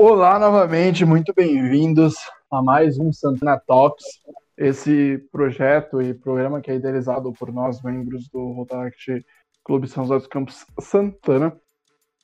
[0.00, 2.14] Olá novamente, muito bem-vindos
[2.52, 4.04] a mais um Santana Talks,
[4.56, 9.26] esse projeto e programa que é idealizado por nós, membros do Rotaract
[9.64, 11.52] Clube São José dos Campos Santana.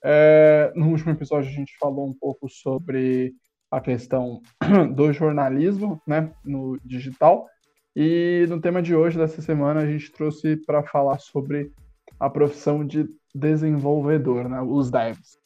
[0.05, 3.35] É, no último episódio a gente falou um pouco sobre
[3.69, 4.41] a questão
[4.95, 7.49] do jornalismo né, no digital,
[7.97, 11.73] e no tema de hoje, dessa semana, a gente trouxe para falar sobre
[12.21, 15.43] a profissão de desenvolvedor, né, os devs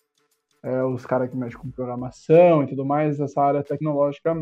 [0.62, 4.37] é, os caras que mexem com programação e tudo mais, essa área tecnológica.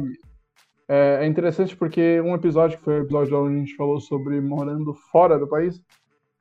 [0.89, 4.41] É, é, interessante porque um episódio, que foi o episódio onde a gente falou sobre
[4.41, 5.83] morando fora do país,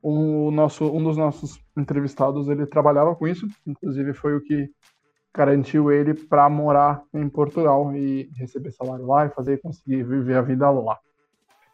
[0.02, 4.70] o nosso, um dos nossos entrevistados, ele trabalhava com isso, inclusive foi o que
[5.34, 10.42] garantiu ele para morar em Portugal e receber salário lá e fazer conseguir viver a
[10.42, 10.98] vida lá.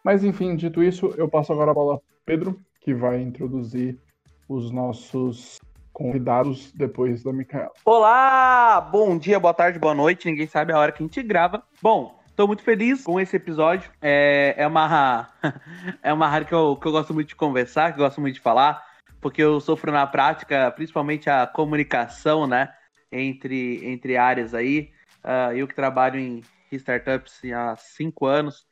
[0.04, 4.00] Mas enfim, dito isso, eu passo agora a bola para Pedro, que vai introduzir
[4.48, 5.60] os nossos
[5.92, 7.70] convidados depois da Micaela.
[7.84, 8.80] Olá!
[8.80, 10.26] Bom dia, boa tarde, boa noite.
[10.26, 11.62] Ninguém sabe a hora que a gente grava.
[11.80, 13.90] Bom, Tô muito feliz com esse episódio.
[14.00, 15.28] É, é uma
[16.02, 18.34] é uma área que eu, que eu gosto muito de conversar, que eu gosto muito
[18.34, 18.82] de falar,
[19.20, 22.72] porque eu sofro na prática, principalmente a comunicação, né,
[23.10, 24.90] entre, entre áreas aí.
[25.22, 28.66] Uh, eu que trabalho em startups há cinco anos,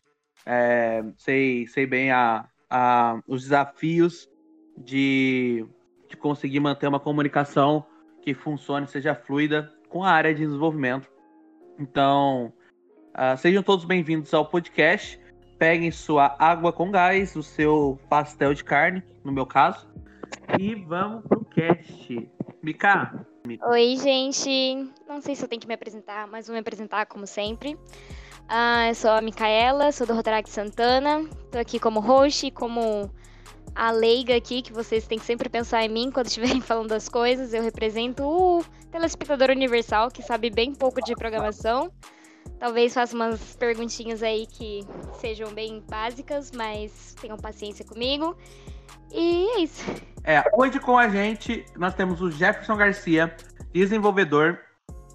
[0.47, 4.27] é, sei, sei bem a, a, os desafios
[4.77, 5.66] de
[6.11, 7.86] de conseguir manter uma comunicação
[8.20, 11.08] que funcione, seja fluida com a área de desenvolvimento.
[11.78, 12.53] Então,
[13.14, 15.19] uh, sejam todos bem-vindos ao podcast.
[15.56, 19.88] Peguem sua água com gás, o seu pastel de carne, no meu caso,
[20.58, 22.31] e vamos pro cast.
[22.62, 23.27] Mica.
[23.70, 24.91] Oi, gente.
[25.08, 27.75] Não sei se eu tenho que me apresentar, mas vou me apresentar como sempre.
[27.75, 31.20] Uh, eu sou a Micaela, sou do Rotaract Santana.
[31.44, 33.11] Estou aqui como host, como
[33.74, 37.08] a leiga aqui, que vocês têm que sempre pensar em mim quando estiverem falando das
[37.08, 37.54] coisas.
[37.54, 41.91] Eu represento o telespectador universal, que sabe bem pouco de programação.
[42.58, 44.86] Talvez faça umas perguntinhas aí que
[45.19, 48.36] sejam bem básicas, mas tenham paciência comigo.
[49.12, 49.82] E é isso.
[50.22, 53.34] É, hoje com a gente nós temos o Jefferson Garcia,
[53.72, 54.59] desenvolvedor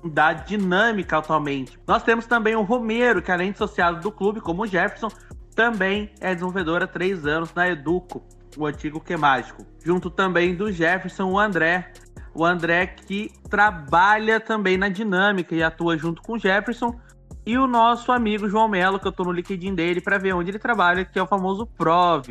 [0.03, 1.79] da Dinâmica atualmente.
[1.87, 5.09] Nós temos também o Romero, que além de associado do clube, como o Jefferson,
[5.55, 8.23] também é desenvolvedor há três anos na Educo
[8.57, 9.65] o antigo Que Mágico.
[9.83, 11.91] Junto também do Jefferson, o André.
[12.33, 16.99] O André que trabalha também na dinâmica e atua junto com o Jefferson.
[17.45, 20.51] E o nosso amigo João Melo, que eu tô no LinkedIn dele para ver onde
[20.51, 22.27] ele trabalha, que é o famoso Prov.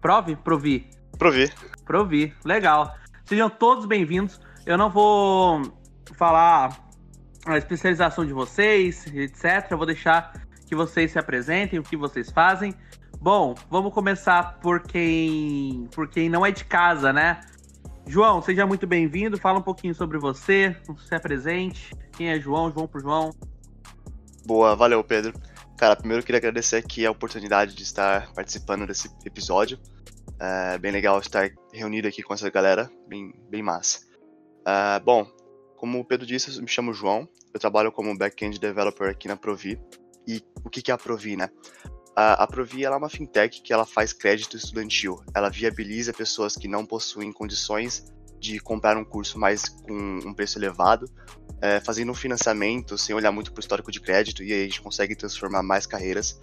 [0.00, 0.36] Prov?
[0.42, 0.90] Provi.
[1.16, 1.50] Provi.
[1.84, 2.34] Provi.
[2.44, 2.94] Legal.
[3.24, 4.40] Sejam todos bem-vindos.
[4.66, 5.62] Eu não vou
[6.16, 6.76] falar
[7.46, 9.70] a especialização de vocês, etc.
[9.70, 10.32] Eu vou deixar
[10.66, 12.74] que vocês se apresentem, o que vocês fazem.
[13.22, 17.40] Bom, vamos começar por quem, por quem não é de casa, né?
[18.04, 19.38] João, seja muito bem-vindo.
[19.38, 21.94] Fala um pouquinho sobre você, se apresente.
[22.16, 22.72] Quem é João?
[22.72, 23.30] João por João.
[24.44, 25.32] Boa, valeu, Pedro.
[25.78, 29.78] Cara, primeiro eu queria agradecer aqui a oportunidade de estar participando desse episódio.
[30.40, 34.00] É bem legal estar reunido aqui com essa galera, bem, bem massa.
[34.66, 35.24] É, bom,
[35.76, 39.36] como o Pedro disse, eu me chamo João, eu trabalho como back-end developer aqui na
[39.36, 39.80] Provi.
[40.26, 41.48] E o que é a Provi, né?
[42.14, 45.22] A, a Provi é uma fintech que ela faz crédito estudantil.
[45.34, 48.04] Ela viabiliza pessoas que não possuem condições
[48.38, 51.06] de comprar um curso mais com um preço elevado,
[51.60, 54.64] é, fazendo um financiamento sem olhar muito para o histórico de crédito e aí a
[54.64, 56.38] gente consegue transformar mais carreiras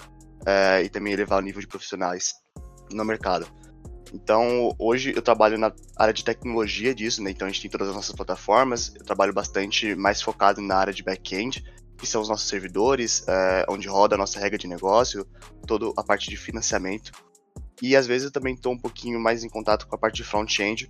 [0.45, 2.35] é, e também elevar o nível de profissionais
[2.91, 3.45] no mercado.
[4.13, 7.29] Então, hoje eu trabalho na área de tecnologia disso, né?
[7.31, 10.93] Então a gente tem todas as nossas plataformas, eu trabalho bastante mais focado na área
[10.93, 11.63] de back-end,
[11.99, 15.27] que são os nossos servidores, é, onde roda a nossa regra de negócio,
[15.67, 17.11] toda a parte de financiamento.
[17.81, 20.23] E às vezes eu também estou um pouquinho mais em contato com a parte de
[20.23, 20.89] front-end,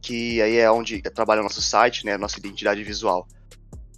[0.00, 3.26] que aí é onde trabalha o nosso site, né, a nossa identidade visual.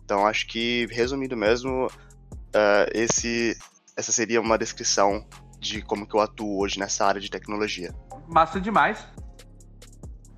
[0.05, 3.57] Então acho que, resumindo mesmo, uh, esse,
[3.97, 5.27] essa seria uma descrição
[5.59, 7.93] de como que eu atuo hoje nessa área de tecnologia.
[8.29, 9.05] Massa demais.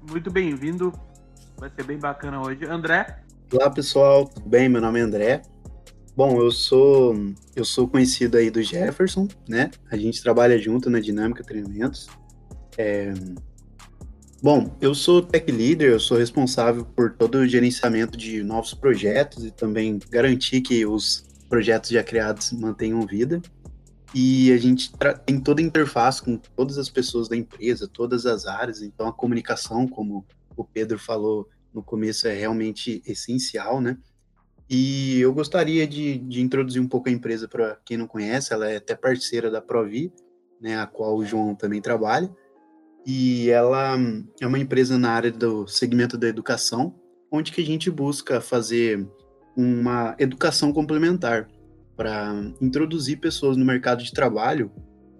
[0.08, 0.90] Muito bem-vindo.
[1.58, 2.64] Vai ser bem bacana hoje.
[2.64, 3.22] André?
[3.52, 4.26] Olá, pessoal.
[4.26, 4.68] Tudo bem?
[4.68, 5.42] Meu nome é André.
[6.18, 7.14] Bom, eu sou
[7.54, 9.70] eu sou conhecido aí do Jefferson, né?
[9.88, 12.08] A gente trabalha junto na Dinâmica Treinamentos.
[12.76, 13.14] É...
[14.42, 19.44] Bom, eu sou tech leader, eu sou responsável por todo o gerenciamento de novos projetos
[19.44, 23.40] e também garantir que os projetos já criados mantenham vida.
[24.12, 24.90] E a gente
[25.24, 29.12] tem toda a interface com todas as pessoas da empresa, todas as áreas, então a
[29.12, 30.26] comunicação, como
[30.56, 33.96] o Pedro falou no começo, é realmente essencial, né?
[34.68, 38.68] E eu gostaria de, de introduzir um pouco a empresa para quem não conhece, ela
[38.68, 40.12] é até parceira da Provi,
[40.60, 42.30] né, a qual o João também trabalha.
[43.06, 43.96] E ela
[44.38, 46.94] é uma empresa na área do segmento da educação,
[47.32, 49.08] onde que a gente busca fazer
[49.56, 51.48] uma educação complementar
[51.96, 54.70] para introduzir pessoas no mercado de trabalho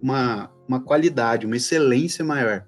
[0.01, 2.67] uma, uma qualidade, uma excelência maior.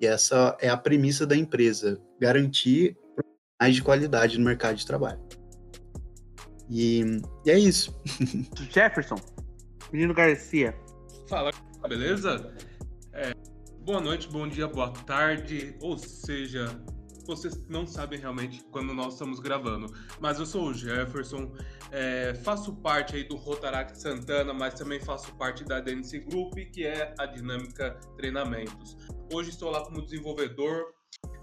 [0.00, 2.96] E essa é a premissa da empresa, garantir
[3.60, 5.20] mais de qualidade no mercado de trabalho.
[6.74, 7.94] E, e é isso.
[8.72, 9.16] Jefferson,
[9.92, 10.74] menino Garcia.
[11.28, 11.50] Fala,
[11.86, 12.50] beleza?
[13.12, 13.34] É,
[13.80, 16.82] boa noite, bom dia, boa tarde, ou seja,
[17.26, 19.92] vocês não sabem realmente quando nós estamos gravando.
[20.18, 21.52] Mas eu sou o Jefferson,
[21.90, 26.86] é, faço parte aí do Rotaract Santana, mas também faço parte da DNC Group, que
[26.86, 28.96] é a Dinâmica Treinamentos.
[29.30, 30.86] Hoje estou lá como desenvolvedor,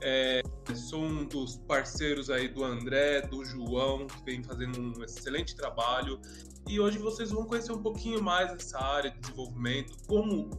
[0.01, 0.42] é,
[0.75, 6.19] sou um dos parceiros aí do André, do João, que vem fazendo um excelente trabalho.
[6.68, 10.50] E hoje vocês vão conhecer um pouquinho mais essa área de desenvolvimento, como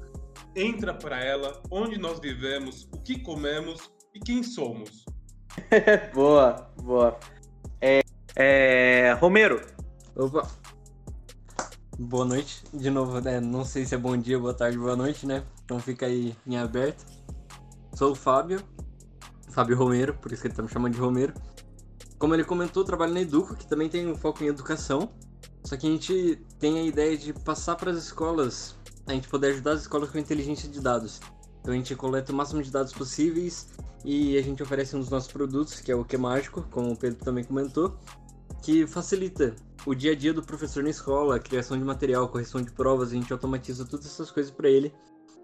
[0.55, 5.05] entra para ela, onde nós vivemos, o que comemos e quem somos.
[6.13, 7.19] boa, boa.
[7.81, 8.01] É,
[8.37, 9.61] é, Romero.
[10.17, 10.51] Opa.
[11.99, 12.63] Boa noite.
[12.73, 13.41] De novo, né?
[13.41, 15.45] Não sei se é bom dia, boa tarde, boa noite, né?
[15.65, 17.05] Então fica aí em aberto.
[17.95, 18.61] Sou o Fábio.
[19.51, 21.35] Fábio Romero, por isso que ele tá me chamando de Romero.
[22.19, 25.11] Como ele comentou, trabalho na Educo, que também tem um foco em educação.
[25.65, 28.75] Só que a gente tem a ideia de passar para as escolas,
[29.07, 31.21] a gente poder ajudar as escolas com inteligência de dados.
[31.61, 33.69] Então a gente coleta o máximo de dados possíveis
[34.05, 36.97] e a gente oferece um dos nossos produtos, que é o Que Mágico, como o
[36.97, 37.99] Pedro também comentou,
[38.63, 39.55] que facilita
[39.87, 43.11] o dia a dia do professor na escola, a criação de material, correção de provas,
[43.11, 44.93] a gente automatiza todas essas coisas para ele,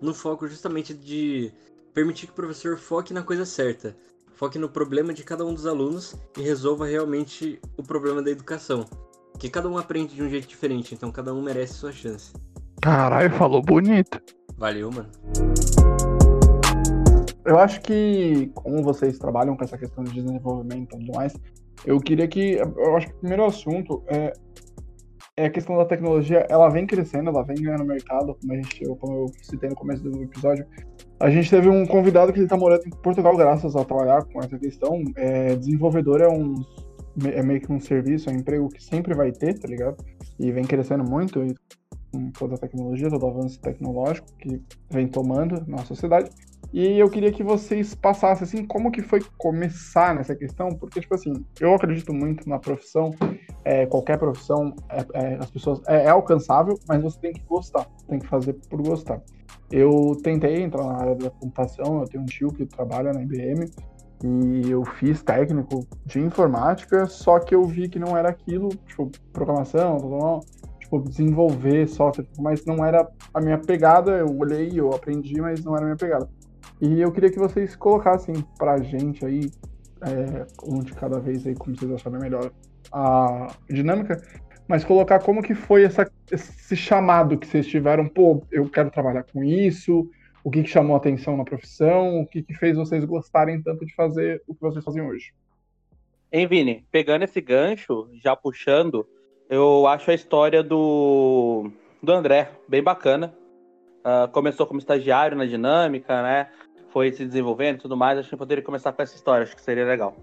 [0.01, 1.53] no foco justamente de
[1.97, 3.97] permitir que o professor foque na coisa certa,
[4.35, 8.85] foque no problema de cada um dos alunos e resolva realmente o problema da educação.
[9.39, 12.35] Que cada um aprende de um jeito diferente, então cada um merece sua chance.
[12.83, 14.21] Caralho, falou bonito.
[14.59, 15.09] Valeu, mano.
[17.47, 21.35] Eu acho que, como vocês trabalham com essa questão de desenvolvimento e tudo mais,
[21.87, 22.57] eu queria que.
[22.57, 24.35] Eu acho que o primeiro assunto é,
[25.37, 26.47] é a questão da tecnologia.
[26.49, 30.03] Ela vem crescendo, ela vem ganhando mercado, como, a gente, como eu citei no começo
[30.03, 30.67] do episódio.
[31.21, 34.41] A gente teve um convidado que ele está morando em Portugal, graças a trabalhar com
[34.41, 35.03] essa questão.
[35.17, 36.55] É, desenvolvedor é um.
[37.25, 39.97] É meio que um serviço, é um emprego que sempre vai ter, tá ligado?
[40.39, 41.55] E vem crescendo muito, e
[42.13, 46.31] com toda a tecnologia, todo o avanço tecnológico que vem tomando na sociedade.
[46.73, 51.15] E eu queria que vocês passassem assim como que foi começar nessa questão, porque tipo
[51.15, 53.13] assim, eu acredito muito na profissão,
[53.67, 57.85] é, qualquer profissão, é, é, as pessoas é, é, alcançável, mas você tem que gostar,
[58.07, 59.21] tem que fazer por gostar.
[59.73, 63.69] Eu tentei entrar na área da computação, eu tenho um tio que trabalha na IBM
[64.25, 69.11] e eu fiz técnico de informática, só que eu vi que não era aquilo, tipo
[69.33, 70.45] programação, tudo mal,
[70.79, 74.13] tipo desenvolver software, mas não era a minha pegada.
[74.13, 76.29] Eu olhei, eu aprendi, mas não era a minha pegada.
[76.81, 79.51] E eu queria que vocês colocassem pra gente aí,
[80.03, 82.53] é, um de cada vez aí, como vocês acharem melhor,
[82.93, 84.23] a dinâmica,
[84.69, 89.23] mas colocar como que foi essa, esse chamado que vocês tiveram, pô, eu quero trabalhar
[89.25, 90.11] com isso,
[90.43, 93.95] o que, que chamou atenção na profissão, o que, que fez vocês gostarem tanto de
[93.95, 95.33] fazer o que vocês fazem hoje.
[96.33, 99.07] Hein, Vini, pegando esse gancho, já puxando,
[99.49, 101.71] eu acho a história do,
[102.03, 103.35] do André bem bacana.
[104.05, 106.49] Uh, começou como estagiário na dinâmica, né?
[106.97, 109.61] foi se desenvolvendo e tudo mais, acho que poderia começar com essa história, acho que
[109.61, 110.17] seria legal.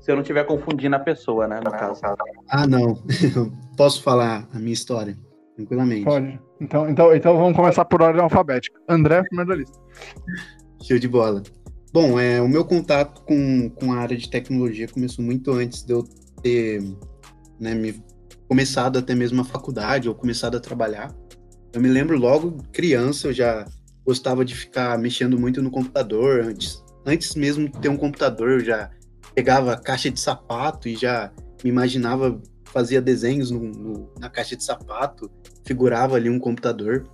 [0.00, 2.00] Se eu não estiver confundindo a pessoa, né, no caso.
[2.48, 2.94] Ah, não.
[3.76, 5.18] Posso falar a minha história,
[5.56, 6.04] tranquilamente.
[6.04, 6.40] Pode.
[6.60, 8.80] Então, então, então vamos começar por ordem alfabética.
[8.88, 9.78] André, primeiro da lista.
[10.82, 11.42] Show de bola.
[11.92, 15.92] Bom, é, o meu contato com, com a área de tecnologia começou muito antes de
[15.92, 16.04] eu
[16.42, 16.82] ter
[17.58, 18.02] né, me
[18.46, 21.14] começado até mesmo a faculdade ou começado a trabalhar.
[21.72, 23.66] Eu me lembro logo criança, eu já
[24.04, 26.82] gostava de ficar mexendo muito no computador antes.
[27.06, 28.90] Antes mesmo de ter um computador, eu já
[29.38, 31.30] pegava caixa de sapato e já
[31.62, 35.30] me imaginava, fazia desenhos no, no, na caixa de sapato,
[35.64, 37.08] figurava ali um computador.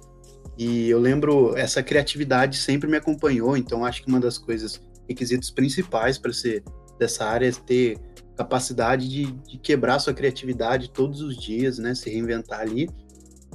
[0.57, 5.51] E eu lembro, essa criatividade sempre me acompanhou, então acho que uma das coisas, requisitos
[5.51, 6.65] principais para ser
[6.99, 7.99] dessa área é ter
[8.35, 11.95] capacidade de, de, quebrar sua criatividade todos os dias, né?
[11.95, 12.89] Se reinventar ali.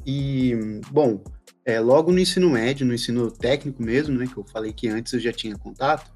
[0.05, 0.55] E,
[0.91, 1.23] bom,
[1.65, 5.11] é, logo no ensino médio, no ensino técnico mesmo, né, que eu falei que antes
[5.11, 6.11] eu já tinha contato,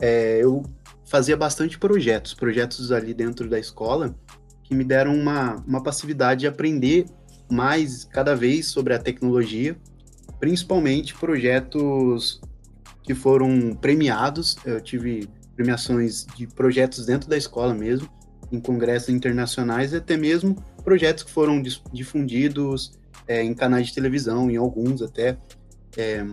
[0.00, 0.64] é, eu
[1.06, 4.14] fazia bastante projetos, projetos ali dentro da escola,
[4.62, 7.06] que me deram uma, uma passividade de aprender
[7.50, 9.76] mais cada vez sobre a tecnologia,
[10.40, 12.40] principalmente projetos
[13.04, 14.56] que foram premiados.
[14.64, 18.08] Eu tive premiações de projetos dentro da escola mesmo,
[18.50, 22.92] em congressos internacionais e até mesmo projetos que foram difundidos
[23.26, 25.38] é, em canais de televisão, em alguns até.
[25.96, 26.26] É,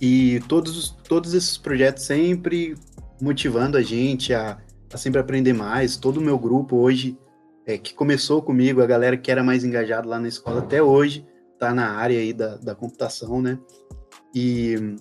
[0.00, 2.76] e todos, todos esses projetos sempre
[3.20, 4.58] motivando a gente a,
[4.92, 5.96] a sempre aprender mais.
[5.96, 7.18] Todo o meu grupo hoje,
[7.66, 11.26] é, que começou comigo, a galera que era mais engajada lá na escola até hoje,
[11.58, 13.58] tá na área aí da, da computação, né?
[14.34, 14.96] E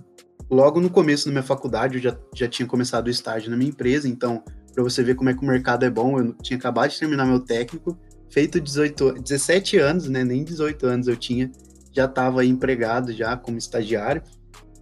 [0.50, 3.70] logo no começo da minha faculdade, eu já, já tinha começado o estágio na minha
[3.70, 4.44] empresa, então,
[4.74, 7.26] para você ver como é que o mercado é bom, eu tinha acabado de terminar
[7.26, 7.98] meu técnico,
[8.30, 10.24] feito 18, 17 anos, né?
[10.24, 11.52] Nem 18 anos eu tinha,
[11.94, 14.22] já estava empregado já como estagiário.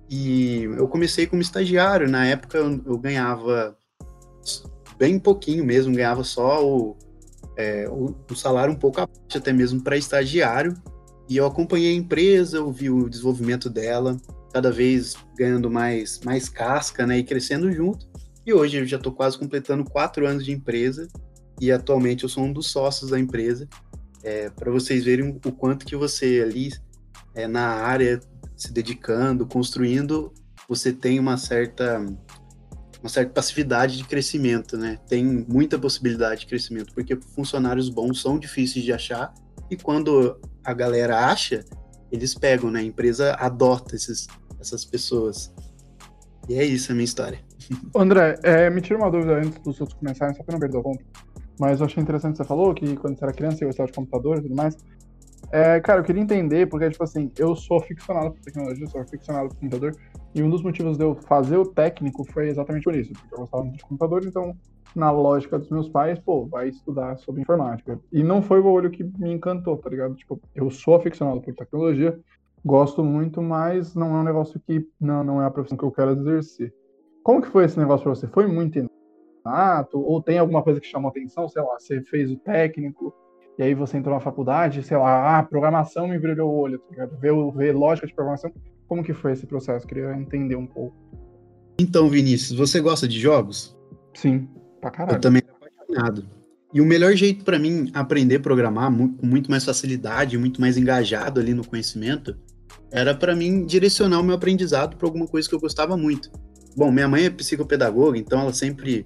[0.10, 3.76] E eu comecei como estagiário, na época eu, eu ganhava
[4.98, 6.98] bem pouquinho mesmo, ganhava só o,
[7.58, 10.76] é, o, o salário um pouco abaixo, até mesmo para estagiário.
[11.28, 14.16] E eu acompanhei a empresa, eu vi o desenvolvimento dela,
[14.54, 18.08] cada vez ganhando mais, mais casca, né, e crescendo junto.
[18.46, 21.08] E hoje eu já estou quase completando quatro anos de empresa
[21.60, 23.68] e atualmente eu sou um dos sócios da empresa.
[24.24, 26.72] É, para vocês verem o quanto que você ali
[27.34, 28.20] é, na área
[28.56, 30.34] se dedicando, construindo,
[30.68, 32.06] você tem uma certa
[33.02, 34.98] uma certa passividade de crescimento, né?
[35.08, 39.32] Tem muita possibilidade de crescimento, porque funcionários bons são difíceis de achar
[39.70, 41.64] e quando a galera acha,
[42.12, 42.80] eles pegam, né?
[42.80, 44.28] A empresa adota esses,
[44.60, 45.54] essas pessoas.
[46.50, 47.40] E é isso a minha história.
[47.96, 50.84] André, é, me tira uma dúvida antes dos outros começarem, só para não perder o
[50.84, 51.04] ponto.
[51.60, 53.94] Mas eu achei interessante que você falou que quando você era criança você gostava de
[53.94, 54.76] computador e tudo mais.
[55.52, 59.50] É, cara, eu queria entender, porque, tipo assim, eu sou aficionado por tecnologia, sou aficionado
[59.50, 59.96] por computador,
[60.34, 63.40] e um dos motivos de eu fazer o técnico foi exatamente por isso, porque eu
[63.40, 64.56] gostava muito de computador, então,
[64.96, 68.00] na lógica dos meus pais, pô, vai estudar sobre informática.
[68.12, 70.16] E não foi o olho que me encantou, tá ligado?
[70.16, 72.20] Tipo, eu sou aficionado por tecnologia,
[72.64, 75.92] gosto muito, mas não é um negócio que, não, não é a profissão que eu
[75.92, 76.74] quero exercer.
[77.24, 78.28] Como que foi esse negócio pra você?
[78.28, 78.78] Foi muito
[79.46, 80.00] inato?
[80.00, 81.48] Ou tem alguma coisa que chamou atenção?
[81.48, 83.14] Sei lá, você fez o técnico,
[83.58, 86.86] e aí você entrou na faculdade, sei lá, ah, programação me brilhou o olho, tá
[86.92, 87.18] ligado?
[87.18, 88.52] Ver, ver lógica de programação.
[88.88, 89.88] Como que foi esse processo?
[89.88, 90.96] Queria entender um pouco.
[91.80, 93.76] Então, Vinícius, você gosta de jogos?
[94.14, 94.48] Sim,
[94.80, 95.18] pra caralho.
[95.18, 96.26] Eu também sou apaixonado.
[96.74, 100.78] E o melhor jeito para mim aprender a programar com muito mais facilidade, muito mais
[100.78, 102.38] engajado ali no conhecimento,
[102.92, 106.30] era para mim direcionar o meu aprendizado para alguma coisa que eu gostava muito.
[106.76, 109.06] Bom, minha mãe é psicopedagoga, então ela sempre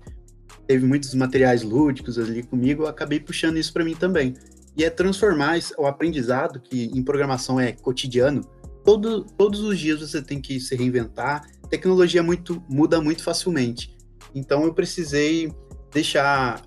[0.69, 4.35] teve muitos materiais lúdicos ali comigo, eu acabei puxando isso para mim também.
[4.77, 8.47] E é transformar o aprendizado, que em programação é cotidiano,
[8.85, 13.97] todo, todos os dias você tem que se reinventar, tecnologia muito, muda muito facilmente.
[14.35, 15.51] Então eu precisei
[15.91, 16.61] deixar.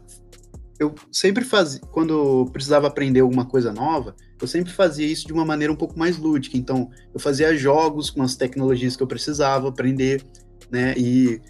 [0.80, 5.44] Eu sempre fazia, quando precisava aprender alguma coisa nova, eu sempre fazia isso de uma
[5.44, 6.56] maneira um pouco mais lúdica.
[6.56, 10.24] Então eu fazia jogos com as tecnologias que eu precisava aprender,
[10.72, 10.92] né?
[10.96, 11.40] E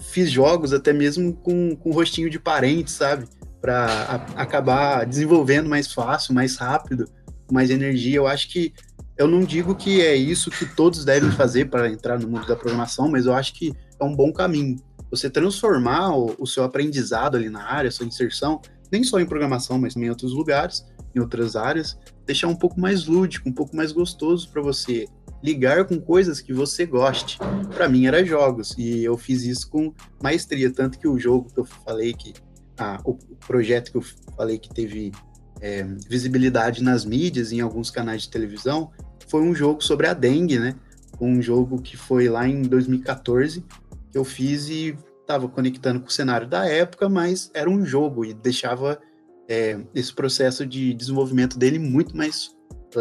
[0.00, 3.26] fiz jogos até mesmo com, com rostinho de parente, sabe?
[3.60, 7.06] Para acabar desenvolvendo mais fácil, mais rápido,
[7.46, 8.16] com mais energia.
[8.16, 8.72] Eu acho que
[9.16, 12.56] eu não digo que é isso que todos devem fazer para entrar no mundo da
[12.56, 14.76] programação, mas eu acho que é um bom caminho.
[15.10, 19.78] Você transformar o, o seu aprendizado ali na área, sua inserção, nem só em programação,
[19.78, 23.92] mas em outros lugares, em outras áreas, deixar um pouco mais lúdico, um pouco mais
[23.92, 25.06] gostoso para você
[25.42, 27.38] ligar com coisas que você goste.
[27.74, 29.92] Para mim era jogos e eu fiz isso com
[30.22, 32.34] maestria, tanto que o jogo que eu falei que
[32.78, 33.14] ah, o
[33.46, 34.04] projeto que eu
[34.36, 35.12] falei que teve
[35.60, 38.90] é, visibilidade nas mídias, em alguns canais de televisão,
[39.28, 40.74] foi um jogo sobre a dengue, né?
[41.20, 43.64] Um jogo que foi lá em 2014
[44.10, 48.24] que eu fiz e estava conectando com o cenário da época, mas era um jogo
[48.24, 49.00] e deixava
[49.48, 52.50] é, esse processo de desenvolvimento dele muito mais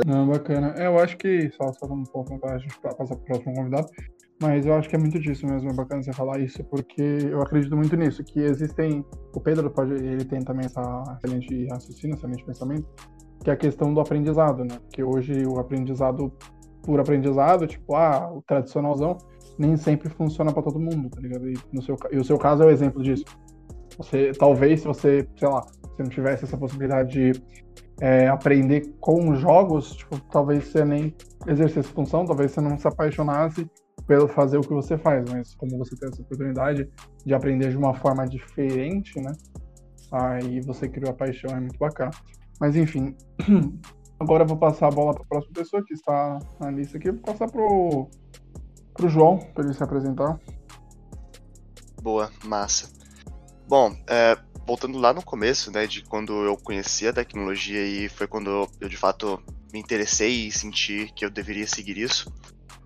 [0.05, 0.73] não, bacana.
[0.77, 3.55] É, eu acho que, só, só um pouco para a gente passar para o próximo
[3.55, 3.87] convidado,
[4.41, 7.41] mas eu acho que é muito disso mesmo, é bacana você falar isso, porque eu
[7.41, 9.03] acredito muito nisso, que existem,
[9.33, 12.87] o Pedro pode, ele tem também essa excelente raciocínio, excelente pensamento,
[13.43, 14.77] que é a questão do aprendizado, né?
[14.79, 16.31] Porque hoje o aprendizado
[16.83, 19.17] por aprendizado, tipo, ah, o tradicionalzão,
[19.57, 21.49] nem sempre funciona para todo mundo, tá ligado?
[21.49, 23.25] E, no seu, e o seu caso é o exemplo disso.
[23.97, 27.43] Você, talvez, se você, sei lá, se não tivesse essa possibilidade de
[28.01, 31.15] é, aprender com jogos, tipo, talvez você nem
[31.47, 33.69] exercesse função, talvez você não se apaixonasse
[34.07, 36.89] pelo fazer o que você faz, mas como você tem essa oportunidade
[37.25, 39.31] de aprender de uma forma diferente, né?
[40.11, 42.11] Aí você criou a paixão, é muito bacana.
[42.59, 43.15] Mas enfim,
[44.19, 47.11] agora eu vou passar a bola para a próxima pessoa que está na lista aqui.
[47.11, 48.09] Vou passar pro,
[48.93, 50.39] pro João, para ele se apresentar.
[52.01, 52.91] Boa, massa.
[53.67, 54.35] Bom, é,
[54.69, 58.87] voltando lá no começo, né, de quando eu conheci a tecnologia e foi quando eu,
[58.87, 59.41] de fato
[59.73, 62.29] me interessei e senti que eu deveria seguir isso.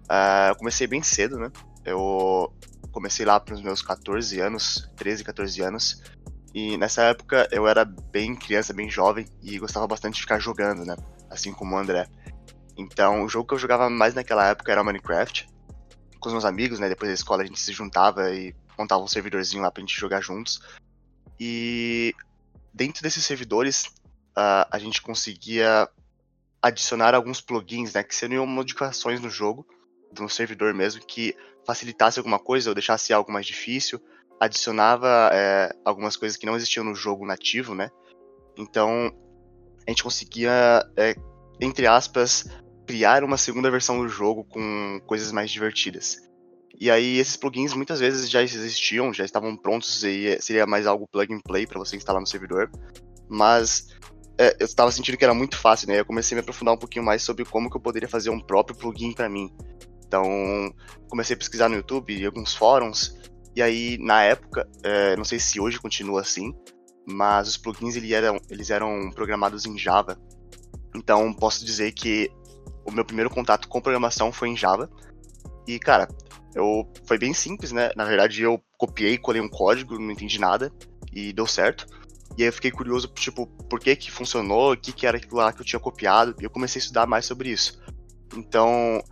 [0.10, 1.52] Uh, eu comecei bem cedo, né?
[1.84, 2.54] Eu
[2.90, 6.02] comecei lá para os meus 14 anos, 13, 14 anos.
[6.54, 10.86] E nessa época eu era bem criança, bem jovem e gostava bastante de ficar jogando,
[10.86, 10.96] né?
[11.30, 12.08] Assim como o André.
[12.78, 15.50] Então, o jogo que eu jogava mais naquela época era Minecraft.
[16.22, 16.88] Com os meus amigos, né?
[16.88, 20.22] Depois da escola a gente se juntava e montava um servidorzinho lá pra gente jogar
[20.22, 20.62] juntos.
[21.46, 22.16] E
[22.74, 23.88] dentro desses servidores,
[24.38, 25.90] uh, a gente conseguia
[26.62, 29.68] adicionar alguns plugins, né, que seriam modificações no jogo,
[30.18, 31.36] no servidor mesmo, que
[31.68, 34.02] facilitasse alguma coisa ou deixasse algo mais difícil,
[34.40, 37.90] adicionava é, algumas coisas que não existiam no jogo nativo, né?
[38.58, 39.12] Então
[39.86, 41.14] a gente conseguia, é,
[41.60, 42.46] entre aspas,
[42.88, 46.22] criar uma segunda versão do jogo com coisas mais divertidas.
[46.80, 51.08] E aí esses plugins muitas vezes já existiam, já estavam prontos e seria mais algo
[51.08, 52.70] plug and play para você instalar no servidor.
[53.30, 53.88] Mas
[54.38, 56.00] é, eu estava sentindo que era muito fácil, né?
[56.00, 58.40] Eu comecei a me aprofundar um pouquinho mais sobre como que eu poderia fazer um
[58.40, 59.54] próprio plugin para mim.
[60.06, 60.74] Então
[61.08, 63.16] comecei a pesquisar no YouTube e alguns fóruns.
[63.56, 66.54] E aí na época, é, não sei se hoje continua assim,
[67.08, 70.18] mas os plugins eles eram, eles eram programados em Java.
[70.96, 72.32] Então posso dizer que
[72.86, 74.90] o meu primeiro contato com programação foi em Java.
[75.68, 76.08] E, cara,
[76.56, 77.92] eu foi bem simples, né?
[77.96, 80.72] Na verdade, eu copiei, colei um código, não entendi nada
[81.12, 81.86] e deu certo.
[82.38, 85.38] E aí eu fiquei curioso, tipo, por que que funcionou, o que que era aquilo
[85.38, 87.80] lá que eu tinha copiado, e eu comecei a estudar mais sobre isso.
[88.36, 89.04] Então,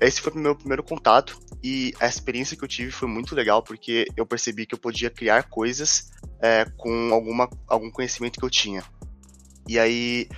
[0.00, 3.62] esse foi o meu primeiro contato e a experiência que eu tive foi muito legal
[3.62, 8.50] porque eu percebi que eu podia criar coisas é, com alguma, algum conhecimento que eu
[8.50, 8.84] tinha.
[9.68, 10.28] E aí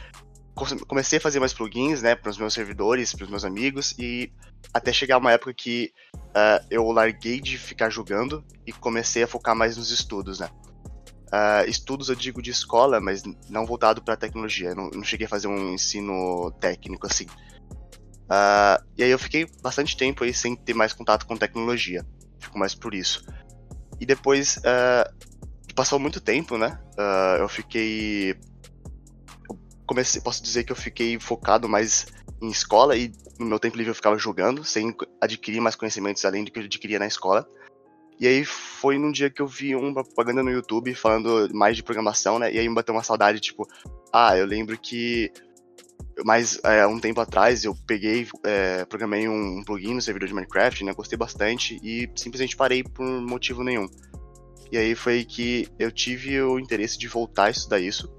[0.86, 4.32] comecei a fazer mais plugins, né, para os meus servidores, para os meus amigos e
[4.72, 9.56] até chegar uma época que uh, eu larguei de ficar jogando e comecei a focar
[9.56, 10.50] mais nos estudos, né.
[11.26, 14.74] Uh, estudos eu digo de escola, mas não voltado para tecnologia.
[14.74, 17.24] Não, não, cheguei a fazer um ensino técnico assim.
[18.24, 22.06] Uh, e aí eu fiquei bastante tempo aí sem ter mais contato com tecnologia.
[22.38, 23.24] Fico mais por isso.
[23.98, 24.60] E depois
[25.74, 26.78] passou muito tempo, né?
[27.40, 28.38] eu fiquei
[29.86, 32.06] comecei, posso dizer que eu fiquei focado mais
[32.40, 36.44] em escola e no meu tempo livre eu ficava jogando, sem adquirir mais conhecimentos além
[36.44, 37.48] do que eu adquiria na escola.
[38.18, 41.82] E aí foi num dia que eu vi uma propaganda no YouTube falando mais de
[41.82, 42.52] programação, né?
[42.52, 43.68] E aí me bateu uma saudade, tipo,
[44.12, 45.30] ah, eu lembro que
[46.24, 50.84] mais é, um tempo atrás eu peguei, é, programei um plugin no servidor de Minecraft,
[50.84, 50.94] né?
[50.94, 53.86] Gostei bastante e simplesmente parei por motivo nenhum.
[54.72, 58.10] E aí foi que eu tive o interesse de voltar a estudar isso.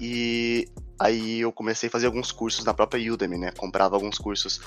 [0.00, 0.66] E
[1.00, 3.52] Aí eu comecei a fazer alguns cursos na própria Udemy, né?
[3.52, 4.60] Comprava alguns cursos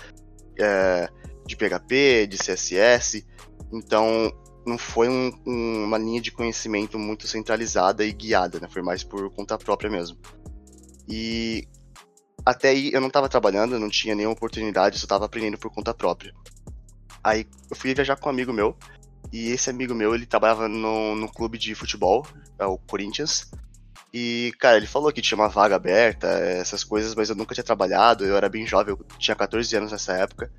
[0.60, 1.10] é,
[1.46, 3.26] de PHP, de CSS.
[3.72, 4.32] Então
[4.66, 8.68] não foi um, um, uma linha de conhecimento muito centralizada e guiada, né?
[8.70, 10.18] Foi mais por conta própria mesmo.
[11.08, 11.68] E
[12.46, 15.94] até aí eu não estava trabalhando, não tinha nenhuma oportunidade, só estava aprendendo por conta
[15.94, 16.34] própria.
[17.24, 18.78] Aí eu fui viajar com um amigo meu,
[19.32, 22.26] e esse amigo meu ele trabalhava no, no clube de futebol,
[22.60, 23.50] é o Corinthians,
[24.18, 27.66] e, cara, ele falou que tinha uma vaga aberta, essas coisas, mas eu nunca tinha
[27.66, 30.50] trabalhado, eu era bem jovem, eu tinha 14 anos nessa época.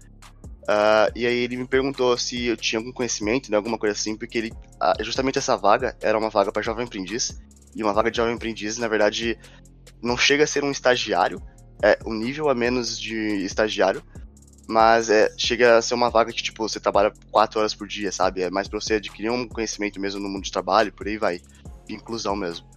[0.64, 4.14] Uh, e aí ele me perguntou se eu tinha algum conhecimento, né, alguma coisa assim,
[4.14, 7.40] porque ele, uh, justamente essa vaga era uma vaga para jovem aprendiz,
[7.74, 9.38] e uma vaga de jovem aprendiz, na verdade,
[10.02, 11.40] não chega a ser um estagiário,
[11.82, 14.02] é um nível a menos de estagiário,
[14.68, 18.12] mas é, chega a ser uma vaga que, tipo, você trabalha 4 horas por dia,
[18.12, 18.42] sabe?
[18.42, 21.40] É mais pra você adquirir um conhecimento mesmo no mundo de trabalho, por aí vai.
[21.88, 22.75] Inclusão mesmo.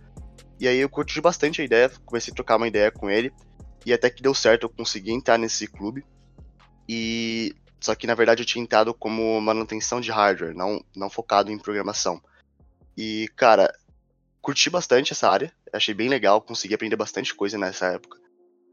[0.60, 3.32] E aí eu curti bastante a ideia, comecei a trocar uma ideia com ele.
[3.86, 6.04] E até que deu certo, eu consegui entrar nesse clube.
[6.88, 11.52] E só que na verdade eu tinha entrado como manutenção de hardware, não, não focado
[11.52, 12.22] em programação.
[12.98, 13.74] E cara,
[14.42, 18.18] curti bastante essa área, achei bem legal, consegui aprender bastante coisa nessa época.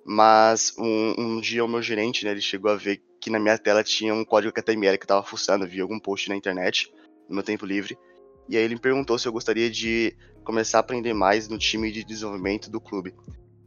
[0.05, 3.59] Mas um, um dia o meu gerente, né, ele chegou a ver que na minha
[3.59, 6.93] tela tinha um código HTML que eu tava fuçando, vi algum post na internet,
[7.29, 7.97] no meu tempo livre.
[8.49, 11.91] E aí ele me perguntou se eu gostaria de começar a aprender mais no time
[11.91, 13.15] de desenvolvimento do clube.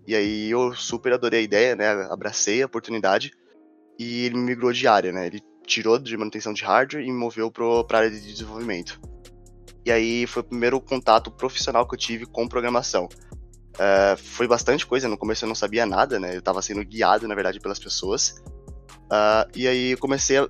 [0.08, 1.88] E aí eu super adorei a ideia, né?
[2.10, 3.32] Abracei a oportunidade
[4.00, 5.28] e ele me migrou de área, né?
[5.28, 9.00] Ele tirou de manutenção de hardware e me moveu para a área de desenvolvimento.
[9.86, 13.08] E aí foi o primeiro contato profissional que eu tive com programação.
[13.76, 16.36] Uh, foi bastante coisa, no começo eu não sabia nada, né?
[16.36, 18.42] Eu estava sendo guiado, na verdade, pelas pessoas.
[19.06, 20.48] Uh, e aí eu comecei a,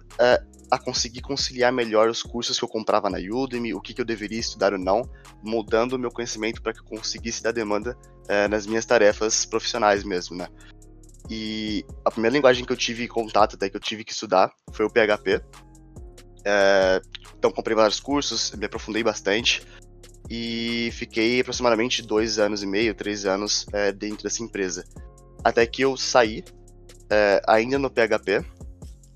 [0.72, 4.06] a conseguir conciliar melhor os cursos que eu comprava na Udemy, o que, que eu
[4.06, 5.02] deveria estudar ou não,
[5.44, 10.04] moldando o meu conhecimento para que eu conseguisse dar demanda é, nas minhas tarefas profissionais
[10.04, 10.48] mesmo, né?
[11.30, 14.86] E a primeira linguagem que eu tive contato, até que eu tive que estudar, foi
[14.86, 15.42] o PHP.
[16.46, 17.02] É,
[17.38, 19.64] então comprei vários cursos, me aprofundei bastante
[20.30, 24.84] e fiquei aproximadamente dois anos e meio, três anos é, dentro dessa empresa.
[25.44, 26.44] Até que eu saí,
[27.48, 28.46] ainda no PHP,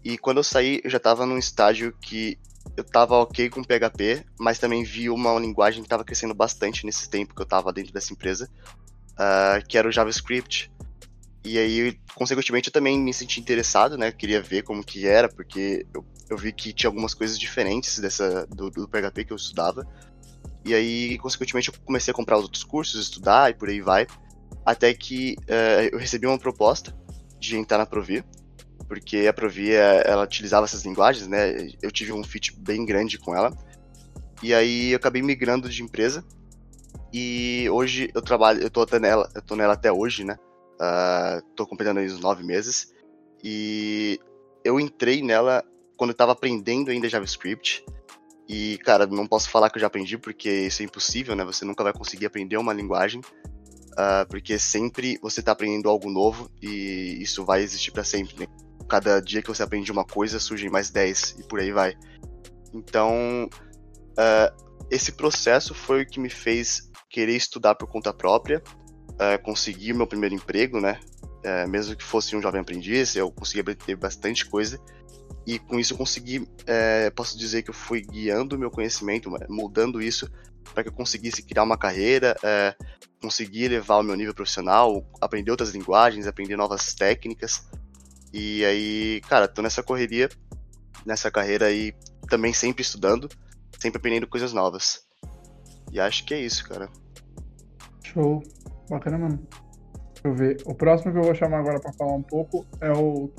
[0.03, 2.37] e quando eu saí, eu já estava num estágio que
[2.75, 7.09] eu estava ok com PHP, mas também vi uma linguagem que estava crescendo bastante nesse
[7.09, 8.49] tempo que eu estava dentro dessa empresa,
[9.13, 10.71] uh, que era o JavaScript.
[11.45, 14.11] E aí, consequentemente, eu também me senti interessado, né?
[14.11, 18.47] Queria ver como que era, porque eu, eu vi que tinha algumas coisas diferentes dessa
[18.47, 19.85] do, do PHP que eu estudava.
[20.65, 24.07] E aí, consequentemente, eu comecei a comprar os outros cursos, estudar e por aí vai.
[24.65, 26.97] Até que uh, eu recebi uma proposta
[27.37, 28.23] de entrar na Provi,
[28.87, 31.67] porque a Provi, eh, ela utilizava essas linguagens, né?
[31.81, 33.51] Eu tive um fit bem grande com ela.
[34.41, 36.23] E aí eu acabei migrando de empresa.
[37.13, 40.37] E hoje eu trabalho, eu tô nela, eu tô nela até hoje, né?
[40.75, 42.93] Uh, tô completando aí os nove meses.
[43.43, 44.19] E
[44.63, 45.63] eu entrei nela
[45.95, 47.85] quando eu tava aprendendo ainda JavaScript.
[48.47, 51.45] E, cara, não posso falar que eu já aprendi, porque isso é impossível, né?
[51.45, 56.51] Você nunca vai conseguir aprender uma linguagem, uh, porque sempre você está aprendendo algo novo
[56.61, 58.47] e isso vai existir para sempre, né?
[58.93, 61.95] Cada dia que você aprende uma coisa, surgem mais 10 e por aí vai.
[62.71, 63.49] Então,
[64.11, 68.61] uh, esse processo foi o que me fez querer estudar por conta própria,
[69.13, 70.99] uh, conseguir meu primeiro emprego, né?
[71.43, 74.79] Uh, mesmo que fosse um jovem aprendiz, eu consegui aprender bastante coisa
[75.43, 79.27] e com isso eu consegui, é, posso dizer que eu fui guiando o meu conhecimento,
[79.49, 80.31] moldando isso
[80.71, 82.75] para que eu conseguisse criar uma carreira, é,
[83.19, 87.67] conseguir elevar o meu nível profissional, aprender outras linguagens, aprender novas técnicas.
[88.33, 90.27] E aí, cara, tô nessa correria,
[91.05, 91.93] nessa carreira aí,
[92.27, 93.29] também sempre estudando,
[93.79, 95.05] sempre aprendendo coisas novas.
[95.91, 96.89] E acho que é isso, cara.
[98.03, 98.41] Show.
[98.89, 99.47] Bacana mesmo.
[100.13, 100.57] Deixa eu ver.
[100.65, 103.31] O próximo que eu vou chamar agora para falar um pouco é o.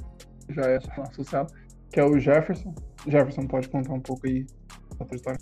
[0.51, 1.53] Já é associado
[1.95, 2.75] que é o Jefferson.
[3.07, 4.45] Jefferson, pode contar um pouco aí
[4.99, 5.39] a tua história?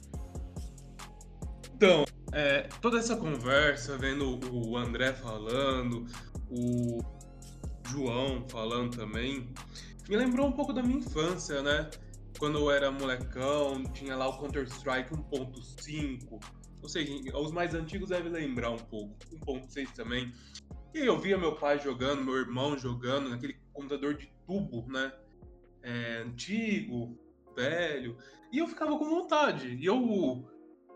[1.75, 6.05] Então, é, toda essa conversa, vendo o André falando,
[6.51, 6.99] o
[7.93, 9.53] João falando também,
[10.09, 11.91] me lembrou um pouco da minha infância, né?
[12.39, 16.43] Quando eu era molecão, tinha lá o Counter-Strike 1.5.
[16.83, 19.17] Ou seja, os mais antigos devem lembrar um pouco.
[19.47, 20.33] 1.6 também.
[20.95, 25.13] E eu via meu pai jogando, meu irmão jogando naquele computador de tubo, né?
[25.83, 27.19] é, antigo,
[27.57, 28.17] velho,
[28.53, 29.77] e eu ficava com vontade.
[29.77, 30.49] E eu,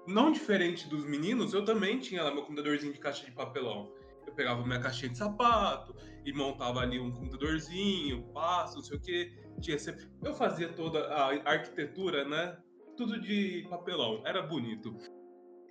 [0.06, 3.92] não diferente dos meninos, eu também tinha lá meu computadorzinho de caixa de papelão.
[4.26, 5.94] Eu pegava minha caixinha de sapato
[6.26, 9.32] e montava ali um computadorzinho, passo, não sei o que.
[9.60, 10.10] Tinha sempre...
[10.22, 12.58] Eu fazia toda a arquitetura, né?
[12.96, 14.94] Tudo de papelão, era bonito.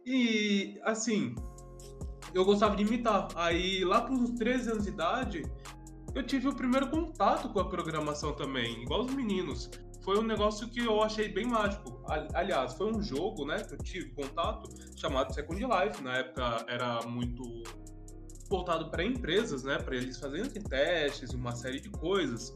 [0.06, 1.36] E assim,
[2.34, 3.28] eu gostava de imitar.
[3.36, 5.44] Aí lá para uns 13 anos de idade,
[6.16, 9.70] eu tive o primeiro contato com a programação também, igual os meninos.
[10.06, 12.02] Foi um negócio que eu achei bem mágico.
[12.34, 16.02] Aliás, foi um jogo, né, que eu tive contato, chamado Second Life.
[16.02, 17.44] Na época era muito
[18.50, 22.56] voltado para empresas, né, para eles fazerem testes, uma série de coisas.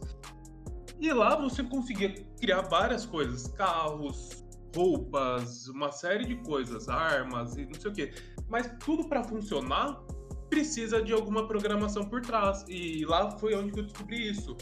[1.00, 4.44] E lá você conseguia criar várias coisas, carros,
[4.76, 8.14] roupas, uma série de coisas, armas e não sei o quê.
[8.48, 10.02] Mas tudo para funcionar
[10.50, 12.66] precisa de alguma programação por trás.
[12.68, 14.58] E lá foi onde eu descobri isso.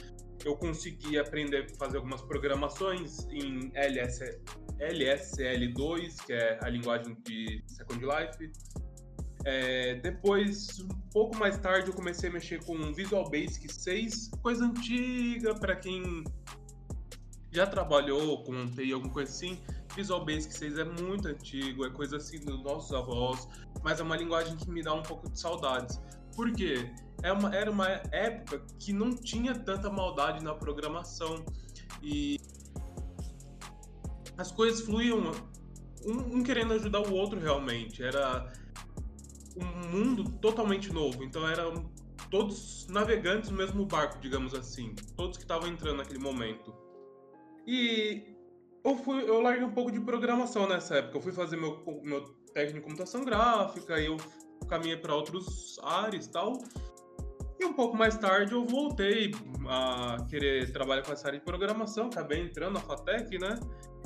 [0.46, 4.40] Eu consegui aprender a fazer algumas programações em LS,
[4.80, 8.52] LSL2, que é a linguagem de Second Life.
[9.50, 14.66] É, depois, um pouco mais tarde, eu comecei a mexer com Visual Basic 6, coisa
[14.66, 16.26] antiga para quem
[17.50, 19.58] já trabalhou com TI, alguma coisa assim.
[19.96, 23.48] Visual Basic 6 é muito antigo, é coisa assim dos nossos avós
[23.84, 25.98] mas é uma linguagem que me dá um pouco de saudades.
[26.36, 26.92] Por quê?
[27.24, 31.46] É uma, era uma época que não tinha tanta maldade na programação
[32.02, 32.38] e
[34.38, 35.32] as coisas fluíam,
[36.06, 38.04] um, um querendo ajudar o outro realmente.
[38.04, 38.52] Era
[39.62, 41.91] um mundo totalmente novo, então eram
[42.30, 46.74] todos navegantes no mesmo barco, digamos assim, todos que estavam entrando naquele momento.
[47.65, 48.36] E
[48.84, 51.17] eu fui, eu larguei um pouco de programação nessa época.
[51.17, 54.17] Eu fui fazer meu, meu técnico em computação gráfica, eu
[54.67, 56.54] caminhei para outros áreas e tal.
[57.60, 59.32] E um pouco mais tarde eu voltei
[59.67, 63.60] a querer trabalhar com essa área de programação, acabei entrando na FATEC, né?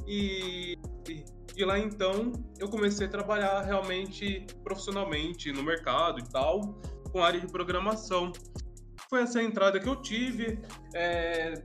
[0.08, 1.24] E, e,
[1.66, 6.62] lá então eu comecei a trabalhar realmente profissionalmente no mercado e tal,
[7.12, 8.32] com a área de programação.
[9.10, 10.60] Foi essa entrada que eu tive.
[10.94, 11.62] É,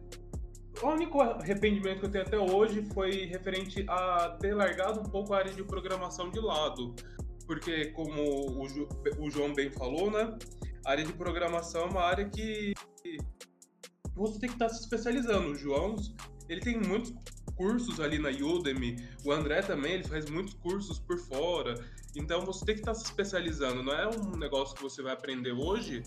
[0.83, 5.33] o único arrependimento que eu tenho até hoje foi referente a ter largado um pouco
[5.33, 6.95] a área de programação de lado.
[7.47, 10.37] Porque, como o, Ju, o João bem falou, né?
[10.85, 12.75] A área de programação é uma área que
[14.15, 15.51] você tem que estar se especializando.
[15.51, 15.95] O João,
[16.49, 17.15] ele tem muitos
[17.57, 21.75] cursos ali na Udemy, o André também, ele faz muitos cursos por fora.
[22.15, 25.53] Então você tem que estar se especializando, não é um negócio que você vai aprender
[25.53, 26.03] hoje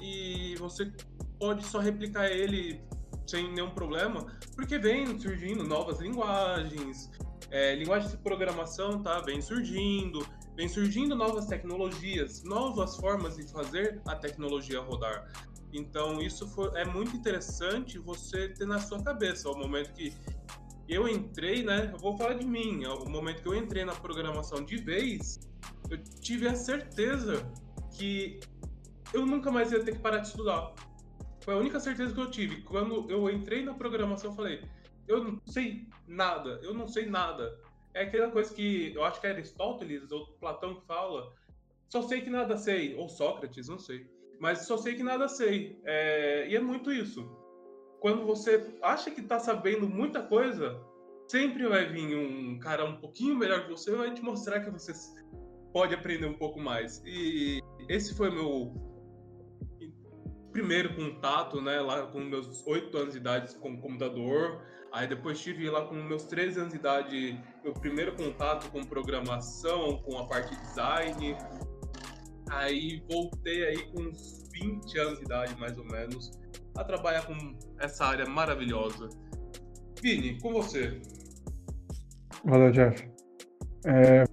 [0.00, 0.90] e você
[1.38, 2.82] pode só replicar ele
[3.26, 7.10] sem nenhum problema, porque vem surgindo novas linguagens,
[7.50, 14.00] é, linguagens de programação tá, vem surgindo, vem surgindo novas tecnologias, novas formas de fazer
[14.06, 15.28] a tecnologia rodar.
[15.72, 20.12] Então isso foi, é muito interessante você ter na sua cabeça o momento que
[20.90, 21.90] eu entrei, né?
[21.92, 25.38] Eu vou falar de mim, o momento que eu entrei na programação de vez,
[25.88, 27.50] eu tive a certeza
[27.96, 28.40] que
[29.12, 30.74] eu nunca mais ia ter que parar de estudar.
[31.40, 32.62] Foi a única certeza que eu tive.
[32.62, 34.62] Quando eu entrei na programação, eu falei:
[35.08, 37.58] eu não sei nada, eu não sei nada.
[37.94, 41.32] É aquela coisa que eu acho que é Aristóteles ou Platão que fala:
[41.88, 44.06] só sei que nada sei, ou Sócrates, não sei.
[44.38, 45.78] Mas só sei que nada sei.
[45.84, 46.48] É...
[46.48, 47.39] E é muito isso.
[48.00, 50.80] Quando você acha que está sabendo muita coisa,
[51.28, 54.70] sempre vai vir um cara um pouquinho melhor que você e vai te mostrar que
[54.70, 54.92] você
[55.72, 57.02] pode aprender um pouco mais.
[57.04, 58.74] E esse foi meu
[60.50, 64.62] primeiro contato, né, lá com meus oito anos de idade com o computador.
[64.92, 69.98] Aí depois tive lá com meus 13 anos de idade meu primeiro contato com programação,
[69.98, 71.36] com a parte de design.
[72.50, 76.32] Aí voltei aí com uns 20 anos de idade, mais ou menos,
[76.80, 77.34] a trabalhar com
[77.78, 79.08] essa área maravilhosa.
[80.02, 81.00] Vini, com você.
[82.44, 83.06] Valeu, Jeff.
[83.84, 84.24] É,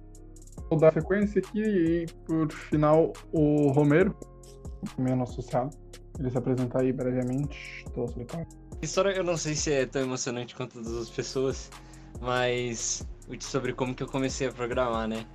[0.70, 4.16] vou dar sequência aqui e, por final, o Romero,
[4.98, 5.76] meu associado.
[6.18, 8.48] Ele se apresentar aí brevemente, toda solitária.
[8.80, 11.70] História eu não sei se é tão emocionante quanto das outras pessoas,
[12.20, 13.06] mas
[13.40, 15.26] sobre como que eu comecei a programar, né?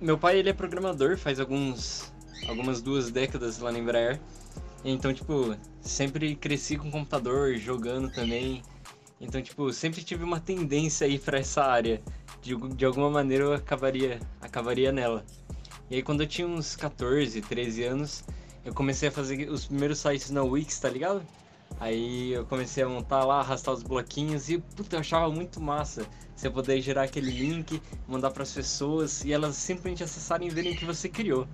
[0.00, 2.12] Meu pai, ele é programador faz alguns
[2.48, 4.20] algumas duas décadas lá na Embraer.
[4.84, 8.62] Então, tipo, sempre cresci com computador, jogando também.
[9.20, 12.00] Então, tipo, sempre tive uma tendência aí para essa área.
[12.40, 15.24] De, de alguma maneira eu acabaria, acabaria nela.
[15.90, 18.24] E aí, quando eu tinha uns 14, 13 anos,
[18.64, 21.22] eu comecei a fazer os primeiros sites na Wix, tá ligado?
[21.78, 26.06] Aí eu comecei a montar lá, arrastar os bloquinhos e, puta, eu achava muito massa
[26.34, 30.72] você poder gerar aquele link, mandar para as pessoas e elas simplesmente acessarem e verem
[30.72, 31.46] o que você criou.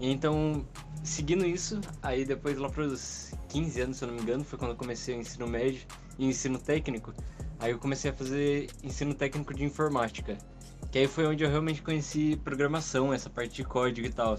[0.00, 0.64] Então,
[1.02, 4.58] seguindo isso, aí depois lá para os 15 anos, se eu não me engano, foi
[4.58, 5.82] quando eu comecei o ensino médio
[6.18, 7.12] e ensino técnico.
[7.58, 10.36] Aí eu comecei a fazer ensino técnico de informática.
[10.90, 14.36] Que aí foi onde eu realmente conheci programação, essa parte de código e tal.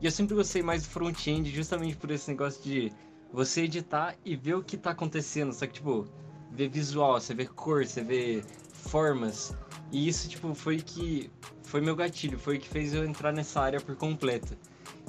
[0.00, 2.92] E eu sempre gostei mais do front-end justamente por esse negócio de
[3.32, 5.52] você editar e ver o que tá acontecendo.
[5.52, 6.08] Só que, tipo,
[6.50, 9.54] ver visual, você vê cor, você vê formas.
[9.92, 11.30] E isso, tipo, foi que.
[11.62, 14.56] Foi meu gatilho, foi o que fez eu entrar nessa área por completo.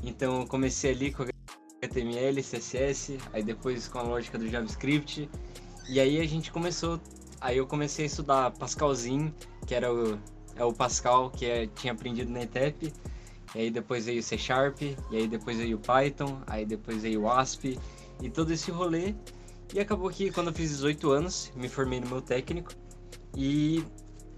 [0.03, 1.25] Então eu comecei ali com
[1.81, 5.29] HTML, CSS, aí depois com a lógica do JavaScript.
[5.89, 6.99] E aí a gente começou.
[7.39, 9.33] Aí eu comecei a estudar Pascalzinho,
[9.65, 10.19] que era o,
[10.55, 12.91] é o Pascal que é, tinha aprendido na ETEP.
[13.55, 17.01] E aí depois veio o C Sharp, e aí depois veio o Python, aí depois
[17.01, 17.79] veio o ASP,
[18.21, 19.15] e todo esse rolê.
[19.73, 22.71] E acabou que quando eu fiz 18 anos, me formei no meu técnico,
[23.36, 23.83] e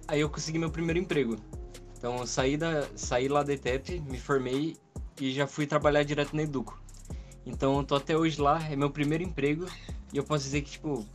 [0.07, 1.37] aí eu consegui meu primeiro emprego.
[1.97, 4.77] Então eu saí, da, saí lá da ETEP, me formei
[5.19, 6.81] e já fui trabalhar direto na Educo.
[7.45, 9.65] Então eu tô até hoje lá, é meu primeiro emprego,
[10.13, 11.05] e eu posso dizer que, tipo,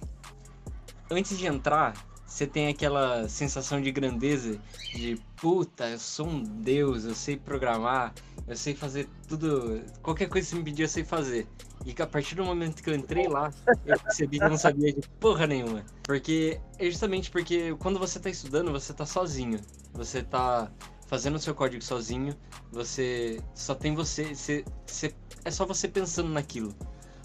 [1.11, 1.95] antes de entrar,
[2.27, 4.59] você tem aquela sensação de grandeza,
[4.95, 8.13] de puta, eu sou um deus, eu sei programar,
[8.49, 11.47] eu sei fazer tudo, qualquer coisa que você me pedir eu sei fazer.
[11.85, 13.53] E a partir do momento que eu entrei lá,
[13.85, 15.85] eu percebi que eu não sabia de porra nenhuma.
[16.03, 19.61] Porque é justamente porque quando você tá estudando, você tá sozinho.
[19.93, 20.73] Você tá
[21.07, 22.37] fazendo o seu código sozinho,
[22.71, 25.15] você só tem você, você, você
[25.45, 26.75] é só você pensando naquilo.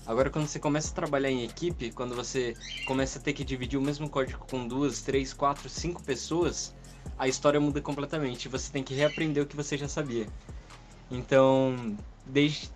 [0.06, 2.56] Agora, quando você começa a trabalhar em equipe, quando você
[2.88, 6.74] começa a ter que dividir o mesmo código com duas, três, quatro, cinco pessoas,
[7.18, 8.50] a história muda completamente.
[8.50, 10.28] Você tem que reaprender o que você já sabia.
[11.12, 12.72] Então, desde.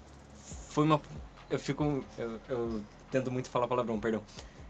[0.70, 1.02] Foi uma.
[1.50, 2.04] Eu fico.
[2.18, 4.22] Eu, eu tento muito falar palavrão, perdão.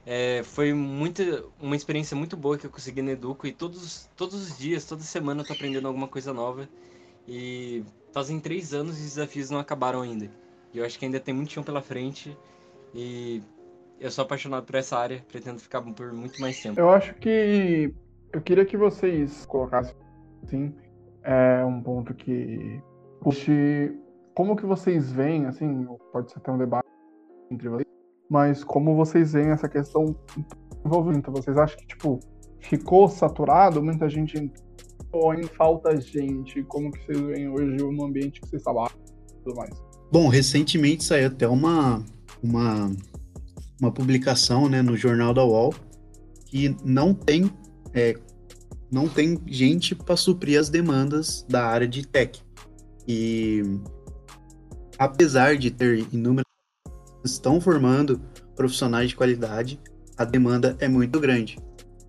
[0.06, 4.36] É, foi muito, uma experiência muito boa que eu consegui no Educo e todos, todos
[4.36, 6.68] os dias, toda semana eu tô aprendendo alguma coisa nova.
[7.28, 10.30] E fazem três anos e os desafios não acabaram ainda.
[10.74, 12.38] E eu acho que ainda tem muito chão pela frente.
[12.94, 13.42] E
[14.00, 16.80] eu sou apaixonado por essa área, pretendo ficar por muito mais tempo.
[16.80, 17.94] Eu acho que
[18.34, 19.96] eu queria que vocês colocassem
[20.44, 20.76] assim,
[21.24, 22.82] é um ponto que
[24.34, 26.88] como que vocês veem, assim, pode ser até um debate
[27.50, 27.88] entre vocês,
[28.30, 30.16] mas como vocês veem essa questão
[30.86, 31.32] envolvimento?
[31.32, 32.20] Vocês acham que, tipo,
[32.60, 33.82] ficou saturado?
[33.84, 34.52] Muita gente
[35.12, 36.64] ou ainda falta gente?
[36.64, 38.98] Como que vocês veem hoje no ambiente que vocês trabalham
[39.30, 39.72] e tudo mais?
[40.12, 42.04] Bom, recentemente saiu até uma
[42.44, 42.92] uma,
[43.80, 45.74] uma publicação né, no jornal da UOL
[46.46, 47.50] que não tem,
[47.94, 48.16] é,
[48.92, 52.40] não tem gente para suprir as demandas da área de tech.
[53.08, 53.64] E
[55.00, 56.46] apesar de ter inúmeras
[57.24, 58.22] estão formando
[58.56, 59.80] profissionais de qualidade,
[60.18, 61.58] a demanda é muito grande.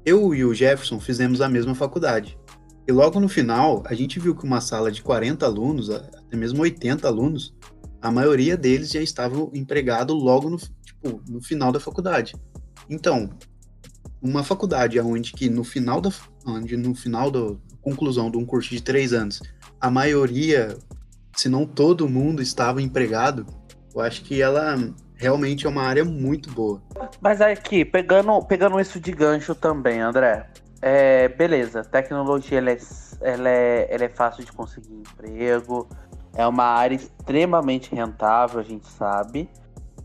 [0.05, 2.39] Eu e o Jefferson fizemos a mesma faculdade.
[2.87, 6.63] E logo no final, a gente viu que uma sala de 40 alunos, até mesmo
[6.63, 7.55] 80 alunos,
[8.03, 12.35] a maioria deles já estavam empregados logo no, tipo, no final da faculdade.
[12.91, 13.31] Então,
[14.21, 16.11] uma faculdade onde que no final da
[16.47, 19.43] onde no final do conclusão de um curso de três anos,
[19.81, 20.77] a maioria,
[21.35, 23.47] se não todo mundo, estava empregado,
[23.95, 24.77] eu acho que ela
[25.25, 26.83] realmente é uma área muito boa.
[27.19, 30.47] Mas aqui, pegando, pegando isso de gancho também, André,
[30.83, 32.79] é, beleza, tecnologia ela é,
[33.23, 35.89] ela, é, ela é fácil de conseguir emprego,
[36.37, 39.49] é uma área extremamente rentável, a gente sabe.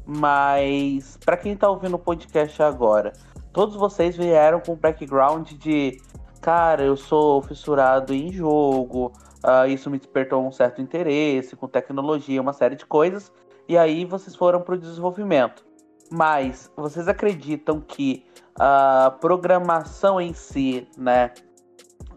[0.06, 3.12] Mas para quem tá ouvindo o podcast agora,
[3.52, 6.00] todos vocês vieram com background de
[6.42, 9.12] cara, eu sou fissurado em jogo,
[9.44, 13.30] uh, isso me despertou um certo interesse com tecnologia, uma série de coisas,
[13.70, 15.64] e aí vocês foram para o desenvolvimento.
[16.12, 18.26] Mas vocês acreditam que
[18.60, 21.32] a programação em si, né,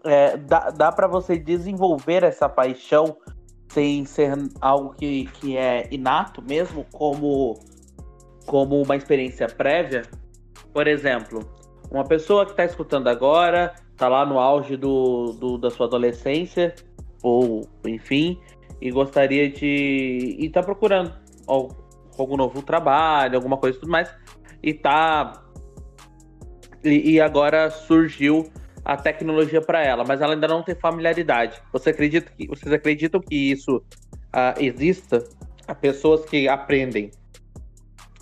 [0.03, 3.15] é, dá, dá para você desenvolver essa paixão
[3.69, 7.59] sem ser algo que, que é inato mesmo, como,
[8.47, 10.01] como uma experiência prévia?
[10.73, 11.47] Por exemplo,
[11.91, 16.73] uma pessoa que está escutando agora, está lá no auge do, do, da sua adolescência,
[17.21, 18.39] ou enfim,
[18.81, 20.35] e gostaria de.
[20.39, 24.13] e está procurando algum novo trabalho, alguma coisa e tudo mais,
[24.61, 25.43] e tá.
[26.83, 28.51] E, e agora surgiu
[28.83, 31.61] a tecnologia para ela, mas ela ainda não tem familiaridade.
[31.71, 35.23] Você acredita que, vocês acreditam que isso uh, exista?
[35.65, 37.09] Há pessoas que aprendem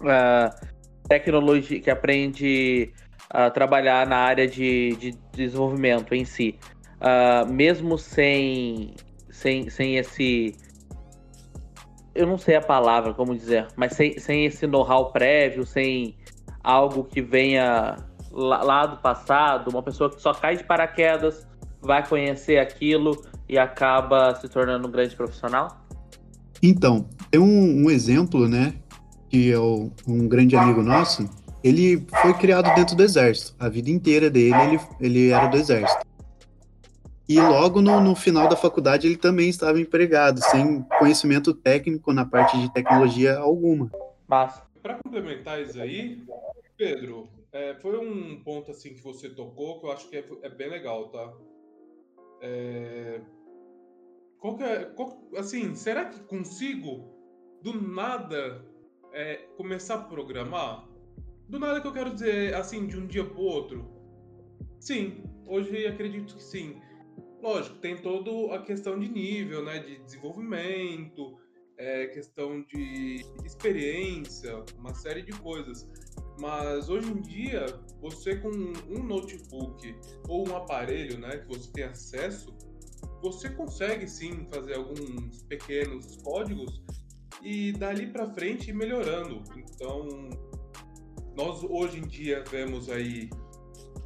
[0.01, 0.67] uh,
[1.07, 2.93] tecnologia, que aprende
[3.29, 6.59] a trabalhar na área de, de desenvolvimento em si,
[6.97, 8.93] uh, mesmo sem,
[9.29, 10.55] sem, sem esse
[12.13, 16.15] eu não sei a palavra, como dizer, mas sem, sem esse know-how prévio, sem
[16.63, 17.95] algo que venha
[18.31, 21.47] lá, lá, do passado, uma pessoa que só cai de paraquedas,
[21.81, 25.81] vai conhecer aquilo e acaba se tornando um grande profissional?
[26.61, 28.75] Então, tem um, um exemplo, né,
[29.29, 31.27] que é o, um grande amigo nosso,
[31.63, 33.55] ele foi criado dentro do exército.
[33.59, 36.05] A vida inteira dele, ele, ele era do exército.
[37.31, 42.25] E logo no, no, final da faculdade ele também estava empregado, sem conhecimento técnico na
[42.25, 43.89] parte de tecnologia alguma.
[44.27, 46.21] Para complementar isso aí,
[46.75, 50.49] Pedro, é, foi um ponto assim que você tocou que eu acho que é, é
[50.49, 51.31] bem legal, tá?
[52.41, 53.21] É,
[54.37, 57.07] qual que é, qual, assim, será que consigo
[57.61, 58.61] do nada
[59.13, 60.85] é, começar a programar?
[61.47, 63.89] Do nada que eu quero dizer, assim, de um dia para outro?
[64.81, 66.81] Sim, hoje acredito que sim.
[67.41, 71.39] Lógico, tem toda a questão de nível, né, de desenvolvimento,
[71.77, 75.89] é, questão de experiência, uma série de coisas.
[76.39, 77.65] Mas hoje em dia,
[77.99, 79.95] você com um notebook
[80.27, 82.55] ou um aparelho, né, que você tem acesso,
[83.23, 86.83] você consegue sim fazer alguns pequenos códigos
[87.41, 89.41] e dali para frente ir melhorando.
[89.57, 90.29] Então,
[91.35, 93.29] nós hoje em dia vemos aí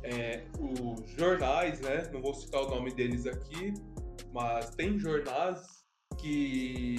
[0.05, 2.09] é, os jornais, né?
[2.13, 3.73] Não vou citar o nome deles aqui,
[4.31, 5.83] mas tem jornais
[6.17, 6.95] que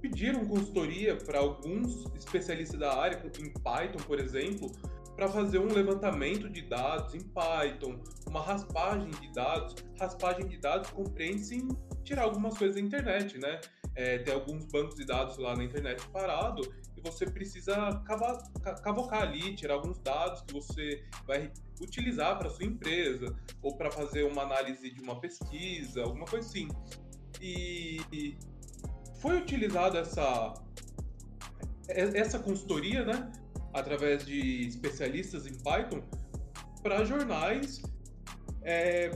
[0.00, 4.72] pediram consultoria para alguns especialistas da área, em Python, por exemplo,
[5.14, 9.74] para fazer um levantamento de dados em Python, uma raspagem de dados.
[10.00, 11.68] Raspagem de dados compreende-se em
[12.02, 13.60] tirar algumas coisas da internet, né?
[13.94, 16.62] É, tem alguns bancos de dados lá na internet parado
[17.02, 18.02] você precisa
[18.82, 24.24] cavocar ali, tirar alguns dados que você vai utilizar para sua empresa ou para fazer
[24.24, 26.68] uma análise de uma pesquisa, alguma coisa assim.
[27.40, 28.36] E
[29.20, 30.54] foi utilizada essa
[31.88, 33.30] essa consultoria, né,
[33.74, 36.02] através de especialistas em Python
[36.82, 37.82] para jornais,
[38.62, 39.10] é,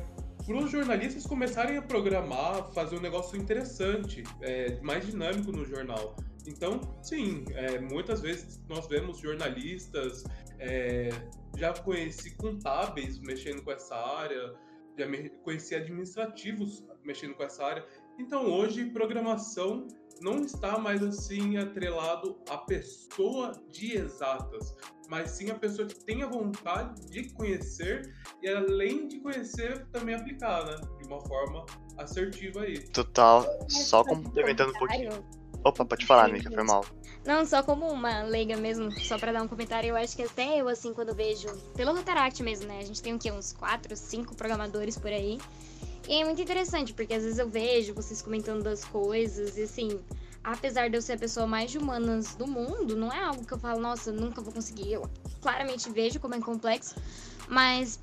[0.45, 6.17] para os jornalistas começarem a programar, fazer um negócio interessante, é, mais dinâmico no jornal.
[6.47, 10.25] Então, sim, é, muitas vezes nós vemos jornalistas,
[10.59, 11.11] é,
[11.57, 14.55] já conheci contábeis mexendo com essa área,
[14.99, 15.07] já
[15.43, 17.87] conheci administrativos mexendo com essa área.
[18.19, 19.87] Então, hoje, programação
[20.21, 24.75] não está mais assim atrelado à pessoa de exatas,
[25.09, 30.15] mas sim a pessoa que tem a vontade de conhecer e além de conhecer também
[30.15, 30.77] aplicar, né?
[30.99, 31.65] De uma forma
[31.99, 32.79] assertiva aí.
[32.89, 35.11] Total, só complementando um pouquinho.
[35.67, 36.87] Opa, pode falar, Mika, foi mal.
[37.25, 40.61] Não, só como uma leiga mesmo, só para dar um comentário, eu acho que até
[40.61, 42.79] eu, assim, quando vejo, pelo Rotaract mesmo, né?
[42.79, 43.33] A gente tem o quê?
[43.33, 45.41] Uns quatro, cinco programadores por aí.
[46.09, 50.01] E é muito interessante, porque às vezes eu vejo vocês comentando das coisas, e assim,
[50.45, 53.53] apesar de eu ser a pessoa mais de humanas do mundo, não é algo que
[53.53, 54.93] eu falo, nossa, nunca vou conseguir.
[54.93, 55.11] Eu
[55.41, 56.95] claramente vejo como é complexo,
[57.49, 57.99] mas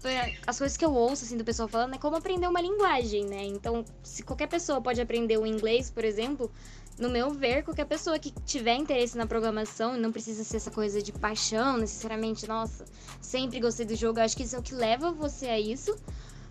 [0.45, 3.45] as coisas que eu ouço, assim, do pessoal falando é como aprender uma linguagem, né?
[3.45, 6.51] Então, se qualquer pessoa pode aprender o inglês, por exemplo,
[6.97, 11.01] no meu ver, qualquer pessoa que tiver interesse na programação, não precisa ser essa coisa
[11.01, 12.85] de paixão, necessariamente, nossa,
[13.19, 15.95] sempre gostei do jogo, acho que isso é o que leva você a isso.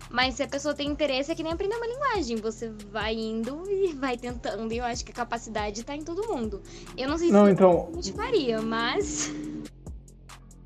[0.09, 2.37] Mas se a pessoa tem interesse, é que nem aprender uma linguagem.
[2.37, 4.71] Você vai indo e vai tentando.
[4.71, 6.61] E eu acho que a capacidade tá em todo mundo.
[6.95, 9.31] Eu não sei Não, se então, eu faria, mas.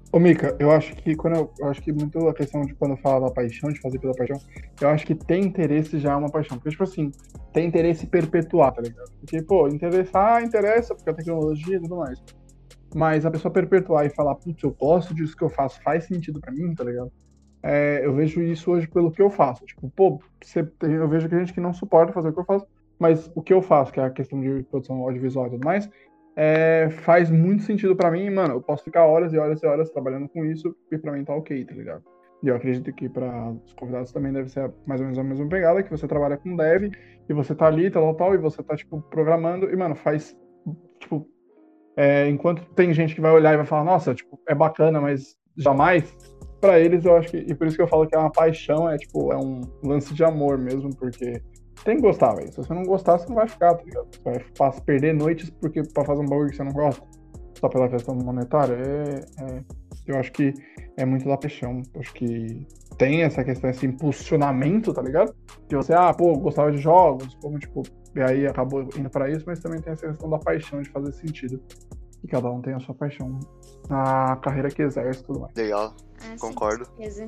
[0.10, 2.96] Ô, Mika, eu acho que quando eu, eu acho que muito a questão de quando
[2.98, 4.40] fala da paixão, de fazer pela paixão,
[4.80, 6.58] eu acho que ter interesse já é uma paixão.
[6.58, 7.12] Porque, tipo assim,
[7.52, 9.12] tem interesse perpetuar, tá ligado?
[9.20, 12.24] Porque, pô, interessar, interessa, porque a tecnologia e tudo mais.
[12.96, 16.40] Mas a pessoa perpetuar e falar, putz, eu gosto disso que eu faço, faz sentido
[16.40, 17.12] pra mim, tá ligado?
[17.62, 19.66] É, eu vejo isso hoje pelo que eu faço.
[19.66, 22.46] Tipo, pô, você, eu vejo que tem gente que não suporta fazer o que eu
[22.46, 22.66] faço,
[22.98, 25.90] mas o que eu faço, que é a questão de produção audiovisual e tudo mais,
[26.40, 29.90] é, faz muito sentido pra mim, mano, eu posso ficar horas e horas e horas
[29.90, 32.04] trabalhando com isso e pra mim tá ok, tá ligado?
[32.44, 35.50] E eu acredito que para os convidados também deve ser mais ou menos a mesma
[35.50, 36.92] pegada, que você trabalha com dev
[37.28, 40.38] e você tá ali, tal, tal, e você tá, tipo, programando e, mano, faz,
[41.00, 41.28] tipo,
[41.98, 45.36] é, enquanto tem gente que vai olhar e vai falar, nossa, tipo, é bacana, mas
[45.58, 46.16] jamais,
[46.62, 48.88] pra eles eu acho que, e por isso que eu falo que é uma paixão,
[48.88, 51.42] é, tipo, é um lance de amor mesmo, porque
[51.84, 52.52] tem que gostar, velho.
[52.52, 54.08] Se você não gostar, você não vai ficar, tá ligado?
[54.24, 57.04] Você vai perder noites porque pra fazer um bagulho que você não gosta,
[57.60, 59.64] só pela questão monetária, é, é-
[60.08, 60.54] eu acho que
[60.96, 61.82] é muito da paixão.
[61.94, 62.66] Eu acho que
[62.98, 65.36] tem essa questão, esse impulsionamento, tá ligado?
[65.68, 67.84] Que você, ah, pô, gostava de jogos, como, tipo,
[68.16, 71.12] e aí acabou indo pra isso, mas também tem essa questão da paixão de fazer
[71.14, 71.62] sentido.
[72.24, 73.38] E cada um tem a sua paixão
[73.90, 75.54] na carreira que exerce e tudo mais.
[75.56, 76.86] Legal, Ah, sim, Concordo.
[76.86, 77.26] certeza.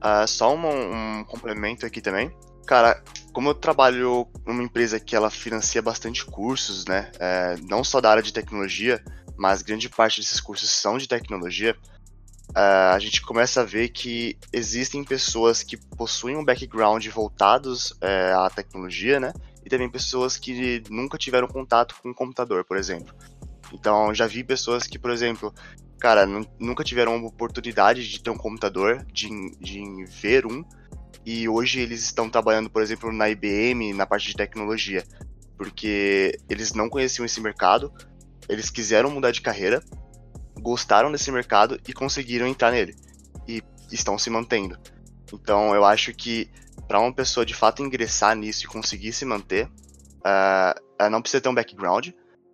[0.00, 2.30] Ah, só um, um complemento aqui também.
[2.72, 2.98] Cara,
[3.34, 7.12] como eu trabalho numa empresa que ela financia bastante cursos, né?
[7.20, 8.98] é, não só da área de tecnologia,
[9.36, 11.76] mas grande parte desses cursos são de tecnologia.
[12.54, 18.32] ah, a gente começa a ver que existem pessoas que possuem um background voltados é,
[18.32, 19.34] à tecnologia, né?
[19.62, 23.14] E também pessoas que nunca tiveram contato com um computador, por exemplo.
[23.70, 25.52] Então, já vi pessoas que, por exemplo,
[26.00, 29.28] cara, nu- nunca tiveram oportunidade de ter um computador, de,
[29.60, 30.64] de ver um,
[31.24, 35.04] e hoje eles estão trabalhando, por exemplo, na IBM, na parte de tecnologia,
[35.56, 37.92] porque eles não conheciam esse mercado,
[38.48, 39.82] eles quiseram mudar de carreira,
[40.60, 42.96] gostaram desse mercado e conseguiram entrar nele,
[43.46, 44.78] e estão se mantendo.
[45.32, 46.50] Então, eu acho que
[46.88, 49.70] para uma pessoa de fato ingressar nisso e conseguir se manter,
[50.24, 52.08] ah, ela não precisa ter um background,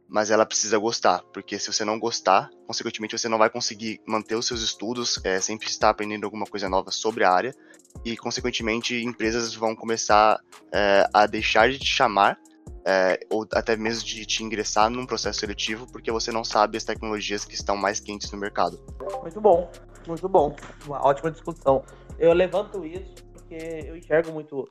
[0.08, 4.36] mas ela precisa gostar, porque se você não gostar, consequentemente você não vai conseguir manter
[4.36, 7.54] os seus estudos, é, sempre estar aprendendo alguma coisa nova sobre a área,
[8.04, 10.40] e consequentemente empresas vão começar
[10.72, 12.38] é, a deixar de te chamar,
[12.86, 16.84] é, ou até mesmo de te ingressar num processo seletivo, porque você não sabe as
[16.84, 18.78] tecnologias que estão mais quentes no mercado.
[19.22, 19.70] Muito bom,
[20.06, 20.56] muito bom.
[20.86, 21.84] Uma ótima discussão.
[22.18, 24.68] Eu levanto isso porque eu enxergo muito.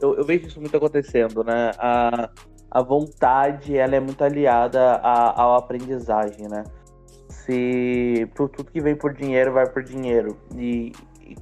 [0.00, 1.72] Eu, eu vejo isso muito acontecendo, né?
[1.78, 2.30] A,
[2.70, 6.64] a vontade ela é muito aliada à, à aprendizagem, né?
[7.28, 10.38] Se por tudo que vem por dinheiro vai por dinheiro.
[10.56, 10.92] E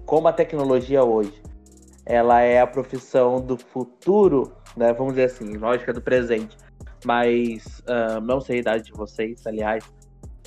[0.04, 1.32] como a tecnologia hoje
[2.04, 4.92] ela é a profissão do futuro, né?
[4.92, 6.56] Vamos dizer assim, lógica do presente.
[7.04, 9.84] Mas ah, não sei a idade de vocês, aliás.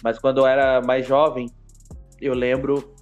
[0.02, 1.50] Mas quando eu era mais jovem,
[2.22, 2.94] eu lembro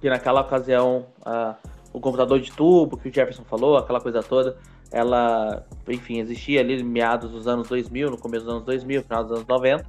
[0.00, 1.56] que naquela ocasião ah,
[1.92, 4.56] o computador de tubo que o Jefferson falou, aquela coisa toda,
[4.92, 9.32] ela, enfim, existia ali meados dos anos 2000, no começo dos anos 2000, final dos
[9.32, 9.84] anos 90,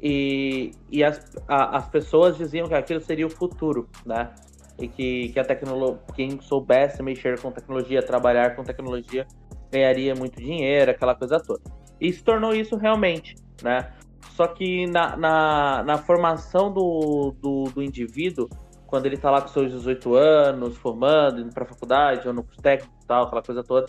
[0.00, 4.30] e, e as, a- as pessoas diziam que aquilo seria o futuro, né?
[4.78, 9.26] E que, que a tecnologia, quem soubesse mexer com tecnologia, trabalhar com tecnologia,
[9.70, 11.62] ganharia muito dinheiro, aquela coisa toda.
[12.00, 13.92] E se tornou isso realmente, né?
[14.30, 18.48] Só que na, na, na formação do, do, do indivíduo,
[18.86, 22.60] quando ele tá lá com seus 18 anos, formando, indo pra faculdade, ou no curso
[22.60, 23.86] técnico e tal, aquela coisa toda,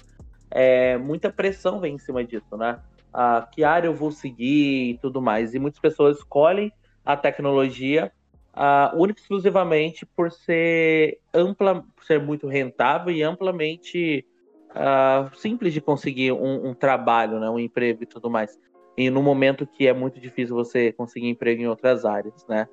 [0.52, 2.80] é, muita pressão vem em cima disso, né?
[3.12, 5.54] Ah, que área eu vou seguir e tudo mais.
[5.54, 6.72] E muitas pessoas escolhem
[7.04, 8.12] a tecnologia
[8.56, 14.26] ah, única exclusivamente por ser ampla, por ser muito rentável e amplamente
[14.74, 17.50] ah, simples de conseguir um, um trabalho, né?
[17.50, 18.58] um emprego e tudo mais.
[18.98, 22.66] E no momento que é muito difícil você conseguir emprego em outras áreas, né?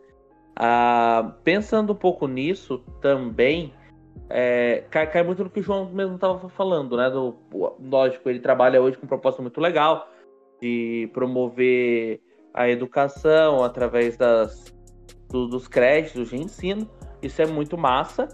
[0.54, 3.72] Ah, pensando um pouco nisso também,
[4.30, 7.10] é, cai, cai muito no que o João mesmo estava falando, né?
[7.10, 7.36] Do,
[7.80, 10.08] lógico, ele trabalha hoje com um propósito muito legal
[10.60, 12.20] de promover
[12.54, 14.72] a educação através das,
[15.32, 16.88] do- dos créditos de ensino.
[17.22, 18.28] Isso é muito massa.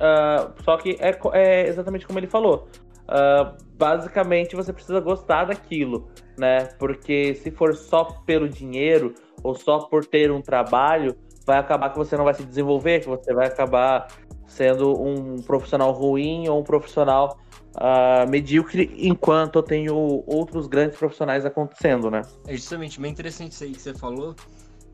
[0.00, 2.68] Ah, só que é, é exatamente como ele falou.
[3.08, 6.66] Ah, basicamente, você precisa gostar daquilo, né?
[6.78, 11.14] Porque se for só pelo dinheiro ou só por ter um trabalho,
[11.46, 14.06] vai acabar que você não vai se desenvolver, que você vai acabar
[14.46, 17.36] sendo um profissional ruim ou um profissional
[17.76, 19.94] ah, medíocre, enquanto eu tenho
[20.26, 22.22] outros grandes profissionais acontecendo, né?
[22.46, 24.34] É justamente bem interessante isso aí que você falou,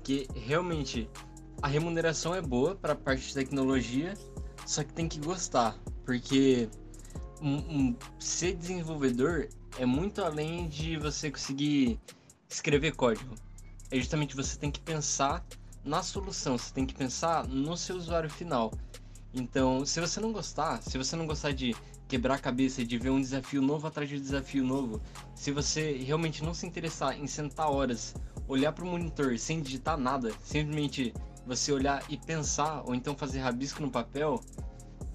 [0.02, 1.08] que realmente
[1.62, 4.14] a remuneração é boa para a parte de tecnologia,
[4.66, 6.68] só que tem que gostar, porque
[7.40, 9.48] um, um, ser desenvolvedor
[9.78, 12.00] é muito além de você conseguir
[12.48, 13.34] escrever código.
[13.90, 15.44] É justamente você tem que pensar
[15.84, 18.72] na solução, você tem que pensar no seu usuário final.
[19.34, 21.74] Então, se você não gostar, se você não gostar de
[22.08, 25.00] quebrar a cabeça, de ver um desafio novo atrás de um desafio novo,
[25.34, 28.14] se você realmente não se interessar em sentar horas,
[28.48, 31.14] olhar para o monitor sem digitar nada, simplesmente
[31.46, 34.40] você olhar e pensar, ou então fazer rabisco no papel,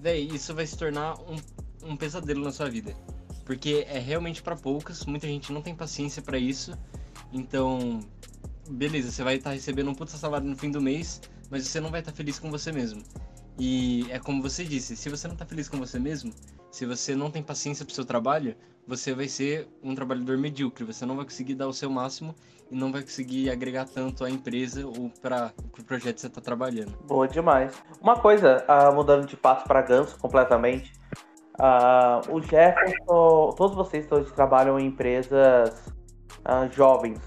[0.00, 1.36] véi, isso vai se tornar um,
[1.82, 2.94] um pesadelo na sua vida.
[3.44, 6.76] Porque é realmente para poucos, muita gente não tem paciência para isso.
[7.32, 8.00] Então,
[8.68, 11.20] beleza, você vai estar tá recebendo um puta salário no fim do mês,
[11.50, 13.02] mas você não vai estar tá feliz com você mesmo.
[13.58, 16.32] E é como você disse, se você não está feliz com você mesmo,
[16.76, 18.54] se você não tem paciência para o seu trabalho,
[18.86, 22.34] você vai ser um trabalhador medíocre, você não vai conseguir dar o seu máximo
[22.70, 26.38] e não vai conseguir agregar tanto à empresa ou para o projeto que você está
[26.42, 26.94] trabalhando.
[27.06, 27.82] Boa demais.
[27.98, 30.92] Uma coisa, uh, mudando de passo para ganso completamente,
[31.58, 35.70] uh, o Jefferson, todos vocês todos trabalham em empresas
[36.44, 37.20] uh, jovens,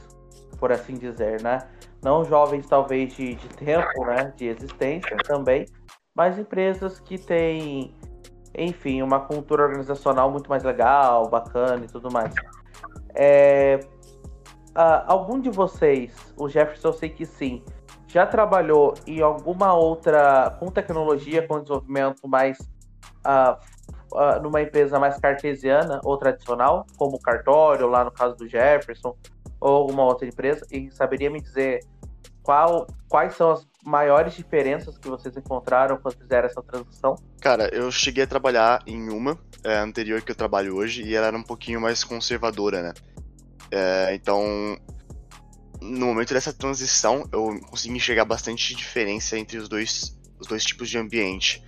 [0.59, 1.67] por assim dizer, né?
[2.03, 4.31] Não jovens talvez de, de tempo, né?
[4.37, 5.65] De existência também,
[6.13, 7.95] mas empresas que têm,
[8.55, 12.33] enfim, uma cultura organizacional muito mais legal, bacana e tudo mais.
[13.15, 13.79] É,
[15.07, 17.63] algum de vocês, o Jefferson eu sei que sim,
[18.07, 22.57] já trabalhou em alguma outra, com tecnologia, com desenvolvimento mais,
[23.25, 23.55] uh,
[24.11, 29.15] uh, numa empresa mais cartesiana ou tradicional, como cartório, lá no caso do Jefferson,
[29.61, 31.81] ou alguma outra empresa, e saberia me dizer
[32.43, 37.15] qual, quais são as maiores diferenças que vocês encontraram quando fizeram essa transição?
[37.41, 41.27] Cara, eu cheguei a trabalhar em uma é, anterior que eu trabalho hoje e ela
[41.27, 42.93] era um pouquinho mais conservadora, né?
[43.71, 44.77] É, então,
[45.81, 50.89] no momento dessa transição, eu consegui enxergar bastante diferença entre os dois, os dois tipos
[50.89, 51.63] de ambiente.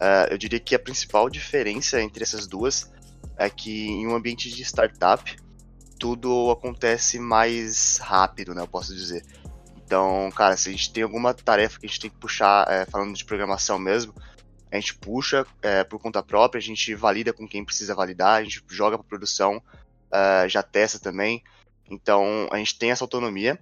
[0.00, 2.92] É, eu diria que a principal diferença entre essas duas
[3.36, 5.36] é que em um ambiente de startup,
[5.98, 8.62] tudo acontece mais rápido, né?
[8.62, 9.24] Eu posso dizer.
[9.94, 12.84] Então, cara, se a gente tem alguma tarefa que a gente tem que puxar, é,
[12.84, 14.12] falando de programação mesmo,
[14.72, 18.42] a gente puxa é, por conta própria, a gente valida com quem precisa validar, a
[18.42, 19.62] gente joga para produção,
[20.12, 21.44] é, já testa também.
[21.88, 23.56] Então, a gente tem essa autonomia,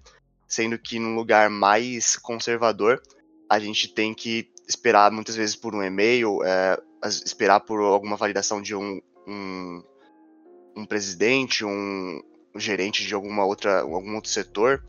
[0.49, 3.03] sendo que num lugar mais conservador,
[3.47, 6.79] a gente tem que esperar muitas vezes por um e-mail, é,
[7.27, 9.83] esperar por alguma validação de um, um,
[10.79, 12.23] um presidente, um,
[12.57, 14.83] gerente de alguma outra, algum outro setor.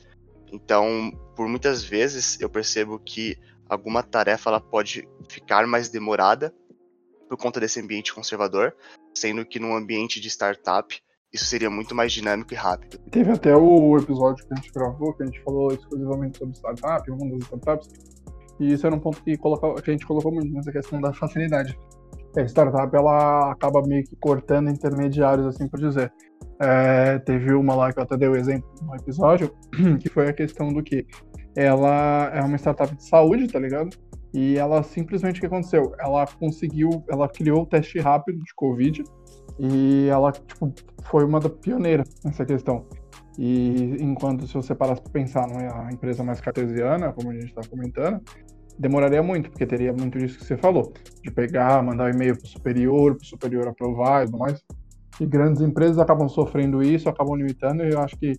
[0.53, 3.35] Então, por muitas vezes eu percebo que
[3.67, 6.53] alguma tarefa ela pode ficar mais demorada
[7.27, 8.75] por conta desse ambiente conservador,
[9.15, 10.95] sendo que num ambiente de startup
[11.33, 12.99] isso seria muito mais dinâmico e rápido.
[13.09, 17.09] Teve até o episódio que a gente gravou, que a gente falou exclusivamente sobre startup,
[17.09, 17.89] o mundo das startups,
[18.59, 21.75] e isso era um ponto que, que a gente colocou muito nessa questão da facilidade.
[22.37, 26.13] A startup ela acaba meio que cortando intermediários, assim por dizer.
[26.59, 29.53] É, teve uma lá que eu até dei o exemplo no episódio,
[29.99, 31.05] que foi a questão do que
[31.55, 33.89] ela é uma startup de saúde, tá ligado?
[34.33, 35.93] E ela simplesmente o que aconteceu?
[35.99, 39.03] Ela conseguiu, ela criou o teste rápido de Covid
[39.59, 40.73] e ela tipo,
[41.03, 42.87] foi uma da pioneira nessa questão.
[43.37, 47.61] E enquanto se você parasse para pensar numa empresa mais cartesiana, como a gente está
[47.67, 48.21] comentando,
[48.77, 50.93] demoraria muito, porque teria muito disso que você falou,
[51.23, 54.63] de pegar, mandar um e-mail para o superior, para o superior aprovar e tudo mais.
[55.20, 58.38] E grandes empresas acabam sofrendo isso, acabam limitando, e eu acho que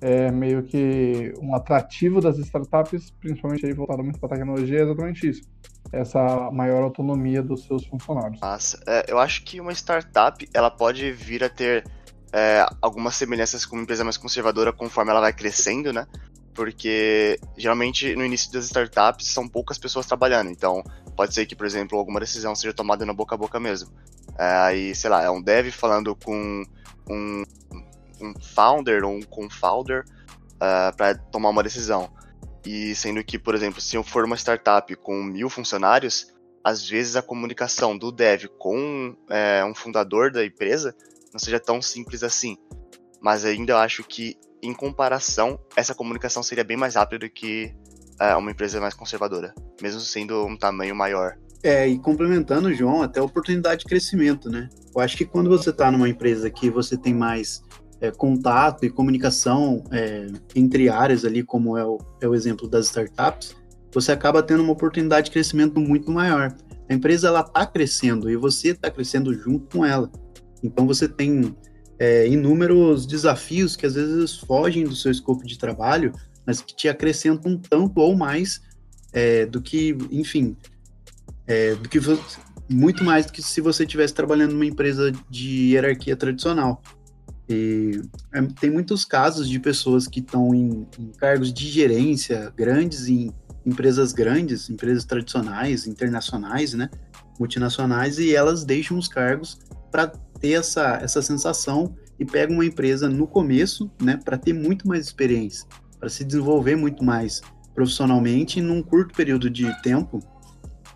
[0.00, 5.28] é meio que um atrativo das startups, principalmente aí voltado muito para tecnologia, é exatamente
[5.28, 5.42] isso.
[5.92, 8.40] Essa maior autonomia dos seus funcionários.
[8.40, 11.84] Nossa, é, eu acho que uma startup ela pode vir a ter
[12.32, 16.06] é, algumas semelhanças com uma empresa mais conservadora conforme ela vai crescendo, né?
[16.54, 20.82] Porque geralmente no início das startups são poucas pessoas trabalhando, então
[21.16, 23.90] pode ser que, por exemplo, alguma decisão seja tomada no boca a boca mesmo.
[24.38, 26.62] É, aí, sei lá, é um dev falando com
[27.08, 27.42] um,
[28.20, 30.04] um founder ou um confounder
[30.56, 32.10] uh, para tomar uma decisão.
[32.64, 37.16] E sendo que, por exemplo, se eu for uma startup com mil funcionários, às vezes
[37.16, 40.94] a comunicação do dev com é, um fundador da empresa
[41.32, 42.56] não seja tão simples assim.
[43.20, 47.74] Mas ainda acho que, em comparação, essa comunicação seria bem mais rápida do que
[48.20, 51.38] é, uma empresa mais conservadora, mesmo sendo um tamanho maior.
[51.62, 54.68] É, e complementando, João, até oportunidade de crescimento, né?
[54.94, 57.62] Eu acho que quando você está numa empresa que você tem mais
[58.00, 62.86] é, contato e comunicação é, entre áreas ali, como é o, é o exemplo das
[62.86, 63.54] startups,
[63.92, 66.54] você acaba tendo uma oportunidade de crescimento muito maior.
[66.88, 70.10] A empresa ela está crescendo e você está crescendo junto com ela.
[70.62, 71.54] Então você tem
[71.98, 76.12] é, inúmeros desafios que às vezes fogem do seu escopo de trabalho,
[76.46, 78.62] mas que te acrescentam tanto ou mais
[79.12, 80.56] é, do que, enfim,
[81.50, 81.98] é, do que
[82.68, 86.80] muito mais do que se você estivesse trabalhando numa empresa de hierarquia tradicional.
[87.48, 88.00] E
[88.32, 93.32] é, tem muitos casos de pessoas que estão em, em, cargos de gerência grandes, em
[93.66, 96.88] empresas grandes, empresas tradicionais, internacionais, né,
[97.38, 99.58] multinacionais, e elas deixam os cargos
[99.90, 104.86] para ter essa, essa sensação e pegam uma empresa no começo, né, para ter muito
[104.86, 105.66] mais experiência,
[105.98, 107.40] para se desenvolver muito mais
[107.74, 110.22] profissionalmente num curto período de tempo.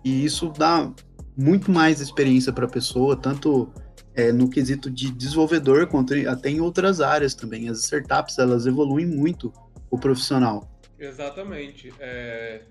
[0.05, 0.93] E isso dá
[1.35, 3.73] muito mais experiência para a pessoa, tanto
[4.13, 7.67] é, no quesito de desenvolvedor, quanto até em outras áreas também.
[7.67, 9.51] As startups, elas evoluem muito
[9.89, 10.71] o profissional.
[10.99, 11.91] Exatamente.
[11.99, 12.65] É...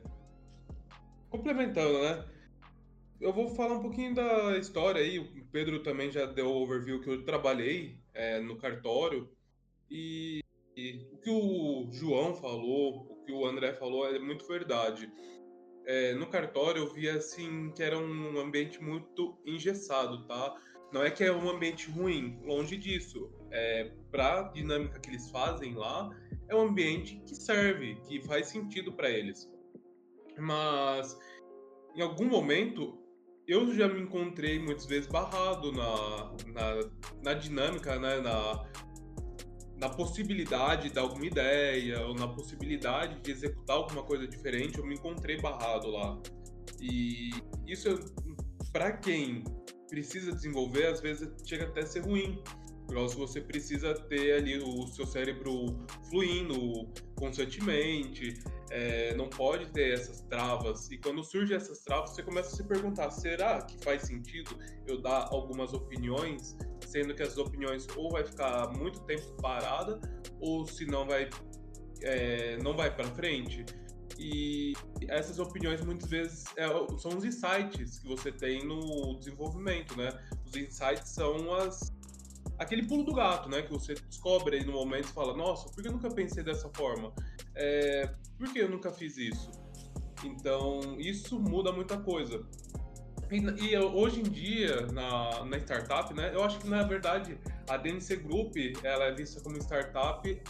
[1.29, 2.25] Complementando, né?
[3.21, 5.19] Eu vou falar um pouquinho da história aí.
[5.19, 9.29] O Pedro também já deu o overview que eu trabalhei é, no cartório.
[9.91, 10.41] E,
[10.77, 15.11] e, o que o João falou, o que o André falou é muito verdade.
[15.87, 20.55] É, no cartório eu via assim que era um ambiente muito engessado, tá?
[20.93, 23.31] Não é que é um ambiente ruim, longe disso.
[23.51, 26.11] É, para a dinâmica que eles fazem lá,
[26.49, 29.51] é um ambiente que serve, que faz sentido para eles.
[30.39, 31.19] Mas
[31.97, 32.99] em algum momento
[33.47, 36.91] eu já me encontrei muitas vezes barrado na, na,
[37.23, 38.21] na dinâmica, né?
[38.21, 38.67] na,
[39.77, 44.95] na possibilidade de alguma ideia, ou na possibilidade de executar alguma coisa diferente, eu me
[44.95, 46.21] encontrei barrado lá.
[46.81, 47.31] E
[47.67, 47.89] isso,
[48.73, 49.43] para quem
[49.89, 52.43] precisa desenvolver, às vezes chega até a ser ruim.
[52.87, 55.79] Porque você precisa ter ali o seu cérebro
[56.09, 58.35] fluindo constantemente,
[58.71, 60.91] é, não pode ter essas travas.
[60.91, 64.57] E quando surgem essas travas, você começa a se perguntar: será que faz sentido
[64.87, 66.57] eu dar algumas opiniões,
[66.87, 70.01] sendo que as opiniões ou vai ficar muito tempo parada,
[70.41, 71.29] ou se não vai,
[72.03, 73.65] é, não vai para frente?
[74.19, 74.75] E
[75.09, 76.67] essas opiniões muitas vezes é,
[76.99, 80.13] são os insights que você tem no desenvolvimento, né?
[80.47, 81.93] Os insights são as
[82.59, 83.63] aquele pulo do gato, né?
[83.63, 86.69] Que você descobre aí no momento e fala, nossa, por que eu nunca pensei dessa
[86.75, 87.13] forma?
[87.55, 89.51] É, por que eu nunca fiz isso?
[90.25, 92.45] Então, isso muda muita coisa.
[93.31, 96.31] E, e, hoje em dia, na, na startup, né?
[96.35, 97.39] Eu acho que, na verdade,
[97.69, 100.43] a DNC Group, ela é vista como startup,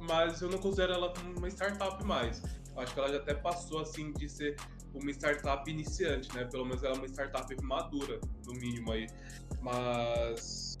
[0.00, 2.42] mas eu não considero ela como uma startup mais
[2.76, 4.56] acho que ela já até passou assim de ser
[4.94, 6.44] uma startup iniciante, né?
[6.44, 9.06] Pelo menos ela é uma startup madura, no mínimo aí.
[9.60, 10.76] Mas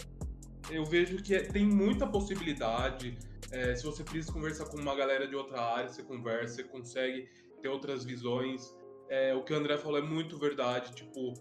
[0.74, 3.16] eu vejo que é, tem muita possibilidade.
[3.50, 7.28] É, se você precisa conversar com uma galera de outra área, você conversa, você consegue
[7.60, 8.74] ter outras visões.
[9.08, 10.94] É, o que o André falou é muito verdade.
[10.94, 11.34] Tipo,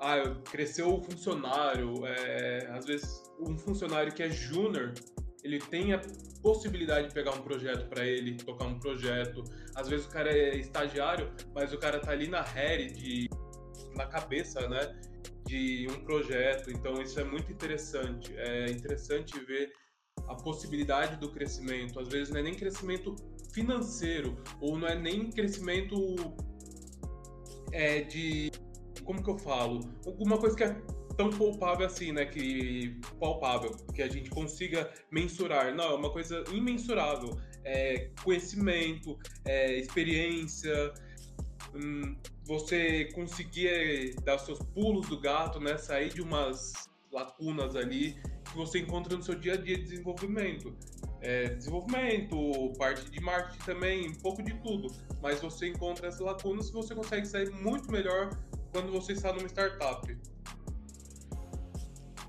[0.00, 2.06] ah, cresceu o funcionário.
[2.06, 4.92] É, às vezes, um funcionário que é júnior,
[5.42, 6.00] ele tem a
[6.42, 9.42] possibilidade de pegar um projeto para ele, tocar um projeto.
[9.74, 13.28] Às vezes o cara é estagiário, mas o cara tá ali na head, de,
[13.94, 14.94] na cabeça, né?
[15.46, 16.70] De um projeto.
[16.70, 18.34] Então isso é muito interessante.
[18.36, 19.72] É interessante ver
[20.28, 22.00] a possibilidade do crescimento.
[22.00, 23.14] Às vezes não é nem crescimento
[23.52, 25.96] financeiro, ou não é nem crescimento
[27.72, 28.50] é, de.
[29.04, 29.80] Como que eu falo?
[30.06, 30.76] Alguma coisa que é
[31.16, 32.24] tão palpável assim, né?
[32.24, 35.74] Que palpável, que a gente consiga mensurar.
[35.74, 37.38] Não, é uma coisa imensurável.
[37.64, 40.92] É conhecimento, é experiência,
[41.74, 45.76] hum, você conseguir dar seus pulos do gato, né?
[45.76, 50.76] Sair de umas lacunas ali que você encontra no seu dia a dia de desenvolvimento.
[51.20, 52.36] É, desenvolvimento,
[52.76, 54.94] parte de marketing também, um pouco de tudo.
[55.22, 58.30] Mas você encontra essas lacunas e você consegue sair muito melhor
[58.72, 60.16] quando você está numa startup.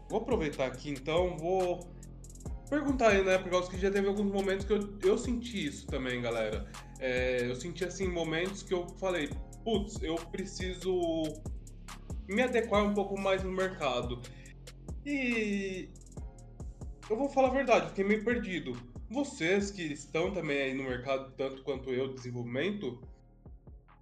[0.10, 1.95] Vou aproveitar aqui então, vou
[2.70, 3.38] perguntar aí, né?
[3.38, 6.70] Por causa que já teve alguns momentos que eu, eu senti isso também, galera.
[7.00, 9.30] É, eu senti assim momentos que eu falei,
[9.64, 11.24] putz, eu preciso
[12.28, 14.22] me adequar um pouco mais no mercado.
[15.06, 15.90] E
[17.10, 18.76] eu vou falar a verdade, fiquei meio perdido.
[19.10, 23.00] Vocês que estão também aí no mercado, tanto quanto eu, desenvolvimento,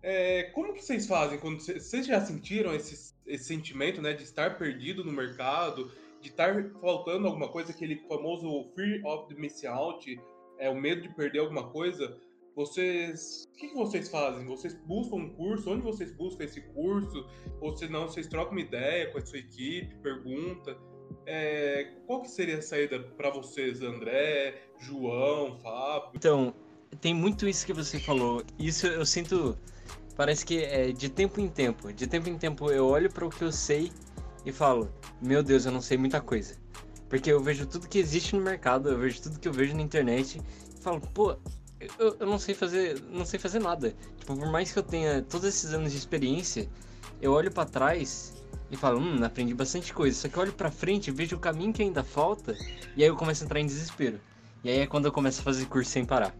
[0.01, 4.57] é, como que vocês fazem quando vocês já sentiram esse esse sentimento, né, de estar
[4.57, 5.91] perdido no mercado,
[6.23, 10.21] de estar faltando alguma coisa, aquele famoso fear of missing out,
[10.57, 12.17] é o medo de perder alguma coisa.
[12.55, 14.45] Vocês, o que, que vocês fazem?
[14.45, 15.69] Vocês buscam um curso?
[15.71, 17.27] Onde vocês buscam esse curso?
[17.59, 20.77] Ou se não, vocês trocam uma ideia com a sua equipe, pergunta.
[21.25, 26.11] É, qual que seria a saída para vocês, André, João, Fábio?
[26.15, 26.53] Então,
[27.01, 28.43] tem muito isso que você falou.
[28.57, 29.57] Isso eu sinto
[30.15, 31.91] parece que é de tempo em tempo.
[31.91, 33.91] De tempo em tempo eu olho para o que eu sei
[34.45, 34.89] e falo:
[35.21, 36.55] Meu Deus, eu não sei muita coisa.
[37.09, 39.81] Porque eu vejo tudo que existe no mercado, eu vejo tudo que eu vejo na
[39.81, 40.41] internet
[40.77, 41.37] e falo: Pô,
[41.99, 43.95] eu, eu não sei fazer, não sei fazer nada.
[44.17, 46.69] Tipo, por mais que eu tenha todos esses anos de experiência,
[47.21, 48.33] eu olho para trás
[48.71, 50.17] e falo, hum, aprendi bastante coisa.
[50.17, 52.57] Só que eu olho pra frente, vejo o caminho que ainda falta,
[52.95, 54.19] e aí eu começo a entrar em desespero.
[54.63, 56.33] E aí é quando eu começo a fazer curso sem parar.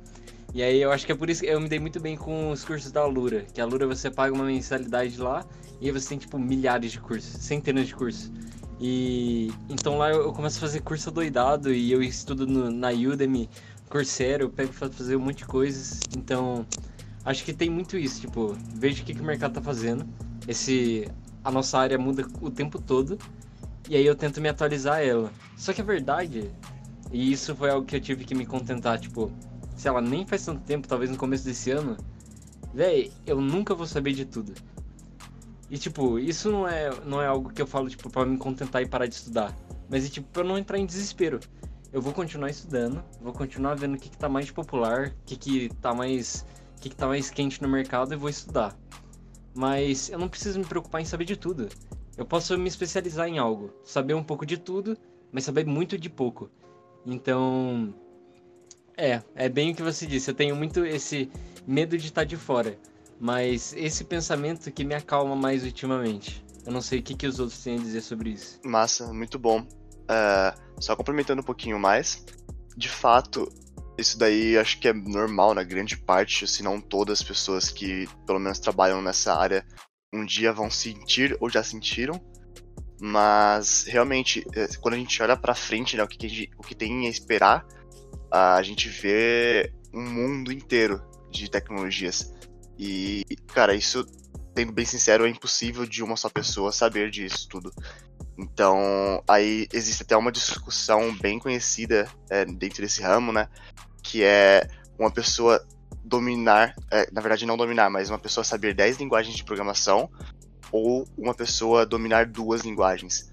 [0.54, 2.52] E aí eu acho que é por isso que eu me dei muito bem com
[2.52, 3.42] os cursos da Alura.
[3.54, 5.44] Que a Alura você paga uma mensalidade lá
[5.82, 8.32] e você tem tipo milhares de cursos, centenas de cursos.
[8.80, 13.50] E então lá eu começo a fazer curso doidado e eu estudo no, na Udemy,
[13.90, 16.02] Coursera, eu pego pra fazer um monte de coisas.
[16.16, 16.68] Então
[17.26, 20.06] acho que tem muito isso, tipo, vejo o que, que o mercado tá fazendo.
[20.48, 21.10] Esse
[21.44, 23.18] a nossa área muda o tempo todo
[23.90, 25.32] e aí eu tento me atualizar ela.
[25.58, 26.52] Só que a verdade,
[27.12, 29.32] e isso foi algo que eu tive que me contentar, tipo,
[29.84, 31.98] sei lá, nem faz tanto tempo, talvez no começo desse ano,
[32.74, 34.54] véi, eu nunca vou saber de tudo.
[35.70, 38.82] E tipo, isso não é, não é algo que eu falo, tipo, pra me contentar
[38.82, 39.54] e parar de estudar.
[39.90, 41.42] Mas é tipo, pra não entrar em desespero.
[41.92, 45.36] Eu vou continuar estudando, vou continuar vendo o que, que tá mais popular, o que,
[45.36, 46.46] que tá mais.
[46.78, 48.78] O que, que tá mais quente no mercado e vou estudar.
[49.54, 51.68] Mas eu não preciso me preocupar em saber de tudo.
[52.18, 54.98] Eu posso me especializar em algo, saber um pouco de tudo,
[55.32, 56.50] mas saber muito de pouco.
[57.06, 57.94] Então,
[58.98, 60.30] é, é bem o que você disse.
[60.30, 61.32] Eu tenho muito esse
[61.66, 62.78] medo de estar de fora.
[63.20, 66.44] Mas esse pensamento que me acalma mais ultimamente.
[66.66, 68.60] Eu não sei o que, que os outros têm a dizer sobre isso.
[68.64, 69.62] Massa, muito bom.
[69.62, 72.26] Uh, só complementando um pouquinho mais.
[72.76, 73.50] De fato,
[73.98, 78.08] isso daí acho que é normal na grande parte, se não todas as pessoas que
[78.26, 79.66] pelo menos trabalham nessa área
[80.14, 82.22] um dia vão sentir ou já sentiram.
[83.02, 86.76] Mas realmente, eh, quando a gente olha para frente, né, o que, gente, o que
[86.76, 87.66] tem a esperar
[88.34, 92.34] a gente vê um mundo inteiro de tecnologias.
[92.80, 93.24] E,
[93.54, 94.04] cara, isso,
[94.58, 97.72] sendo bem sincero, é impossível de uma só pessoa saber disso tudo.
[98.36, 103.48] Então, aí existe até uma discussão bem conhecida é, dentro desse ramo, né?
[104.02, 104.68] Que é
[104.98, 105.64] uma pessoa
[106.04, 110.10] dominar, é, na verdade não dominar, mas uma pessoa saber 10 linguagens de programação
[110.72, 113.32] ou uma pessoa dominar duas linguagens.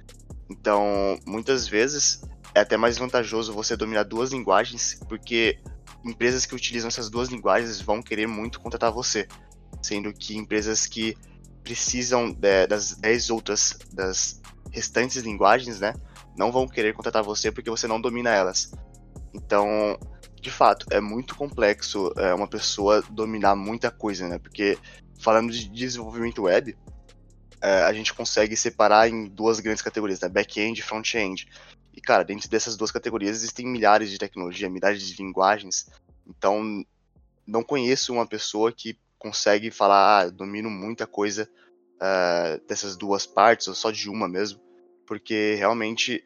[0.50, 2.20] Então, muitas vezes
[2.54, 5.58] é até mais vantajoso você dominar duas linguagens, porque
[6.04, 9.28] empresas que utilizam essas duas linguagens vão querer muito contratar você,
[9.82, 11.16] sendo que empresas que
[11.62, 14.40] precisam de, das 10 outras, das
[14.72, 15.94] restantes linguagens, né,
[16.36, 18.72] não vão querer contratar você porque você não domina elas.
[19.34, 19.98] Então,
[20.40, 24.78] de fato, é muito complexo é, uma pessoa dominar muita coisa, né, porque
[25.20, 26.76] falando de desenvolvimento web,
[27.60, 31.46] é, a gente consegue separar em duas grandes categorias, né, back-end e front-end.
[31.94, 35.88] E, cara, dentro dessas duas categorias existem milhares de tecnologia, milhares de linguagens.
[36.26, 36.84] Então,
[37.46, 41.48] não conheço uma pessoa que consegue falar, ah, domino muita coisa
[41.96, 44.60] uh, dessas duas partes, ou só de uma mesmo.
[45.06, 46.24] Porque realmente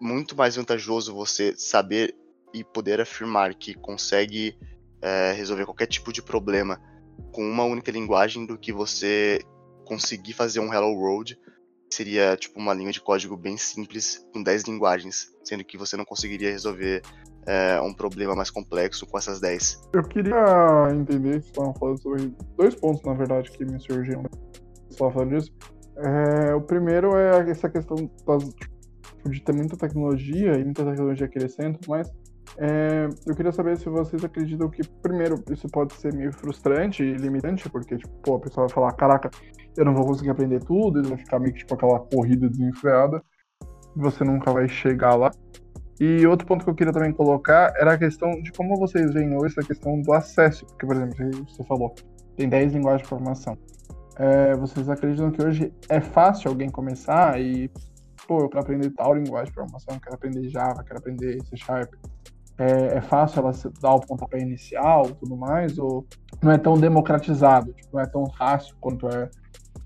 [0.00, 2.14] muito mais vantajoso você saber
[2.52, 4.56] e poder afirmar que consegue
[4.96, 6.80] uh, resolver qualquer tipo de problema
[7.32, 9.40] com uma única linguagem do que você
[9.84, 11.38] conseguir fazer um Hello World
[11.90, 16.04] seria tipo uma linha de código bem simples com 10 linguagens, sendo que você não
[16.04, 17.02] conseguiria resolver
[17.46, 19.88] é, um problema mais complexo com essas 10.
[19.94, 24.24] Eu queria entender, vocês estavam falando sobre dois pontos, na verdade, que me surgiram
[24.90, 25.52] só falando disso.
[25.98, 31.28] É, o primeiro é essa questão das, tipo, de ter muita tecnologia e muita tecnologia
[31.28, 32.10] crescendo, mas
[32.58, 37.14] é, eu queria saber se vocês acreditam que, primeiro, isso pode ser meio frustrante e
[37.14, 39.30] limitante, porque, tipo, pô, a pessoa vai falar, caraca,
[39.76, 43.22] eu não vou conseguir aprender tudo, vai ficar meio que, tipo, aquela corrida desenfreada,
[43.94, 45.30] você nunca vai chegar lá.
[45.98, 49.34] E outro ponto que eu queria também colocar era a questão de como vocês veem
[49.36, 51.94] hoje a questão do acesso, porque, por exemplo, você falou,
[52.36, 53.56] tem 10 linguagens de programação.
[54.18, 57.70] É, vocês acreditam que hoje é fácil alguém começar e,
[58.26, 61.94] pô, eu quero aprender tal linguagem de programação, quero aprender Java, quero aprender C Sharp,
[62.58, 66.06] é, é fácil ela dar o pontapé inicial tudo mais, ou
[66.42, 69.28] não é tão democratizado, tipo, não é tão fácil quanto é,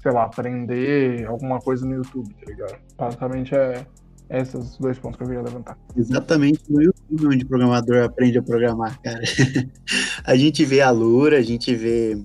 [0.03, 2.79] sei lá, aprender alguma coisa no YouTube, tá ligado?
[2.97, 3.87] Basicamente é
[4.31, 5.77] esses dois pontos que eu queria levantar.
[5.97, 9.21] Exatamente no YouTube onde o programador aprende a programar, cara.
[10.25, 12.17] a gente vê a Lura, a gente vê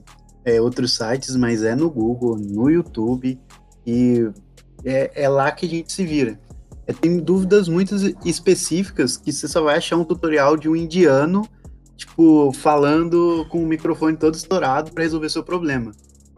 [0.45, 3.39] é, outros sites, mas é no Google, no YouTube,
[3.85, 4.29] e
[4.83, 6.39] é, é lá que a gente se vira.
[6.85, 11.41] É, tem dúvidas muito específicas que você só vai achar um tutorial de um indiano,
[11.97, 15.91] tipo, falando com o microfone todo estourado para resolver seu problema.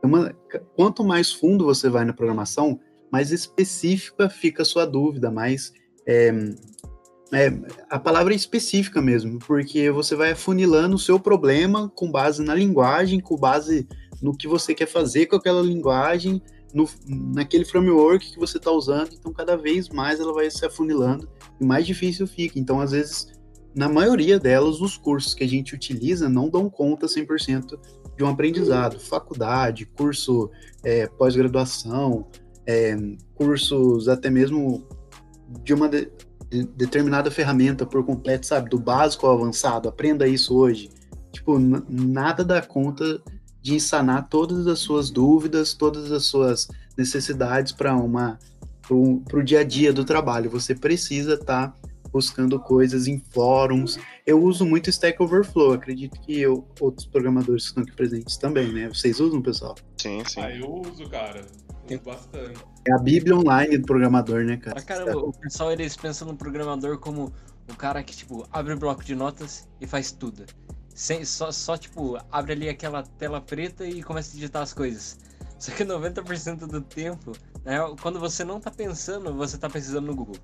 [0.07, 0.35] Uma,
[0.75, 2.79] quanto mais fundo você vai na programação,
[3.11, 5.73] mais específica fica a sua dúvida, mais.
[6.05, 6.33] É,
[7.33, 7.51] é,
[7.89, 12.55] a palavra é específica mesmo, porque você vai afunilando o seu problema com base na
[12.55, 13.85] linguagem, com base
[14.21, 16.41] no que você quer fazer com aquela linguagem,
[16.73, 21.29] no, naquele framework que você está usando, então cada vez mais ela vai se afunilando
[21.59, 22.57] e mais difícil fica.
[22.57, 23.33] Então, às vezes,
[23.75, 27.77] na maioria delas, os cursos que a gente utiliza não dão conta 100%
[28.17, 28.99] de um aprendizado.
[28.99, 30.49] Faculdade, curso
[30.83, 32.27] é, pós-graduação,
[32.65, 32.97] é,
[33.35, 34.85] cursos até mesmo
[35.63, 36.11] de uma de,
[36.49, 38.69] de, determinada ferramenta por completo, sabe?
[38.69, 40.89] Do básico ao avançado, aprenda isso hoje.
[41.31, 43.21] Tipo, nada dá conta
[43.61, 48.39] de sanar todas as suas dúvidas, todas as suas necessidades para uma
[48.87, 50.49] para o dia a dia do trabalho.
[50.49, 51.86] Você precisa estar tá
[52.17, 53.99] buscando coisas em fóruns.
[54.25, 58.73] Eu uso muito Stack Overflow, acredito que eu, outros programadores que estão aqui presentes também,
[58.73, 58.87] né?
[58.87, 59.75] Vocês usam, pessoal?
[59.97, 60.41] Sim, sim.
[60.41, 61.45] Ah, eu uso, cara.
[61.87, 62.59] Uso bastante.
[62.87, 64.75] É a bíblia online do programador, né, cara?
[64.75, 67.31] Pra caramba, o pessoal eles pensam no programador como
[67.69, 70.43] o cara que, tipo, abre o bloco de notas e faz tudo.
[70.95, 75.19] Sem, só, só, tipo, abre ali aquela tela preta e começa a digitar as coisas.
[75.59, 80.15] Só que 90% do tempo, né, quando você não tá pensando, você tá precisando no
[80.15, 80.37] Google.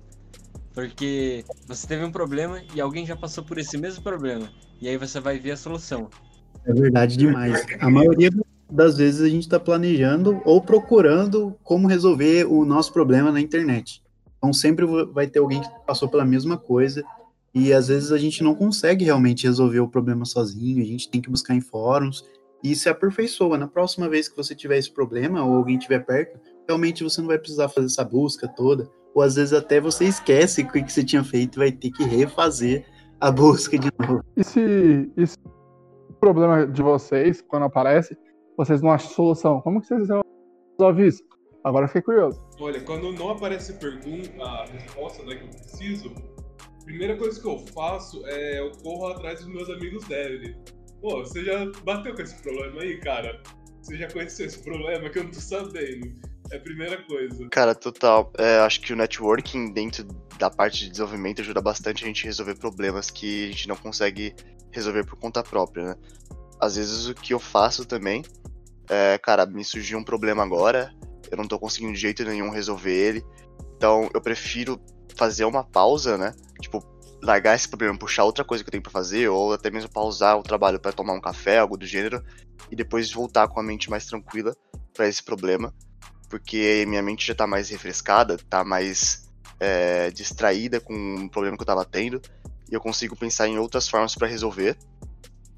[0.74, 4.50] Porque você teve um problema e alguém já passou por esse mesmo problema.
[4.80, 6.10] E aí você vai ver a solução.
[6.66, 7.64] É verdade demais.
[7.80, 8.30] A maioria
[8.70, 14.02] das vezes a gente está planejando ou procurando como resolver o nosso problema na internet.
[14.36, 17.04] Então sempre vai ter alguém que passou pela mesma coisa
[17.54, 21.20] e às vezes a gente não consegue realmente resolver o problema sozinho, a gente tem
[21.20, 22.24] que buscar em fóruns
[22.64, 23.56] e se aperfeiçoa.
[23.56, 27.28] Na próxima vez que você tiver esse problema ou alguém estiver perto, realmente você não
[27.28, 31.04] vai precisar fazer essa busca toda, ou às vezes até você esquece o que você
[31.04, 32.84] tinha feito e vai ter que refazer
[33.20, 34.24] a busca de novo.
[34.36, 35.38] E se, e se
[36.10, 38.18] o problema de vocês, quando aparece,
[38.56, 40.08] vocês não acham solução, como que vocês
[40.78, 41.22] resolvem isso?
[41.62, 42.44] Agora eu fiquei curioso.
[42.60, 46.12] Olha, quando não aparece pergunta, a resposta né, que eu preciso,
[46.84, 50.54] primeira coisa que eu faço é eu corro atrás dos meus amigos devs.
[51.00, 53.40] Pô, você já bateu com esse problema aí, cara?
[53.80, 56.33] Você já conheceu esse problema que eu não tô sabendo?
[56.50, 57.48] É a primeira coisa.
[57.50, 58.32] Cara, total.
[58.38, 60.04] É, acho que o networking dentro
[60.38, 64.34] da parte de desenvolvimento ajuda bastante a gente resolver problemas que a gente não consegue
[64.70, 65.96] resolver por conta própria, né?
[66.60, 68.22] Às vezes o que eu faço também
[68.88, 70.92] é, cara, me surgiu um problema agora,
[71.30, 73.24] eu não tô conseguindo de jeito nenhum resolver ele.
[73.76, 74.80] Então eu prefiro
[75.16, 76.34] fazer uma pausa, né?
[76.60, 76.82] Tipo,
[77.22, 80.38] largar esse problema, puxar outra coisa que eu tenho para fazer, ou até mesmo pausar
[80.38, 82.22] o trabalho para tomar um café, algo do gênero,
[82.70, 84.54] e depois voltar com a mente mais tranquila
[84.92, 85.72] para esse problema,
[86.34, 89.30] porque minha mente já tá mais refrescada, tá mais
[89.60, 92.20] é, distraída com o problema que eu tava tendo,
[92.68, 94.76] e eu consigo pensar em outras formas para resolver.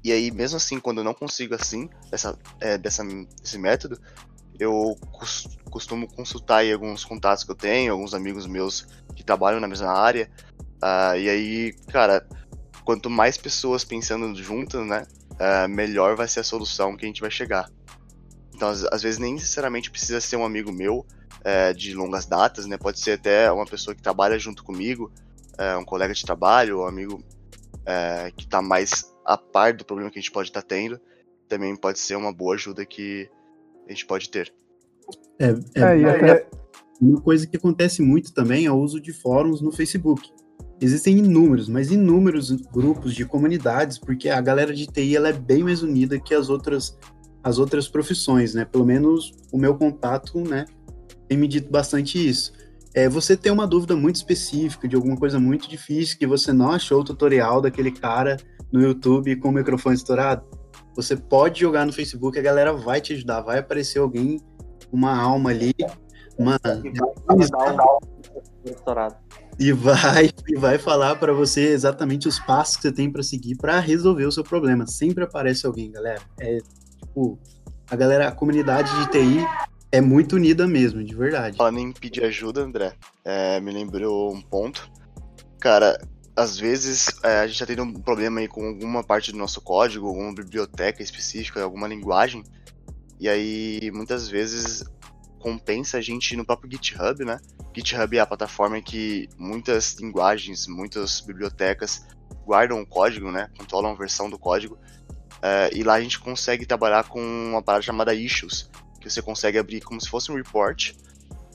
[0.03, 3.03] E aí, mesmo assim, quando eu não consigo assim, dessa, é, dessa,
[3.41, 3.99] desse método,
[4.59, 4.95] eu
[5.71, 9.91] costumo consultar aí alguns contatos que eu tenho, alguns amigos meus que trabalham na mesma
[9.91, 10.29] área.
[10.75, 12.23] Uh, e aí, cara,
[12.85, 17.21] quanto mais pessoas pensando juntas, né, uh, melhor vai ser a solução que a gente
[17.21, 17.67] vai chegar.
[18.57, 21.05] Então, às, às vezes, nem necessariamente precisa ser um amigo meu
[21.41, 22.75] uh, de longas datas, né?
[22.75, 25.11] Pode ser até uma pessoa que trabalha junto comigo,
[25.79, 27.19] um colega de trabalho, um amigo
[28.35, 30.99] que está mais a par do problema que a gente pode estar tá tendo.
[31.47, 33.27] Também pode ser uma boa ajuda que
[33.87, 34.53] a gente pode ter.
[35.39, 36.47] É, é, é até...
[36.99, 40.31] Uma coisa que acontece muito também é o uso de fóruns no Facebook.
[40.81, 45.63] Existem inúmeros, mas inúmeros grupos de comunidades, porque a galera de TI ela é bem
[45.63, 46.97] mais unida que as outras,
[47.47, 48.65] as outras profissões, né?
[48.65, 50.65] Pelo menos o meu contato, né,
[51.29, 52.51] tem me dito bastante isso.
[52.93, 56.71] É, você tem uma dúvida muito específica de alguma coisa muito difícil que você não
[56.71, 58.37] achou o tutorial daquele cara
[58.71, 60.43] no YouTube com o microfone estourado,
[60.93, 64.41] você pode jogar no Facebook, a galera vai te ajudar, vai aparecer alguém,
[64.91, 65.73] uma alma ali,
[66.37, 66.57] uma
[69.59, 73.55] e vai e vai falar para você exatamente os passos que você tem para seguir
[73.55, 74.85] para resolver o seu problema.
[74.85, 76.21] Sempre aparece alguém, galera.
[76.39, 76.57] É
[77.17, 77.39] tipo
[77.89, 79.47] a galera, a comunidade de TI
[79.91, 81.57] é muito unida mesmo, de verdade.
[81.57, 82.93] Falando em pedir ajuda, André,
[83.23, 84.91] é, me lembrou um ponto.
[85.59, 85.97] Cara,
[86.35, 89.61] às vezes é, a gente está tendo um problema aí com alguma parte do nosso
[89.61, 92.43] código, alguma biblioteca específica, alguma linguagem,
[93.19, 94.83] e aí muitas vezes
[95.39, 97.39] compensa a gente ir no próprio GitHub, né?
[97.73, 102.05] GitHub é a plataforma que muitas linguagens, muitas bibliotecas
[102.45, 103.49] guardam o código, né?
[103.57, 104.77] Controlam a versão do código.
[105.41, 108.69] É, e lá a gente consegue trabalhar com uma parada chamada issues,
[108.99, 110.93] que você consegue abrir como se fosse um report.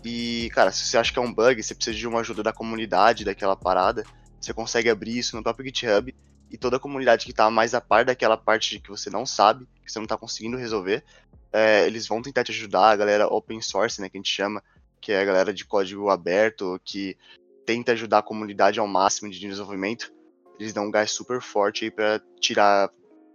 [0.04, 2.52] E, cara, se você acha que é um bug, você precisa de uma ajuda da
[2.52, 4.04] comunidade daquela parada,
[4.40, 6.14] você consegue abrir isso no próprio GitHub
[6.50, 9.66] e toda a comunidade que está mais a par daquela parte que você não sabe,
[9.84, 11.04] que você não está conseguindo resolver,
[11.52, 14.62] é, eles vão tentar te ajudar, a galera open source, né, que a gente chama,
[15.00, 17.16] que é a galera de código aberto, que
[17.64, 20.12] tenta ajudar a comunidade ao máximo de desenvolvimento,
[20.58, 22.90] eles dão um gás super forte aí para tirar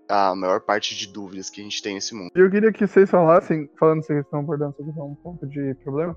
[0.10, 2.32] a maior parte de dúvidas que a gente tem nesse mundo.
[2.36, 6.16] Eu queria que vocês falassem, falando essa questão, abordando essa questão um ponto de problema,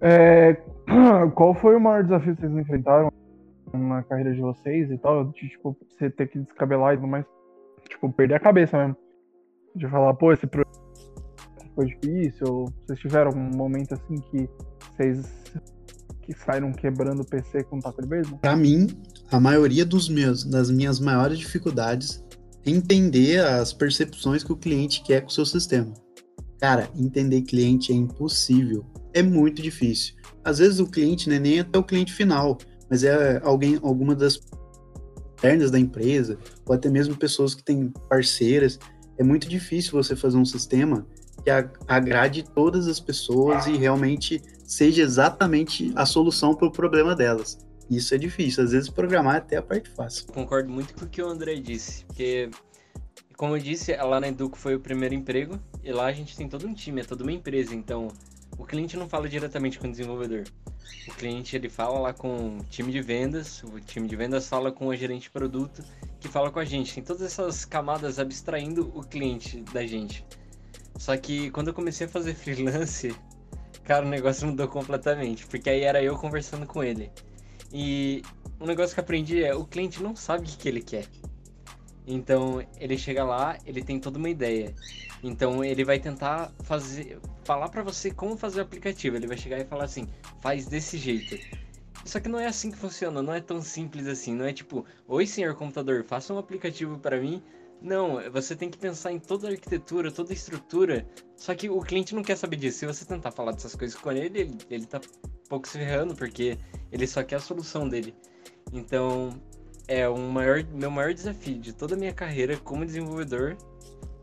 [0.00, 0.54] é,
[1.34, 3.12] qual foi o maior desafio que vocês enfrentaram
[3.72, 7.24] na carreira de vocês e tal, de, tipo, você ter que descabelar e tudo mais,
[7.88, 8.96] tipo, perder a cabeça mesmo.
[9.74, 10.82] De falar, pô, esse projeto
[11.74, 12.66] foi difícil?
[12.84, 14.48] Vocês tiveram um momento assim que
[14.90, 15.52] vocês
[16.20, 18.38] que saíram quebrando o PC com taco de beisebol?
[18.38, 18.86] Para mim,
[19.30, 22.22] a maioria dos meus, das minhas maiores dificuldades
[22.64, 25.92] entender as percepções que o cliente quer com o seu sistema.
[26.60, 28.86] Cara, entender cliente é impossível.
[29.12, 30.14] É muito difícil.
[30.44, 32.58] Às vezes o cliente não é nem até o cliente final,
[32.88, 34.40] mas é alguém, alguma das
[35.40, 38.78] pernas da empresa, ou até mesmo pessoas que têm parceiras.
[39.18, 41.04] É muito difícil você fazer um sistema
[41.44, 41.50] que
[41.88, 47.58] agrade todas as pessoas e realmente seja exatamente a solução para o problema delas.
[47.92, 50.26] Isso é difícil, às vezes programar é até a parte fácil.
[50.28, 52.48] Concordo muito com o que o André disse, porque,
[53.36, 56.48] como eu disse, lá na Educo foi o primeiro emprego, e lá a gente tem
[56.48, 58.08] todo um time, é toda uma empresa, então
[58.56, 60.44] o cliente não fala diretamente com o desenvolvedor.
[61.06, 64.72] O cliente ele fala lá com o time de vendas, o time de vendas fala
[64.72, 65.84] com o gerente de produto,
[66.18, 66.94] que fala com a gente.
[66.94, 70.24] Tem todas essas camadas abstraindo o cliente da gente.
[70.98, 73.14] Só que quando eu comecei a fazer freelance,
[73.84, 77.10] cara, o negócio mudou completamente, porque aí era eu conversando com ele.
[77.72, 78.22] E
[78.60, 81.06] um negócio que aprendi é o cliente não sabe o que, que ele quer.
[82.06, 84.74] Então ele chega lá, ele tem toda uma ideia.
[85.22, 89.16] Então ele vai tentar fazer, falar para você como fazer o aplicativo.
[89.16, 90.08] Ele vai chegar e falar assim,
[90.40, 91.38] faz desse jeito.
[92.04, 94.34] Só que não é assim que funciona, não é tão simples assim.
[94.34, 97.42] Não é tipo, oi senhor computador, faça um aplicativo para mim
[97.82, 101.04] não, você tem que pensar em toda a arquitetura, toda a estrutura.
[101.36, 102.78] Só que o cliente não quer saber disso.
[102.78, 105.00] Se você tentar falar dessas coisas com ele, ele, ele tá
[105.52, 106.56] pouco se ferrando, porque
[106.90, 108.14] ele só quer a solução dele.
[108.72, 109.34] Então,
[109.86, 113.58] é o maior, meu maior desafio de toda a minha carreira como desenvolvedor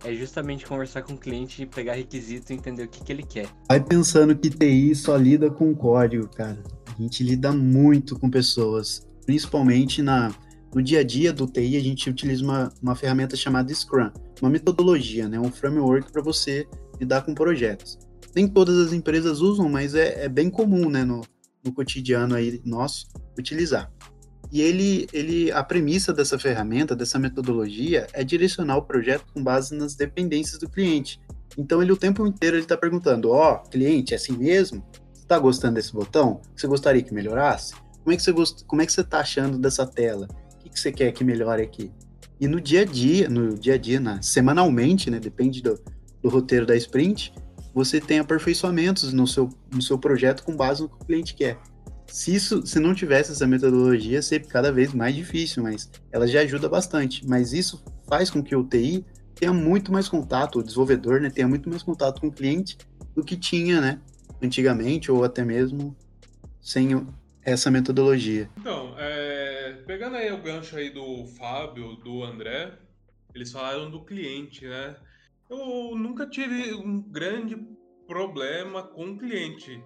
[0.04, 3.48] é justamente conversar com o cliente, pegar requisito e entender o que, que ele quer.
[3.68, 6.64] Vai pensando que TI só lida com código, cara.
[6.88, 10.34] A gente lida muito com pessoas, principalmente na
[10.74, 14.12] no dia a dia do TI, a gente utiliza uma, uma ferramenta chamada Scrum,
[14.42, 16.68] uma metodologia, né, um framework para você
[17.00, 17.98] lidar com projetos.
[18.36, 21.22] Nem todas as empresas usam, mas é, é bem comum né, no,
[21.64, 23.08] no cotidiano aí nosso
[23.38, 23.92] utilizar.
[24.52, 29.76] E ele, ele, a premissa dessa ferramenta, dessa metodologia, é direcionar o projeto com base
[29.76, 31.20] nas dependências do cliente.
[31.58, 34.84] Então ele o tempo inteiro ele está perguntando, ó, oh, cliente, é assim mesmo?
[35.14, 36.42] Você está gostando desse botão?
[36.56, 37.76] Você gostaria que melhorasse?
[38.04, 38.34] Como é que você
[38.66, 40.28] como é que você está achando dessa tela?
[40.60, 41.92] que, que você quer que melhore aqui?
[42.40, 45.80] E no dia a dia, no dia a dia, na, semanalmente, né, depende do,
[46.22, 47.34] do roteiro da sprint,
[47.74, 51.58] você tem aperfeiçoamentos no seu, no seu projeto com base no que o cliente quer.
[52.08, 56.42] Se, isso, se não tivesse essa metodologia, seria cada vez mais difícil, mas ela já
[56.42, 57.28] ajuda bastante.
[57.28, 59.06] Mas isso faz com que o TI
[59.36, 62.78] tenha muito mais contato, o desenvolvedor né, tenha muito mais contato com o cliente
[63.16, 64.02] do que tinha né,
[64.42, 65.96] antigamente, ou até mesmo
[66.60, 67.08] sem
[67.44, 68.50] essa metodologia.
[68.58, 72.74] Então, é, pegando aí o gancho aí do Fábio, do André,
[73.34, 74.96] eles falaram do cliente, né?
[75.50, 77.56] Eu nunca tive um grande
[78.06, 79.84] problema com o cliente.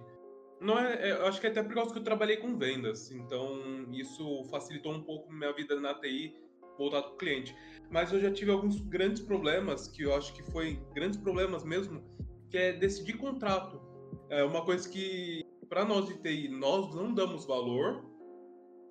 [0.60, 3.86] Não é, é, acho que é até por causa que eu trabalhei com vendas, então
[3.92, 6.36] isso facilitou um pouco minha vida na TI
[6.76, 7.56] voltado para o cliente.
[7.90, 12.02] Mas eu já tive alguns grandes problemas, que eu acho que foi grandes problemas mesmo,
[12.50, 13.80] que é decidir contrato.
[14.28, 18.04] É uma coisa que para nós de TI nós não damos valor,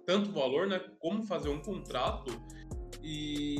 [0.07, 0.80] tanto valor, né?
[0.99, 2.32] Como fazer um contrato
[3.03, 3.57] e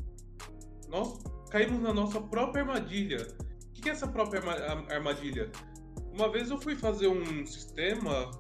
[0.90, 1.20] nós
[1.54, 3.28] caímos na nossa própria armadilha.
[3.70, 4.42] O que é essa própria
[4.90, 5.52] armadilha?
[6.12, 8.32] Uma vez eu fui fazer um sistema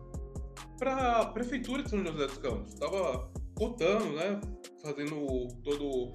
[0.79, 2.73] para a prefeitura de São José dos Campos.
[2.73, 4.41] Estava cotando, né?
[4.81, 6.11] Fazendo todo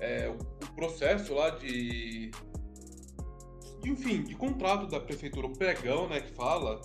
[0.00, 2.30] é, o processo lá de,
[3.82, 6.22] de, enfim, de contrato da prefeitura, o pregão, né?
[6.22, 6.80] Que fala.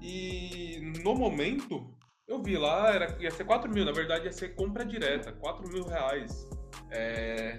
[0.00, 1.94] E no momento
[2.26, 5.68] eu vi lá, era, ia ser 4 mil, na verdade ia ser compra direta, 4
[5.68, 6.48] mil reais.
[6.90, 7.58] É...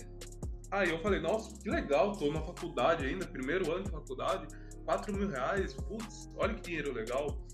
[0.73, 4.47] Aí eu falei, nossa, que legal, tô na faculdade ainda, primeiro ano de faculdade,
[4.85, 7.45] 4 mil reais, putz, olha que dinheiro legal.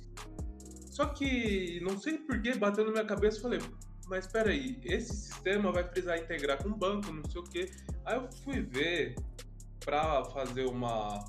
[0.90, 3.60] Só que não sei por que bateu na minha cabeça, falei,
[4.08, 7.70] mas espera aí, esse sistema vai precisar integrar com o banco, não sei o que.
[8.06, 9.16] Aí eu fui ver
[9.84, 11.20] para fazer uma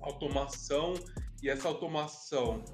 [0.00, 0.94] automação
[1.40, 2.64] e essa automação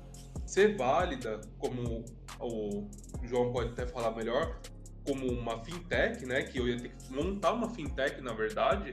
[0.46, 2.02] ser válida, como
[2.40, 2.88] o
[3.24, 4.58] João pode até falar melhor,
[5.06, 6.42] como uma fintech, né?
[6.42, 8.90] Que eu ia ter que montar uma fintech, na verdade,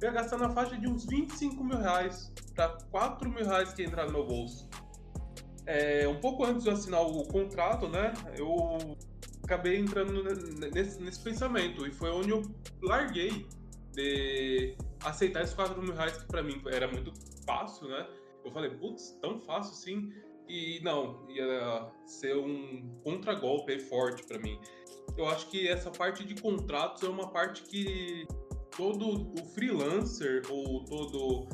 [0.00, 3.82] eu ia gastar na faixa de uns 25 mil reais para 4 mil reais que
[3.82, 4.68] ia entrar no meu bolso.
[5.66, 8.12] É, um pouco antes de eu assinar o contrato, né?
[8.36, 8.96] Eu
[9.42, 10.22] acabei entrando
[10.72, 12.42] nesse, nesse pensamento e foi onde eu
[12.82, 13.46] larguei
[13.92, 17.12] de aceitar esses 4 mil reais que para mim era muito
[17.44, 18.06] fácil, né?
[18.44, 20.12] Eu falei, putz, tão fácil assim.
[20.48, 24.58] E não, ia ser um contragolpe forte para mim.
[25.16, 28.26] Eu acho que essa parte de contratos é uma parte que
[28.76, 31.48] todo o freelancer ou todo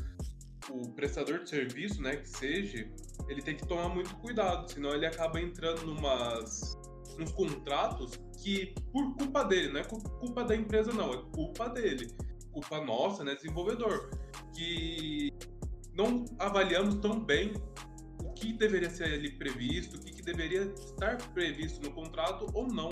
[0.69, 2.89] o prestador de serviço, né, que seja,
[3.27, 6.77] ele tem que tomar muito cuidado, senão ele acaba entrando numas
[7.17, 8.11] nos contratos
[8.43, 12.07] que por culpa dele, não é culpa da empresa não, é culpa dele,
[12.51, 14.11] culpa nossa, né, desenvolvedor,
[14.53, 15.33] que
[15.93, 17.53] não avaliamos tão bem
[18.23, 22.67] o que deveria ser ali previsto, o que, que deveria estar previsto no contrato ou
[22.67, 22.89] não.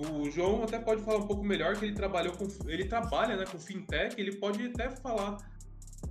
[0.00, 3.44] O João até pode falar um pouco melhor que ele trabalhou com, ele trabalha, né,
[3.44, 5.38] com fintech, ele pode até falar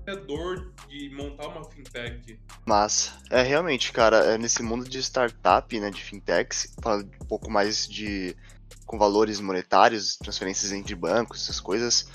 [0.06, 2.40] é dor de montar uma fintech.
[2.66, 7.50] Mas, é realmente, cara, é nesse mundo de startup, né, de fintechs, falando um pouco
[7.50, 8.36] mais de
[8.86, 12.10] com valores monetários, transferências entre bancos, essas coisas,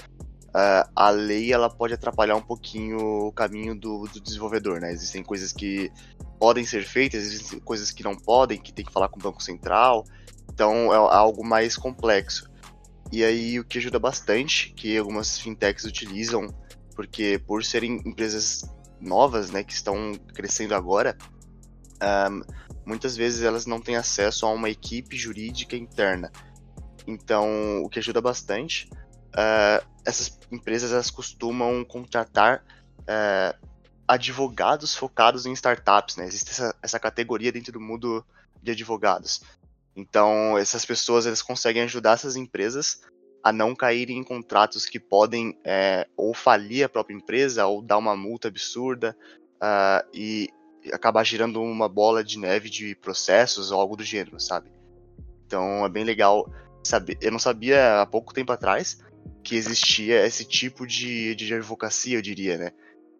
[0.48, 4.90] uh, a lei ela pode atrapalhar um pouquinho o caminho do, do, desenvolvedor, né?
[4.90, 5.92] Existem coisas que
[6.38, 9.42] podem ser feitas, existem coisas que não podem, que tem que falar com o banco
[9.42, 10.04] central,
[10.50, 12.50] então é algo mais complexo.
[13.10, 16.46] E aí o que ajuda bastante, que algumas fintechs utilizam
[16.94, 18.62] porque por serem empresas
[19.00, 21.16] novas, né, que estão crescendo agora,
[22.30, 22.42] um,
[22.86, 26.30] muitas vezes elas não têm acesso a uma equipe jurídica interna.
[27.06, 28.88] Então, o que ajuda bastante,
[29.34, 32.64] uh, essas empresas elas costumam contratar
[33.00, 33.68] uh,
[34.06, 36.26] advogados focados em startups, né?
[36.26, 38.24] Existe essa, essa categoria dentro do mundo
[38.62, 39.42] de advogados.
[39.94, 43.00] Então, essas pessoas elas conseguem ajudar essas empresas
[43.42, 47.98] a não caírem em contratos que podem é, ou falir a própria empresa ou dar
[47.98, 49.16] uma multa absurda
[49.56, 50.48] uh, e
[50.92, 54.70] acabar girando uma bola de neve de processos ou algo do gênero, sabe?
[55.46, 56.48] Então é bem legal
[56.84, 57.18] saber.
[57.20, 58.98] Eu não sabia há pouco tempo atrás
[59.42, 62.72] que existia esse tipo de, de advocacia, eu diria, né?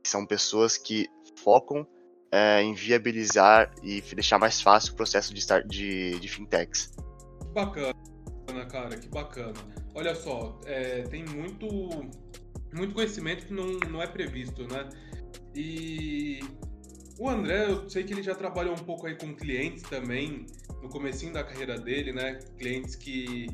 [0.04, 1.86] São pessoas que focam
[2.33, 6.91] é, em viabilizar e deixar mais fácil o processo de, start, de, de fintechs.
[7.53, 7.95] Bacana,
[8.70, 9.53] cara, que bacana.
[9.95, 11.66] Olha só, é, tem muito,
[12.72, 14.89] muito conhecimento que não, não é previsto, né?
[15.55, 16.41] E
[17.18, 20.47] o André, eu sei que ele já trabalhou um pouco aí com clientes também,
[20.83, 22.39] no comecinho da carreira dele, né?
[22.59, 23.47] Clientes que...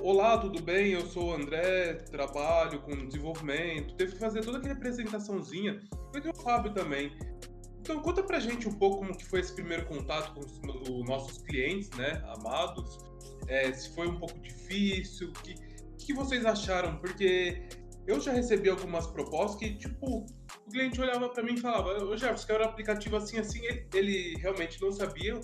[0.00, 0.92] Olá, tudo bem?
[0.92, 3.96] Eu sou o André, trabalho com desenvolvimento.
[3.96, 5.82] Teve que fazer toda aquela apresentaçãozinha.
[6.14, 7.10] Eu tenho o Fábio também.
[7.80, 11.08] Então conta pra gente um pouco como que foi esse primeiro contato com os, os
[11.08, 12.98] nossos clientes, né, amados
[13.48, 15.54] é, se foi um pouco difícil, o que,
[15.98, 16.98] que vocês acharam?
[16.98, 17.62] Porque
[18.06, 20.26] eu já recebi algumas propostas que, tipo,
[20.66, 23.88] o cliente olhava para mim e falava, ô Jefferson, quero um aplicativo assim, assim, ele,
[23.94, 25.40] ele realmente não sabia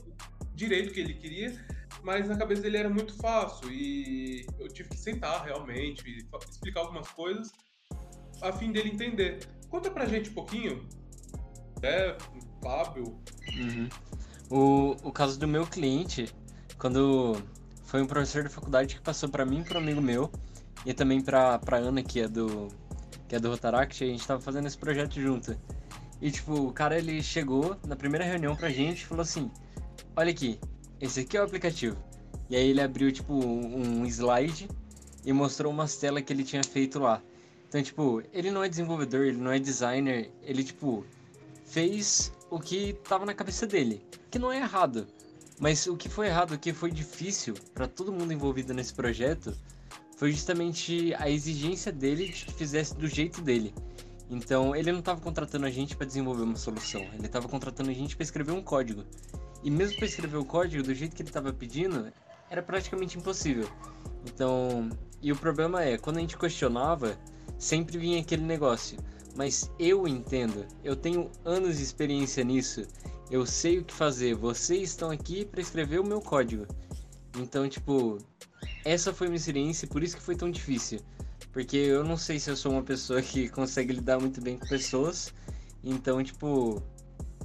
[0.54, 1.52] direito o que ele queria,
[2.02, 7.08] mas na cabeça dele era muito fácil e eu tive que sentar realmente, explicar algumas
[7.08, 7.52] coisas
[8.40, 9.46] a fim dele entender.
[9.68, 10.86] Conta pra gente um pouquinho,
[11.82, 12.16] é,
[12.62, 13.18] Fábio.
[13.56, 13.88] Uhum.
[14.50, 16.28] O, o caso do meu cliente,
[16.78, 17.40] quando
[17.84, 20.30] foi um professor da faculdade que passou para mim, para um amigo meu,
[20.84, 22.68] e também para pra Ana, que é do
[23.28, 25.56] que é do Rotaract, a gente tava fazendo esse projeto junto.
[26.20, 29.50] E tipo, o cara ele chegou na primeira reunião pra gente e falou assim:
[30.14, 30.60] "Olha aqui,
[31.02, 31.96] esse aqui é o aplicativo".
[32.48, 34.68] E aí ele abriu tipo um slide
[35.24, 37.22] e mostrou umas telas que ele tinha feito lá.
[37.68, 41.04] Então, tipo, ele não é desenvolvedor, ele não é designer, ele tipo
[41.64, 45.06] fez o que tava na cabeça dele, que não é errado.
[45.58, 49.56] Mas o que foi errado, o que foi difícil para todo mundo envolvido nesse projeto,
[50.18, 53.72] foi justamente a exigência dele de que fizesse do jeito dele.
[54.28, 57.94] Então, ele não estava contratando a gente para desenvolver uma solução, ele estava contratando a
[57.94, 59.04] gente para escrever um código.
[59.62, 62.12] E mesmo para escrever o código do jeito que ele estava pedindo,
[62.50, 63.68] era praticamente impossível.
[64.26, 64.90] Então,
[65.20, 67.18] e o problema é, quando a gente questionava,
[67.58, 68.98] sempre vinha aquele negócio.
[69.34, 72.86] Mas eu entendo, eu tenho anos de experiência nisso
[73.32, 76.66] eu sei o que fazer, vocês estão aqui para escrever o meu código.
[77.38, 78.18] Então, tipo,
[78.84, 81.00] essa foi minha experiência e por isso que foi tão difícil.
[81.50, 84.66] Porque eu não sei se eu sou uma pessoa que consegue lidar muito bem com
[84.66, 85.32] pessoas.
[85.82, 86.82] Então, tipo,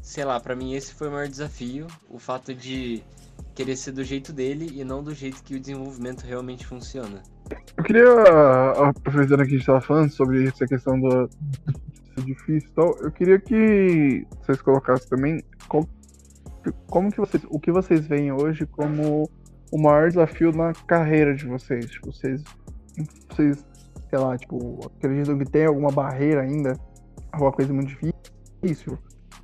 [0.02, 3.04] sei lá, para mim esse foi o maior desafio, o fato de
[3.54, 7.22] querer ser do jeito dele e não do jeito que o desenvolvimento realmente funciona.
[7.78, 8.22] Eu queria,
[8.90, 11.30] aproveitando que a gente estava falando sobre essa questão do,
[12.18, 15.88] ser difícil e tal, eu queria que vocês colocassem também qual,
[16.88, 19.30] como que vocês, o que vocês veem hoje como
[19.72, 21.90] o maior desafio na carreira de vocês.
[21.90, 22.44] Tipo, vocês,
[23.30, 23.66] vocês,
[24.10, 26.74] sei lá, tipo, acreditam que tem alguma barreira ainda,
[27.32, 28.98] alguma coisa muito difícil,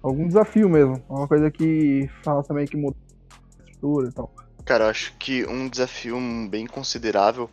[0.03, 2.97] algum desafio mesmo, alguma coisa que fala também que muda
[3.31, 4.33] a estrutura e tal.
[4.65, 6.17] Cara, eu acho que um desafio
[6.49, 7.49] bem considerável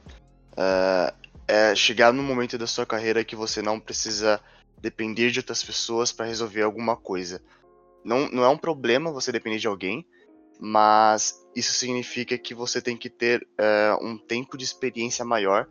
[0.53, 1.15] uh,
[1.47, 4.41] é chegar no momento da sua carreira que você não precisa
[4.81, 7.41] depender de outras pessoas para resolver alguma coisa.
[8.05, 10.07] Não, não é um problema você depender de alguém,
[10.59, 15.69] mas isso significa que você tem que ter uh, um tempo de experiência maior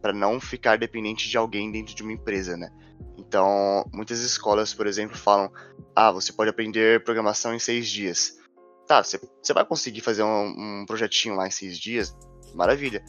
[0.00, 2.70] para não ficar dependente de alguém dentro de uma empresa, né?
[3.18, 5.50] Então, muitas escolas, por exemplo, falam:
[5.94, 8.38] ah, você pode aprender programação em seis dias.
[8.86, 9.20] Tá, você,
[9.54, 12.16] vai conseguir fazer um, um projetinho lá em seis dias,
[12.54, 13.04] maravilha.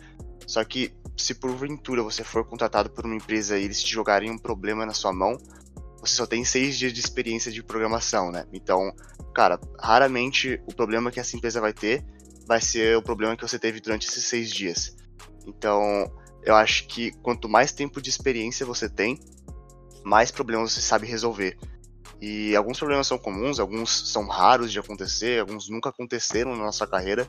[0.45, 4.37] Só que se porventura você for contratado por uma empresa e eles te jogarem um
[4.37, 5.37] problema na sua mão,
[5.99, 8.45] você só tem seis dias de experiência de programação, né?
[8.51, 8.93] Então,
[9.33, 12.03] cara, raramente o problema que essa empresa vai ter
[12.47, 14.95] vai ser o problema que você teve durante esses seis dias.
[15.47, 16.11] Então,
[16.43, 19.19] eu acho que quanto mais tempo de experiência você tem,
[20.03, 21.57] mais problemas você sabe resolver.
[22.19, 26.85] E alguns problemas são comuns, alguns são raros de acontecer, alguns nunca aconteceram na nossa
[26.85, 27.27] carreira.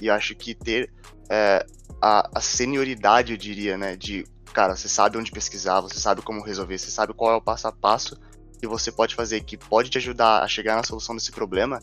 [0.00, 0.92] E acho que ter
[1.30, 1.64] é,
[2.02, 6.40] a, a senioridade, eu diria, né, de cara, você sabe onde pesquisar, você sabe como
[6.40, 8.16] resolver, você sabe qual é o passo a passo
[8.60, 11.82] que você pode fazer que pode te ajudar a chegar na solução desse problema,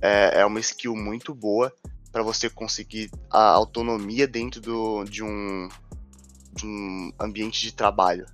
[0.00, 1.72] é, é uma skill muito boa
[2.12, 5.68] para você conseguir a autonomia dentro do, de, um,
[6.64, 8.26] um ambiente de trabalho.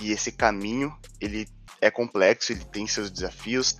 [0.00, 1.48] E esse caminho, ele
[1.80, 3.72] é complexo, ele tem seus desafios,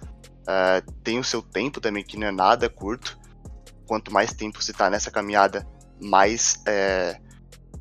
[0.43, 3.17] uh, tem o seu tempo também, que não é nada curto.
[3.87, 5.67] Quanto mais tempo você está nessa caminhada,
[6.01, 7.19] mais, é,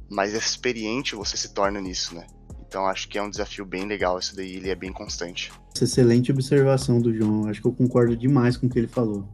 [0.09, 2.25] mais experiente você se torna nisso, né?
[2.65, 5.51] Então acho que é um desafio bem legal isso daí, ele é bem constante.
[5.79, 9.27] Excelente observação do João, acho que eu concordo demais com o que ele falou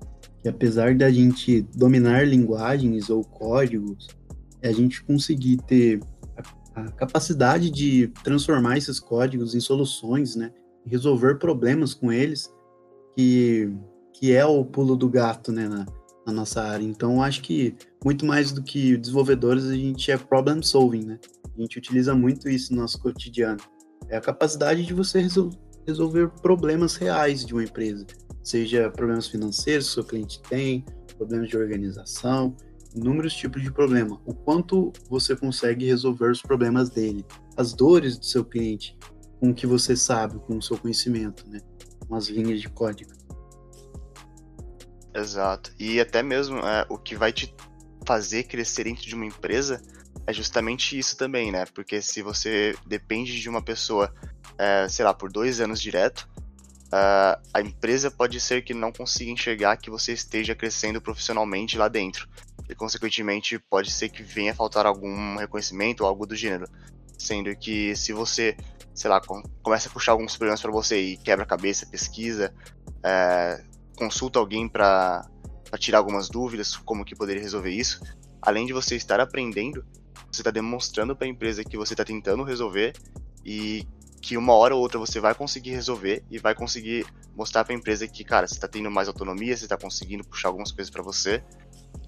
[0.43, 4.09] que apesar da gente dominar linguagens ou códigos,
[4.63, 5.99] é a gente conseguir ter
[6.75, 10.51] a, a capacidade de transformar esses códigos em soluções, né?
[10.85, 12.51] Resolver problemas com eles,
[13.15, 13.71] que,
[14.13, 15.67] que é o pulo do gato, né?
[15.67, 15.85] Na,
[16.25, 16.83] na nossa área.
[16.83, 21.19] Então, acho que muito mais do que desenvolvedores, a gente é problem solving, né?
[21.55, 23.59] A gente utiliza muito isso no nosso cotidiano.
[24.09, 25.51] É a capacidade de você resol
[25.85, 28.05] resolver problemas reais de uma empresa
[28.43, 30.83] seja problemas financeiros que o seu cliente tem,
[31.17, 32.55] problemas de organização,
[32.95, 34.19] inúmeros tipos de problema.
[34.25, 37.25] O quanto você consegue resolver os problemas dele,
[37.57, 38.97] as dores do seu cliente,
[39.39, 41.59] com o que você sabe, com o seu conhecimento, né?
[42.07, 43.11] Com as linhas de código.
[45.13, 45.73] Exato.
[45.79, 47.53] E até mesmo é, o que vai te
[48.05, 49.81] fazer crescer dentro de uma empresa
[50.25, 51.65] é justamente isso também, né?
[51.73, 54.13] Porque se você depende de uma pessoa,
[54.57, 56.27] é, sei lá, por dois anos direto,
[56.93, 61.87] uh, a empresa pode ser que não consiga enxergar que você esteja crescendo profissionalmente lá
[61.87, 62.27] dentro.
[62.73, 66.65] E, consequentemente, pode ser que venha a faltar algum reconhecimento ou algo do gênero.
[67.19, 68.57] Sendo que se você,
[68.95, 69.21] sei lá,
[69.61, 72.51] começa a puxar alguns problemas para você e quebra a cabeça, pesquisa,
[73.03, 73.63] é,
[73.95, 75.23] consulta alguém para
[75.77, 78.01] tirar algumas dúvidas, como que poderia resolver isso,
[78.41, 79.85] além de você estar aprendendo,
[80.31, 82.93] você está demonstrando para a empresa que você está tentando resolver
[83.45, 83.87] e
[84.19, 87.05] que uma hora ou outra você vai conseguir resolver e vai conseguir
[87.35, 90.47] mostrar para a empresa que, cara, você está tendo mais autonomia, você está conseguindo puxar
[90.47, 91.43] algumas coisas para você.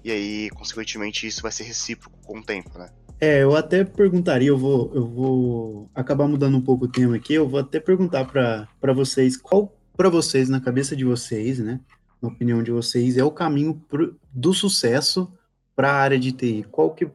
[0.06, 2.88] E aí, consequentemente, isso vai ser recíproco com o tempo, né?
[3.20, 7.34] É, eu até perguntaria, eu vou, eu vou acabar mudando um pouco o tema aqui,
[7.34, 11.80] eu vou até perguntar para vocês, qual para vocês, na cabeça de vocês, né,
[12.22, 15.28] na opinião de vocês, é o caminho pro, do sucesso
[15.74, 16.64] para a área de TI?
[16.70, 17.10] Qual que,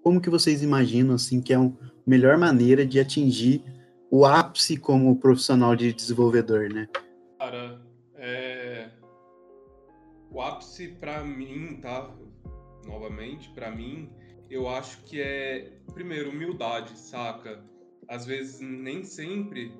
[0.00, 1.68] como que vocês imaginam, assim, que é a
[2.06, 3.60] melhor maneira de atingir
[4.08, 6.86] o ápice como profissional de desenvolvedor, né?
[10.30, 12.14] O ápice para mim, tá?
[12.86, 14.10] Novamente, para mim,
[14.48, 17.64] eu acho que é, primeiro, humildade, saca?
[18.08, 19.72] Às vezes, nem sempre.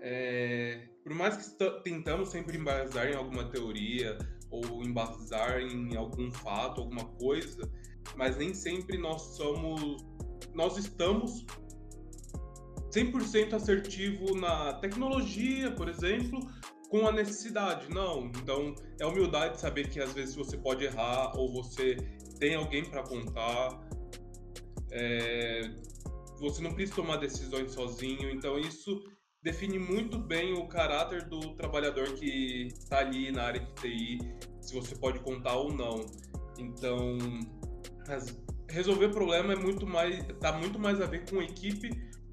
[0.00, 0.88] É...
[1.02, 4.16] Por mais que tentamos sempre embasar em alguma teoria
[4.50, 7.68] ou embasar em algum fato, alguma coisa,
[8.16, 10.04] mas nem sempre nós somos.
[10.54, 11.44] Nós estamos
[12.92, 16.38] 100% assertivo na tecnologia, por exemplo,
[16.92, 17.88] com a necessidade.
[17.88, 21.96] Não, então é humildade saber que às vezes você pode errar ou você
[22.38, 23.80] tem alguém para contar.
[24.90, 25.70] É,
[26.38, 29.02] você não precisa tomar decisões sozinho, então isso
[29.42, 34.18] define muito bem o caráter do trabalhador que está ali na área de TI,
[34.60, 36.04] se você pode contar ou não.
[36.58, 37.16] Então,
[38.68, 41.88] resolver problema é muito mais, tá muito mais a ver com equipe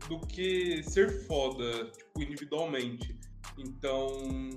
[0.09, 3.17] do que ser foda, tipo, individualmente.
[3.57, 4.49] Então,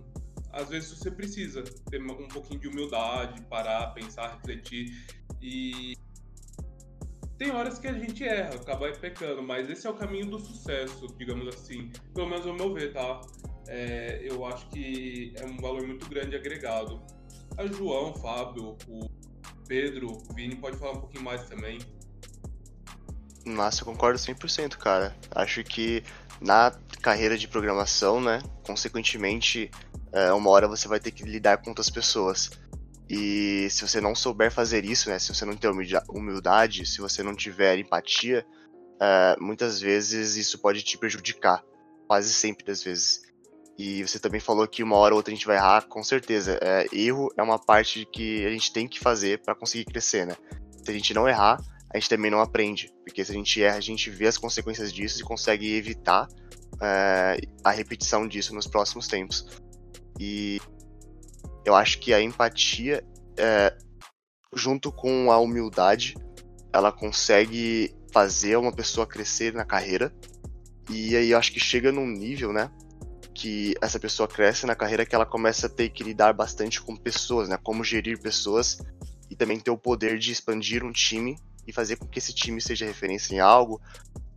[0.53, 5.07] às vezes você precisa ter um pouquinho de humildade, parar, pensar, refletir.
[5.41, 5.95] E
[7.39, 11.07] tem horas que a gente erra, acaba pecando, mas esse é o caminho do sucesso,
[11.19, 11.91] digamos assim.
[12.15, 13.21] Pelo menos ao meu ver, tá?
[13.67, 17.03] É, eu acho que é um valor muito grande agregado.
[17.57, 19.09] A João, Fábio, o
[19.67, 21.79] Pedro, o Vini pode falar um pouquinho mais também.
[23.45, 25.17] Nossa, eu concordo 100%, cara.
[25.35, 26.05] Acho que
[26.43, 29.71] na carreira de programação, né, consequentemente,
[30.13, 32.51] é, uma hora você vai ter que lidar com outras pessoas.
[33.09, 35.69] E se você não souber fazer isso, né, se você não ter
[36.09, 38.47] humildade, se você não tiver empatia,
[39.03, 41.63] uh, muitas vezes isso pode te prejudicar.
[42.07, 43.23] Quase sempre das vezes.
[43.79, 46.59] E você também falou que uma hora ou outra a gente vai errar, com certeza.
[46.61, 50.37] É, erro é uma parte que a gente tem que fazer para conseguir crescer, né?
[50.85, 51.59] Se a gente não errar,
[51.93, 52.93] a gente também não aprende.
[53.05, 56.29] Porque se a gente erra, a gente vê as consequências disso e consegue evitar
[56.81, 59.47] é, a repetição disso nos próximos tempos.
[60.19, 60.61] E
[61.65, 63.05] eu acho que a empatia,
[63.37, 63.77] é,
[64.55, 66.15] junto com a humildade,
[66.73, 70.13] ela consegue fazer uma pessoa crescer na carreira.
[70.91, 72.71] E aí eu acho que chega num nível, né?
[73.35, 76.95] que essa pessoa cresce na carreira que ela começa a ter que lidar bastante com
[76.95, 77.59] pessoas, né?
[77.63, 78.79] Como gerir pessoas
[79.31, 81.37] e também ter o poder de expandir um time
[81.67, 83.81] e fazer com que esse time seja referência em algo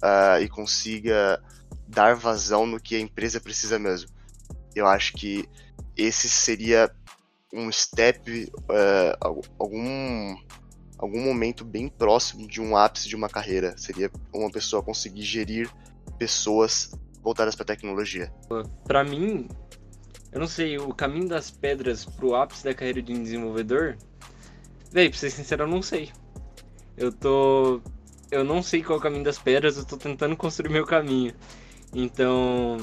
[0.03, 1.41] uh, e consiga
[1.87, 4.09] dar vazão no que a empresa precisa mesmo.
[4.75, 5.47] Eu acho que
[5.95, 6.91] esse seria
[7.53, 10.35] um step, uh, algum
[10.97, 13.77] algum momento bem próximo de um ápice de uma carreira.
[13.77, 15.69] Seria uma pessoa conseguir gerir
[16.17, 16.91] pessoas
[17.21, 18.33] voltadas para tecnologia?
[18.85, 19.47] Para mim,
[20.31, 23.97] eu não sei, o caminho das pedras pro ápice da carreira de um desenvolvedor,
[24.91, 26.11] véi, pra ser sincero, eu não sei.
[26.97, 27.81] Eu tô.
[28.31, 31.33] Eu não sei qual é o caminho das pedras, eu tô tentando construir meu caminho.
[31.93, 32.77] Então,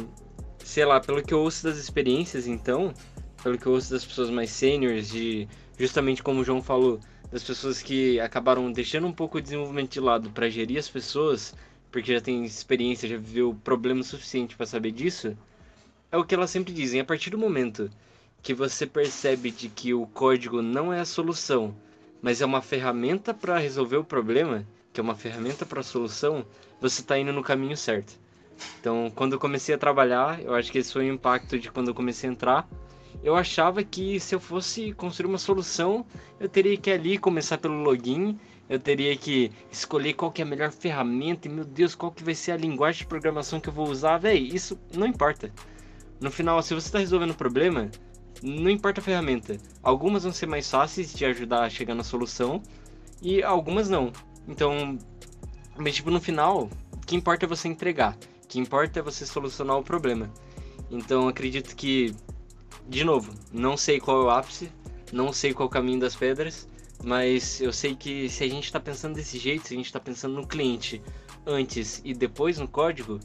[0.64, 2.94] sei lá, pelo que eu ouço das experiências, então,
[3.42, 5.48] pelo que eu ouço das pessoas mais sêniores, de
[5.78, 10.00] justamente como o João falou, das pessoas que acabaram deixando um pouco o desenvolvimento de
[10.00, 11.54] lado para gerir as pessoas,
[11.90, 15.36] porque já tem experiência, já viveu problema suficiente para saber disso,
[16.10, 17.00] é o que elas sempre dizem.
[17.00, 17.90] A partir do momento
[18.42, 21.74] que você percebe de que o código não é a solução,
[22.22, 26.46] mas é uma ferramenta para resolver o problema, que é uma ferramenta para solução,
[26.80, 28.18] você está indo no caminho certo.
[28.80, 31.88] Então, quando eu comecei a trabalhar, eu acho que esse foi o impacto de quando
[31.88, 32.68] eu comecei a entrar.
[33.22, 36.06] Eu achava que se eu fosse construir uma solução,
[36.38, 38.38] eu teria que ali começar pelo login
[38.72, 42.24] eu teria que escolher qual que é a melhor ferramenta e meu Deus, qual que
[42.24, 45.52] vai ser a linguagem de programação que eu vou usar, véi, isso não importa.
[46.18, 47.90] No final, se você está resolvendo o problema,
[48.42, 49.56] não importa a ferramenta.
[49.82, 52.62] Algumas vão ser mais fáceis de ajudar a chegar na solução
[53.20, 54.12] e algumas não.
[54.48, 54.98] Então,
[55.76, 58.16] mas tipo no final, o que importa é você entregar.
[58.44, 60.30] O que importa é você solucionar o problema.
[60.90, 62.14] Então, acredito que
[62.88, 64.70] de novo, não sei qual é o ápice,
[65.12, 66.68] não sei qual é o caminho das pedras,
[67.02, 70.00] mas eu sei que se a gente está pensando desse jeito, se a gente está
[70.00, 71.02] pensando no cliente
[71.46, 73.20] antes e depois no código,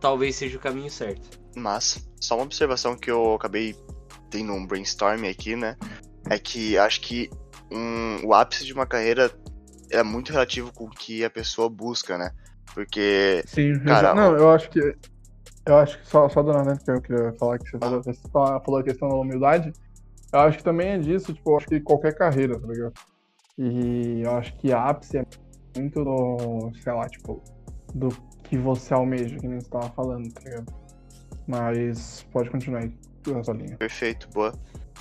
[0.00, 1.38] talvez seja o caminho certo.
[1.56, 3.74] Mas, só uma observação que eu acabei
[4.30, 5.76] tendo um brainstorm aqui, né?
[6.28, 7.30] É que acho que
[7.70, 9.30] um, o ápice de uma carreira
[9.90, 12.30] é muito relativo com o que a pessoa busca, né?
[12.74, 13.42] Porque.
[13.46, 14.96] Sim, cara, não, eu acho que.
[15.66, 18.78] Eu acho que só, só dona que eu queria falar que você falou, você falou
[18.78, 19.72] a questão da humildade.
[20.32, 22.94] Eu acho que também é disso, tipo, eu acho que qualquer carreira, tá ligado?
[23.58, 25.26] E eu acho que ápice é
[25.76, 27.42] muito do, sei lá, tipo,
[27.94, 28.08] do
[28.44, 30.74] que você almeja, que nem você tava falando, tá ligado?
[31.46, 32.94] Mas pode continuar aí,
[33.76, 34.52] Perfeito, boa.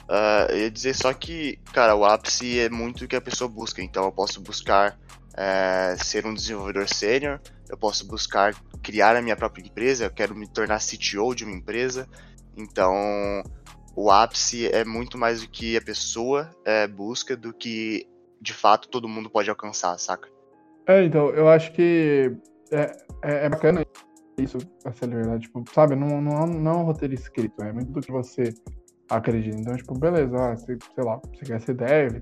[0.09, 3.49] Uh, eu ia dizer só que, cara, o ápice é muito o que a pessoa
[3.49, 3.81] busca.
[3.81, 4.97] Então eu posso buscar
[5.37, 7.39] é, ser um desenvolvedor sênior,
[7.69, 11.53] eu posso buscar criar a minha própria empresa, eu quero me tornar CTO de uma
[11.53, 12.07] empresa.
[12.55, 13.43] Então,
[13.95, 18.07] o ápice é muito mais o que a pessoa é, busca do que
[18.41, 20.27] de fato todo mundo pode alcançar, saca?
[20.87, 22.31] É, então, eu acho que
[22.71, 23.85] é, é, é bacana
[24.37, 28.01] isso, essa verdade, tipo, sabe, não, não, não é um roteiro escrito, é muito do
[28.01, 28.53] que você
[29.09, 29.57] acredita.
[29.59, 32.21] Então, tipo, beleza, ah, você, sei lá, você quer ser dev,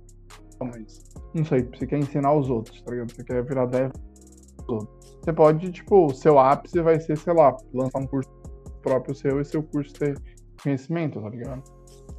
[0.60, 1.00] mas
[1.34, 3.12] não sei, você quer ensinar os outros, tá ligado?
[3.12, 3.92] Você quer virar dev
[5.22, 8.30] Você pode, tipo, seu ápice vai ser, sei lá, lançar um curso
[8.82, 10.18] próprio seu e seu curso ter
[10.64, 11.64] conhecimento, tá ligado?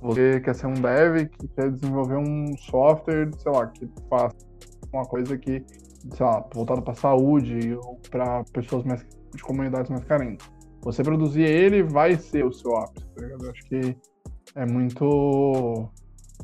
[0.03, 4.37] Você quer ser um dev que quer desenvolver um software, sei lá, que faça
[4.93, 5.65] uma coisa que,
[6.15, 9.03] sei lá, voltado para saúde ou para pessoas mais
[9.35, 10.47] de comunidades mais carentes.
[10.83, 13.45] Você produzir ele vai ser o seu ápice, tá ligado?
[13.45, 13.97] Eu acho que
[14.55, 15.89] é muito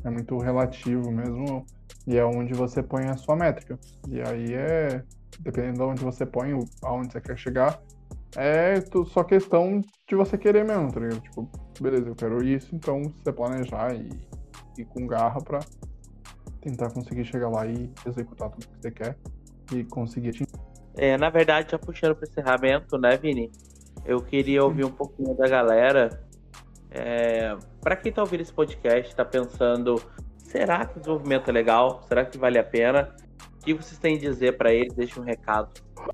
[0.03, 1.65] é muito relativo mesmo
[2.05, 3.79] e é onde você põe a sua métrica.
[4.09, 5.03] E aí é
[5.39, 6.53] dependendo de onde você põe,
[6.83, 7.81] aonde você quer chegar,
[8.35, 8.75] é
[9.07, 11.21] só questão de você querer mesmo, tá ligado?
[11.21, 11.49] Tipo,
[11.79, 14.09] beleza, eu quero isso, então você planejar e
[14.77, 15.59] ir com garra pra
[16.61, 19.17] tentar conseguir chegar lá e executar tudo que você quer
[19.73, 20.52] e conseguir atingir.
[20.95, 23.51] É, na verdade, já puxando pro encerramento, né, Vini?
[24.05, 26.23] Eu queria ouvir um pouquinho da galera.
[26.91, 30.01] É, para quem tá ouvindo esse podcast, tá pensando,
[30.37, 32.03] será que o desenvolvimento é legal?
[32.07, 33.15] Será que vale a pena?
[33.55, 34.93] O que vocês têm a dizer para eles?
[34.93, 35.71] Deixa um recado.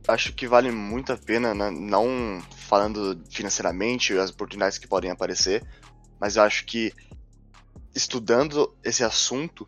[0.07, 1.72] Acho que vale muito a pena, né?
[1.72, 5.64] não falando financeiramente, as oportunidades que podem aparecer,
[6.19, 6.93] mas eu acho que
[7.95, 9.64] estudando esse assunto,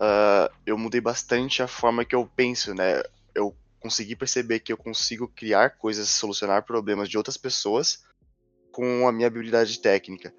[0.00, 3.02] uh, eu mudei bastante a forma que eu penso, né?
[3.82, 8.04] Consegui perceber que eu consigo criar coisas, solucionar problemas de outras pessoas
[8.70, 10.32] com a minha habilidade técnica.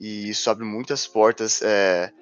[0.00, 2.12] E isso abre muitas portas, é,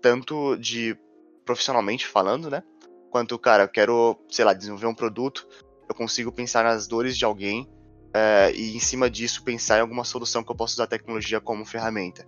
[0.00, 0.96] tanto de
[1.44, 2.62] profissionalmente falando, né?
[3.10, 5.46] Quanto, cara, eu quero, sei lá, desenvolver um produto,
[5.88, 7.68] eu consigo pensar nas dores de alguém
[8.12, 11.40] é, e, em cima disso, pensar em alguma solução que eu possa usar a tecnologia
[11.40, 12.26] como ferramenta.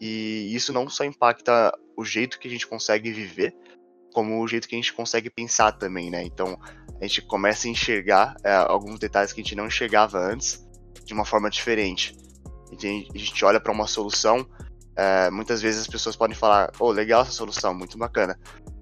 [0.00, 3.54] E isso não só impacta o jeito que a gente consegue viver,
[4.12, 6.22] como o jeito que a gente consegue pensar também, né?
[6.22, 6.58] Então,
[7.00, 10.66] a gente começa a enxergar é, alguns detalhes que a gente não enxergava antes
[11.04, 12.16] de uma forma diferente.
[12.72, 14.46] A gente olha para uma solução,
[14.96, 18.38] é, muitas vezes as pessoas podem falar, oh, legal essa solução, muito bacana.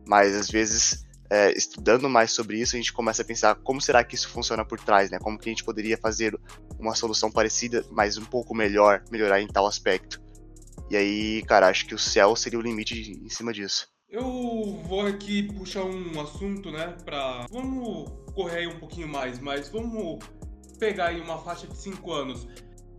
[0.06, 4.02] Mas às vezes, é, estudando mais sobre isso, a gente começa a pensar como será
[4.02, 5.18] que isso funciona por trás, né?
[5.18, 6.34] Como que a gente poderia fazer
[6.78, 10.20] uma solução parecida, mas um pouco melhor, melhorar em tal aspecto.
[10.90, 13.88] E aí, cara, acho que o céu seria o limite em cima disso.
[14.16, 17.46] Eu vou aqui puxar um assunto, né, pra...
[17.50, 20.24] Vamos correr aí um pouquinho mais, mas vamos
[20.78, 22.48] pegar aí uma faixa de 5 anos.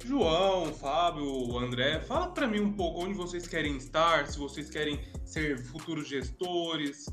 [0.05, 5.01] João, Fábio, André, fala para mim um pouco onde vocês querem estar, se vocês querem
[5.25, 7.05] ser futuros gestores,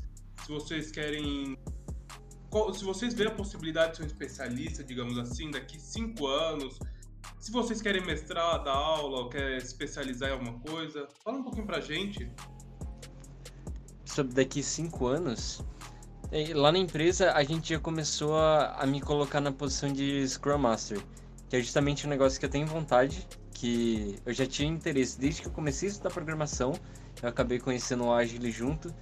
[0.45, 1.57] se vocês querem.
[2.75, 6.77] Se vocês verem a possibilidade de ser um especialista, digamos assim, daqui cinco anos,
[7.39, 11.65] se vocês querem mestrar, dar aula, ou quer especializar em alguma coisa, fala um pouquinho
[11.65, 12.31] pra gente.
[14.05, 15.61] Sobre daqui cinco anos,
[16.31, 20.27] é, lá na empresa a gente já começou a, a me colocar na posição de
[20.27, 21.01] Scrum Master
[21.49, 25.41] que é justamente um negócio que eu tenho vontade, que eu já tinha interesse desde
[25.41, 26.73] que eu comecei a estudar programação,
[27.21, 28.93] eu acabei conhecendo o Agile junto,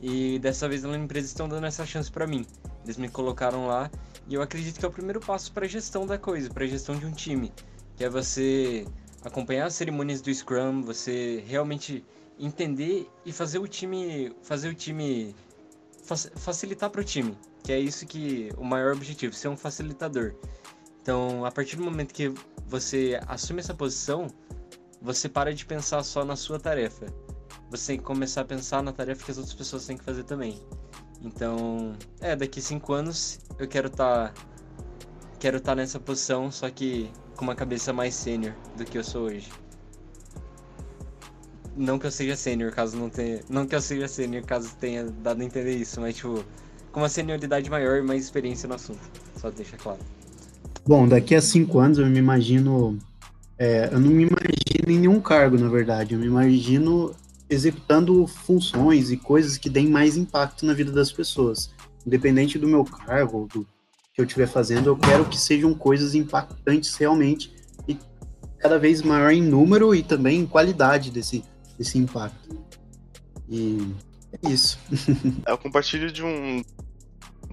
[0.00, 2.46] e dessa vez na empresa estão dando essa chance para mim.
[2.84, 3.90] Eles me colocaram lá
[4.26, 6.66] e eu acredito que é o primeiro passo para a gestão da coisa, para a
[6.66, 7.52] gestão de um time,
[7.96, 8.86] que é você
[9.22, 12.02] acompanhar as cerimônias do Scrum, você realmente
[12.40, 15.34] entender e fazer o time, fazer o time
[16.36, 20.34] facilitar para o time, que é isso que o maior objetivo, ser um facilitador.
[21.02, 22.32] Então, a partir do momento que
[22.66, 24.26] você assume essa posição,
[25.00, 27.06] você para de pensar só na sua tarefa.
[27.70, 30.24] Você tem que começar a pensar na tarefa que as outras pessoas têm que fazer
[30.24, 30.60] também.
[31.22, 34.46] Então, é, daqui cinco anos eu quero estar tá,
[35.38, 39.04] quero estar tá nessa posição, só que com uma cabeça mais sênior do que eu
[39.04, 39.50] sou hoje.
[41.80, 45.04] Não que eu seja sênior, caso não tenha, não que eu seja sênior, caso tenha
[45.04, 46.44] dado a entender isso, mas tipo,
[46.92, 49.00] com uma senioridade maior e mais experiência no assunto.
[49.36, 49.98] Só deixa claro.
[50.86, 52.98] Bom, daqui a cinco anos eu me imagino.
[53.58, 56.12] É, eu não me imagino em nenhum cargo, na verdade.
[56.12, 57.14] Eu me imagino
[57.48, 61.70] executando funções e coisas que deem mais impacto na vida das pessoas.
[62.06, 63.66] Independente do meu cargo, do
[64.12, 67.54] que eu estiver fazendo, eu quero que sejam coisas impactantes realmente
[67.88, 67.96] e
[68.58, 71.42] cada vez maior em número e também em qualidade desse,
[71.80, 72.62] desse impacto.
[73.48, 73.94] E
[74.44, 74.78] é isso.
[75.48, 76.62] eu compartilho de um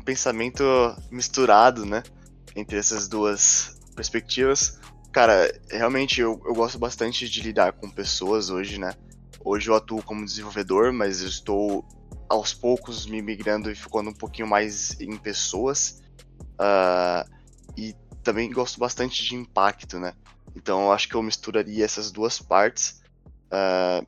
[0.03, 0.63] pensamento
[1.09, 2.03] misturado, né?
[2.57, 4.79] entre essas duas perspectivas.
[5.11, 8.93] Cara, realmente eu, eu gosto bastante de lidar com pessoas hoje, né?
[9.45, 11.85] Hoje eu atuo como desenvolvedor, mas eu estou
[12.27, 16.01] aos poucos me migrando e ficando um pouquinho mais em pessoas.
[16.59, 17.29] Uh,
[17.77, 20.13] e também gosto bastante de impacto, né?
[20.55, 23.01] Então eu acho que eu misturaria essas duas partes,
[23.53, 24.05] uh,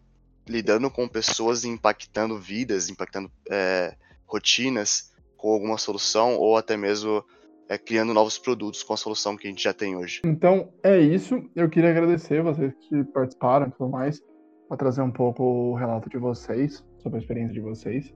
[0.49, 3.95] lidando com pessoas e impactando vidas, impactando é,
[4.26, 7.23] rotinas com alguma solução ou até mesmo
[7.69, 10.21] é, criando novos produtos com a solução que a gente já tem hoje.
[10.26, 11.41] Então é isso.
[11.55, 14.21] Eu queria agradecer vocês que participaram e tudo mais,
[14.67, 18.13] para trazer um pouco o relato de vocês, sobre a experiência de vocês,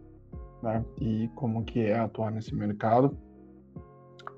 [0.63, 0.83] né?
[0.99, 3.15] E como que é atuar nesse mercado.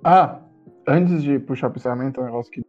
[0.04, 0.42] Ah,
[0.88, 2.62] antes de puxar o encerramento, um negócio que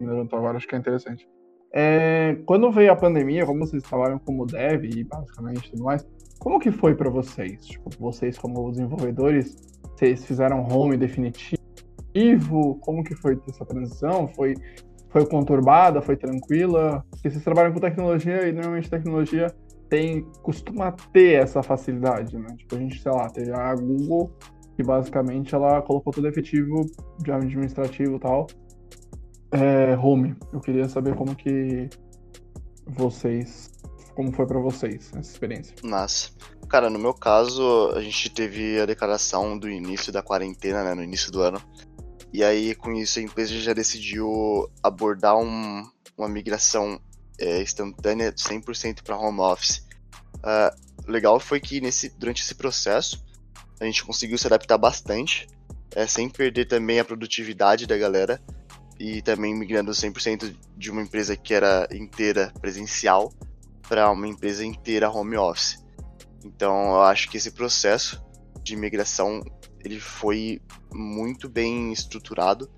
[0.00, 1.28] me levantou agora, acho que é interessante.
[1.72, 6.06] É, quando veio a pandemia, como vocês trabalham como dev e basicamente tudo mais,
[6.38, 7.66] como que foi para vocês?
[7.66, 9.56] Tipo, vocês como desenvolvedores,
[9.94, 11.58] vocês fizeram home definitivo?
[12.80, 14.26] Como que foi essa transição?
[14.28, 14.54] Foi,
[15.10, 16.00] foi conturbada?
[16.00, 17.04] Foi tranquila?
[17.10, 19.54] Porque vocês trabalham com tecnologia e normalmente tecnologia
[19.88, 22.46] tem, costuma ter essa facilidade, né?
[22.56, 24.32] Tipo, a gente, sei lá, teve a Google,
[24.76, 26.86] que basicamente ela colocou todo efetivo
[27.18, 28.46] de administrativo e tal,
[29.52, 30.36] é, home.
[30.52, 31.88] Eu queria saber como que
[32.86, 33.70] vocês,
[34.14, 35.74] como foi para vocês essa experiência.
[35.82, 36.30] Nossa.
[36.68, 41.02] Cara, no meu caso, a gente teve a declaração do início da quarentena, né, no
[41.02, 41.60] início do ano.
[42.32, 45.84] E aí, com isso, a empresa já decidiu abordar um,
[46.16, 47.00] uma migração
[47.38, 49.84] é, instantânea 100% para home office.
[50.36, 53.24] Uh, legal foi que nesse, durante esse processo
[53.80, 55.48] a gente conseguiu se adaptar bastante,
[55.94, 58.40] é, sem perder também a produtividade da galera
[59.00, 63.32] e também migrando 100% de uma empresa que era inteira presencial
[63.88, 65.82] para uma empresa inteira home office.
[66.44, 68.22] Então eu acho que esse processo
[68.62, 69.42] de migração
[69.82, 70.60] ele foi
[70.92, 72.70] muito bem estruturado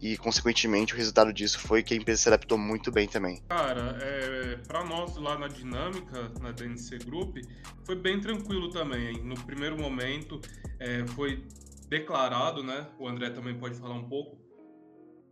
[0.00, 3.42] e consequentemente o resultado disso foi que a empresa se adaptou muito bem também.
[3.48, 7.38] Cara, é, para nós lá na dinâmica, na DNC Group,
[7.84, 9.20] foi bem tranquilo também.
[9.24, 10.40] No primeiro momento
[10.78, 11.44] é, foi
[11.88, 12.86] declarado, né?
[13.00, 14.45] O André também pode falar um pouco,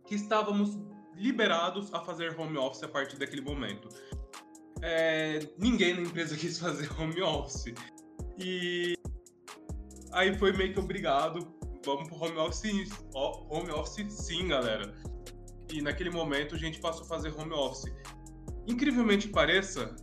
[0.05, 0.77] que estávamos
[1.15, 3.89] liberados a fazer home office a partir daquele momento.
[4.81, 7.73] É, ninguém na empresa quis fazer home office.
[8.37, 8.95] E
[10.11, 11.53] aí foi meio que obrigado.
[11.85, 14.93] Vamos pro home office, home office sim, galera.
[15.71, 17.93] E naquele momento a gente passou a fazer home office.
[18.67, 19.95] Incrivelmente pareça,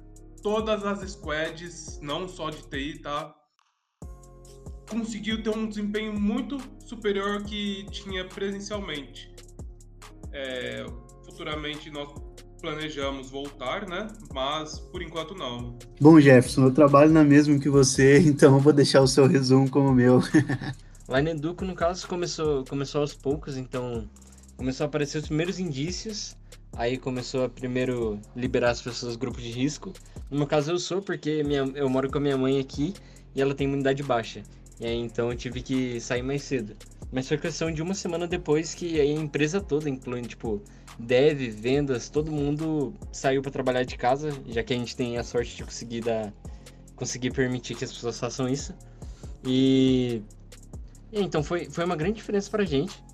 [0.43, 3.35] todas as squads, não só de TI, tá?
[4.89, 9.32] Conseguiu ter um desempenho muito superior que tinha presencialmente.
[10.33, 10.85] É,
[11.25, 12.09] futuramente nós
[12.63, 14.07] planejamos voltar, né?
[14.33, 15.77] Mas por enquanto não.
[16.01, 19.69] Bom, Jefferson, eu trabalho na mesma que você, então eu vou deixar o seu resumo
[19.69, 20.21] como o meu.
[21.09, 24.09] Lá na Educo, no caso, começou, começou aos poucos, então
[24.57, 26.37] começou a aparecer os primeiros indícios,
[26.75, 29.93] aí começou a primeiro liberar as pessoas do grupo de risco.
[30.31, 32.95] No meu caso eu sou, porque minha, eu moro com a minha mãe aqui
[33.35, 34.43] e ela tem imunidade baixa.
[34.81, 36.77] E aí então eu tive que sair mais cedo.
[37.13, 40.63] Mas foi questão de uma semana depois que a empresa toda, incluindo, tipo,
[40.99, 45.23] dev, vendas, todo mundo saiu para trabalhar de casa, já que a gente tem a
[45.23, 46.33] sorte de conseguir dar,
[46.97, 48.75] conseguir permitir que as pessoas façam isso.
[49.45, 50.23] E,
[51.13, 53.05] e então foi, foi uma grande diferença pra gente,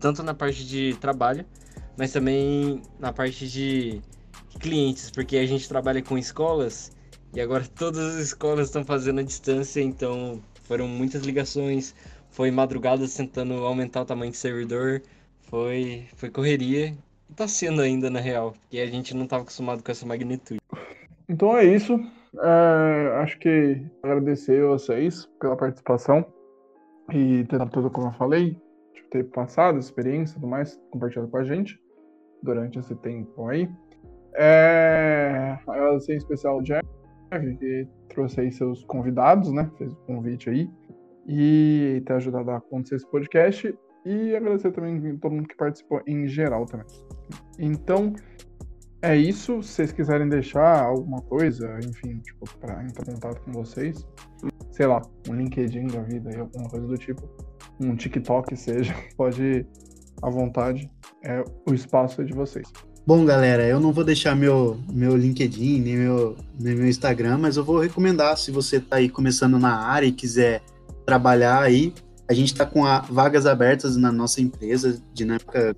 [0.00, 1.44] tanto na parte de trabalho,
[1.98, 4.00] mas também na parte de
[4.58, 6.92] clientes, porque a gente trabalha com escolas
[7.34, 11.94] e agora todas as escolas estão fazendo a distância, então foram muitas ligações,
[12.34, 15.00] foi madrugada tentando aumentar o tamanho do servidor,
[15.42, 16.92] foi, foi correria.
[17.30, 20.60] E tá sendo ainda, na real, porque a gente não estava acostumado com essa magnitude.
[21.28, 21.94] Então é isso.
[22.42, 26.26] É, acho que agradecer a vocês pela participação
[27.12, 28.56] e dado tudo como eu falei,
[28.94, 31.78] de ter passado experiência e tudo mais, compartilhado com a gente
[32.42, 33.70] durante esse tempo aí.
[34.34, 36.84] É, agradecer em especial o Jeff,
[37.60, 39.70] que trouxe aí seus convidados, né?
[39.78, 40.68] Fez o convite aí
[41.26, 43.74] e ter ajudado a acontecer esse podcast.
[44.04, 46.86] E agradecer também todo mundo que participou em geral também.
[47.58, 48.12] Então,
[49.00, 49.62] é isso.
[49.62, 54.06] Se vocês quiserem deixar alguma coisa, enfim, tipo, para entrar em contato com vocês,
[54.70, 57.22] sei lá, um LinkedIn da vida alguma coisa do tipo,
[57.80, 59.66] um TikTok seja, pode ir
[60.22, 60.90] à vontade.
[61.22, 62.70] É, o espaço é de vocês.
[63.06, 67.58] Bom, galera, eu não vou deixar meu, meu LinkedIn, nem meu, nem meu Instagram, mas
[67.58, 70.62] eu vou recomendar se você está aí começando na área e quiser
[71.04, 71.94] trabalhar aí.
[72.28, 75.76] A gente está com a, vagas abertas na nossa empresa, Dinâmica.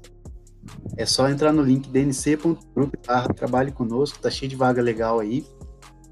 [0.97, 2.95] É só entrar no link dnc.group,
[3.37, 5.47] trabalhe conosco, tá cheio de vaga legal aí.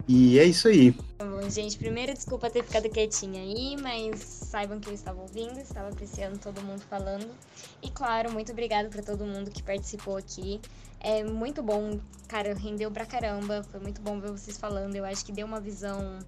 [0.06, 0.94] E é isso aí.
[1.18, 5.88] Bom, gente, primeiro desculpa ter ficado quietinha aí, mas saibam que eu estava ouvindo, estava
[5.88, 7.26] apreciando todo mundo falando.
[7.82, 10.60] E claro, muito obrigada para todo mundo que participou aqui.
[11.00, 13.62] É muito bom, cara, rendeu pra caramba.
[13.70, 14.94] Foi muito bom ver vocês falando.
[14.94, 16.18] Eu acho que deu uma visão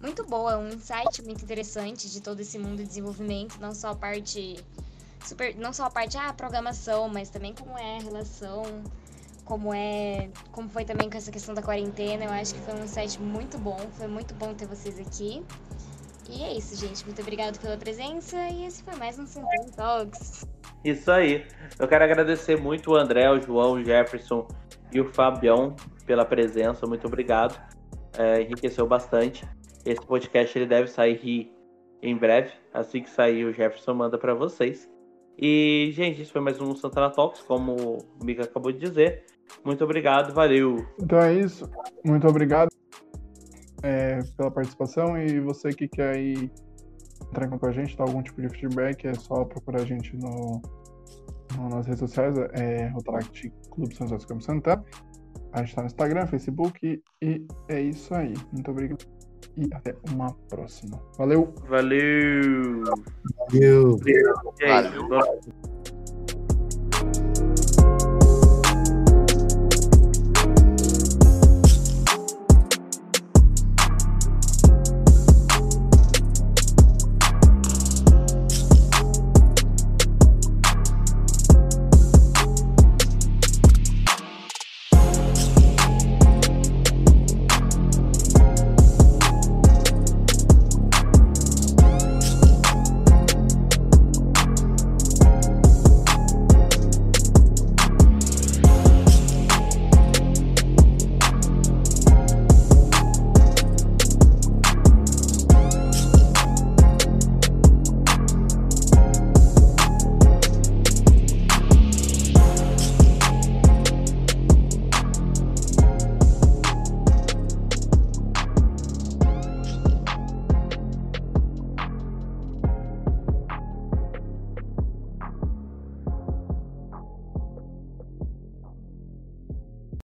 [0.00, 3.94] muito boa, um insight muito interessante de todo esse mundo de desenvolvimento, não só a
[3.94, 4.56] parte
[5.24, 8.62] super, não só a parte ah, programação, mas também como é a relação,
[9.44, 12.24] como é, como foi também com essa questão da quarentena.
[12.24, 15.44] Eu acho que foi um insight muito bom, foi muito bom ter vocês aqui.
[16.28, 17.04] E é isso, gente.
[17.04, 20.44] Muito obrigado pela presença e esse foi mais um Central Talks.
[20.84, 21.46] Isso aí.
[21.78, 24.46] Eu quero agradecer muito o André, o João, o Jefferson
[24.92, 26.84] e o Fabião pela presença.
[26.86, 27.60] Muito obrigado.
[28.18, 29.46] É, enriqueceu bastante.
[29.86, 31.48] Esse podcast ele deve sair
[32.02, 32.50] em breve.
[32.74, 34.90] Assim que sair, o Jefferson manda para vocês.
[35.38, 39.24] E, gente, isso foi mais um Santana Talks, como o Mika acabou de dizer.
[39.64, 40.84] Muito obrigado, valeu.
[41.00, 41.70] Então é isso.
[42.04, 42.68] Muito obrigado
[43.84, 45.16] é, pela participação.
[45.16, 49.44] E você que quer entrar com a gente, dar algum tipo de feedback, é só
[49.44, 50.60] procurar a gente no,
[51.56, 54.84] no nas redes sociais, é Rotaract Clube São José dos Campos Santana.
[55.52, 58.34] A gente tá no Instagram, Facebook e é isso aí.
[58.52, 59.15] Muito obrigado
[59.56, 61.00] e até uma próxima.
[61.16, 61.52] Valeu!
[61.68, 62.84] Valeu!
[63.50, 63.98] Valeu!
[64.60, 65.75] Valeu.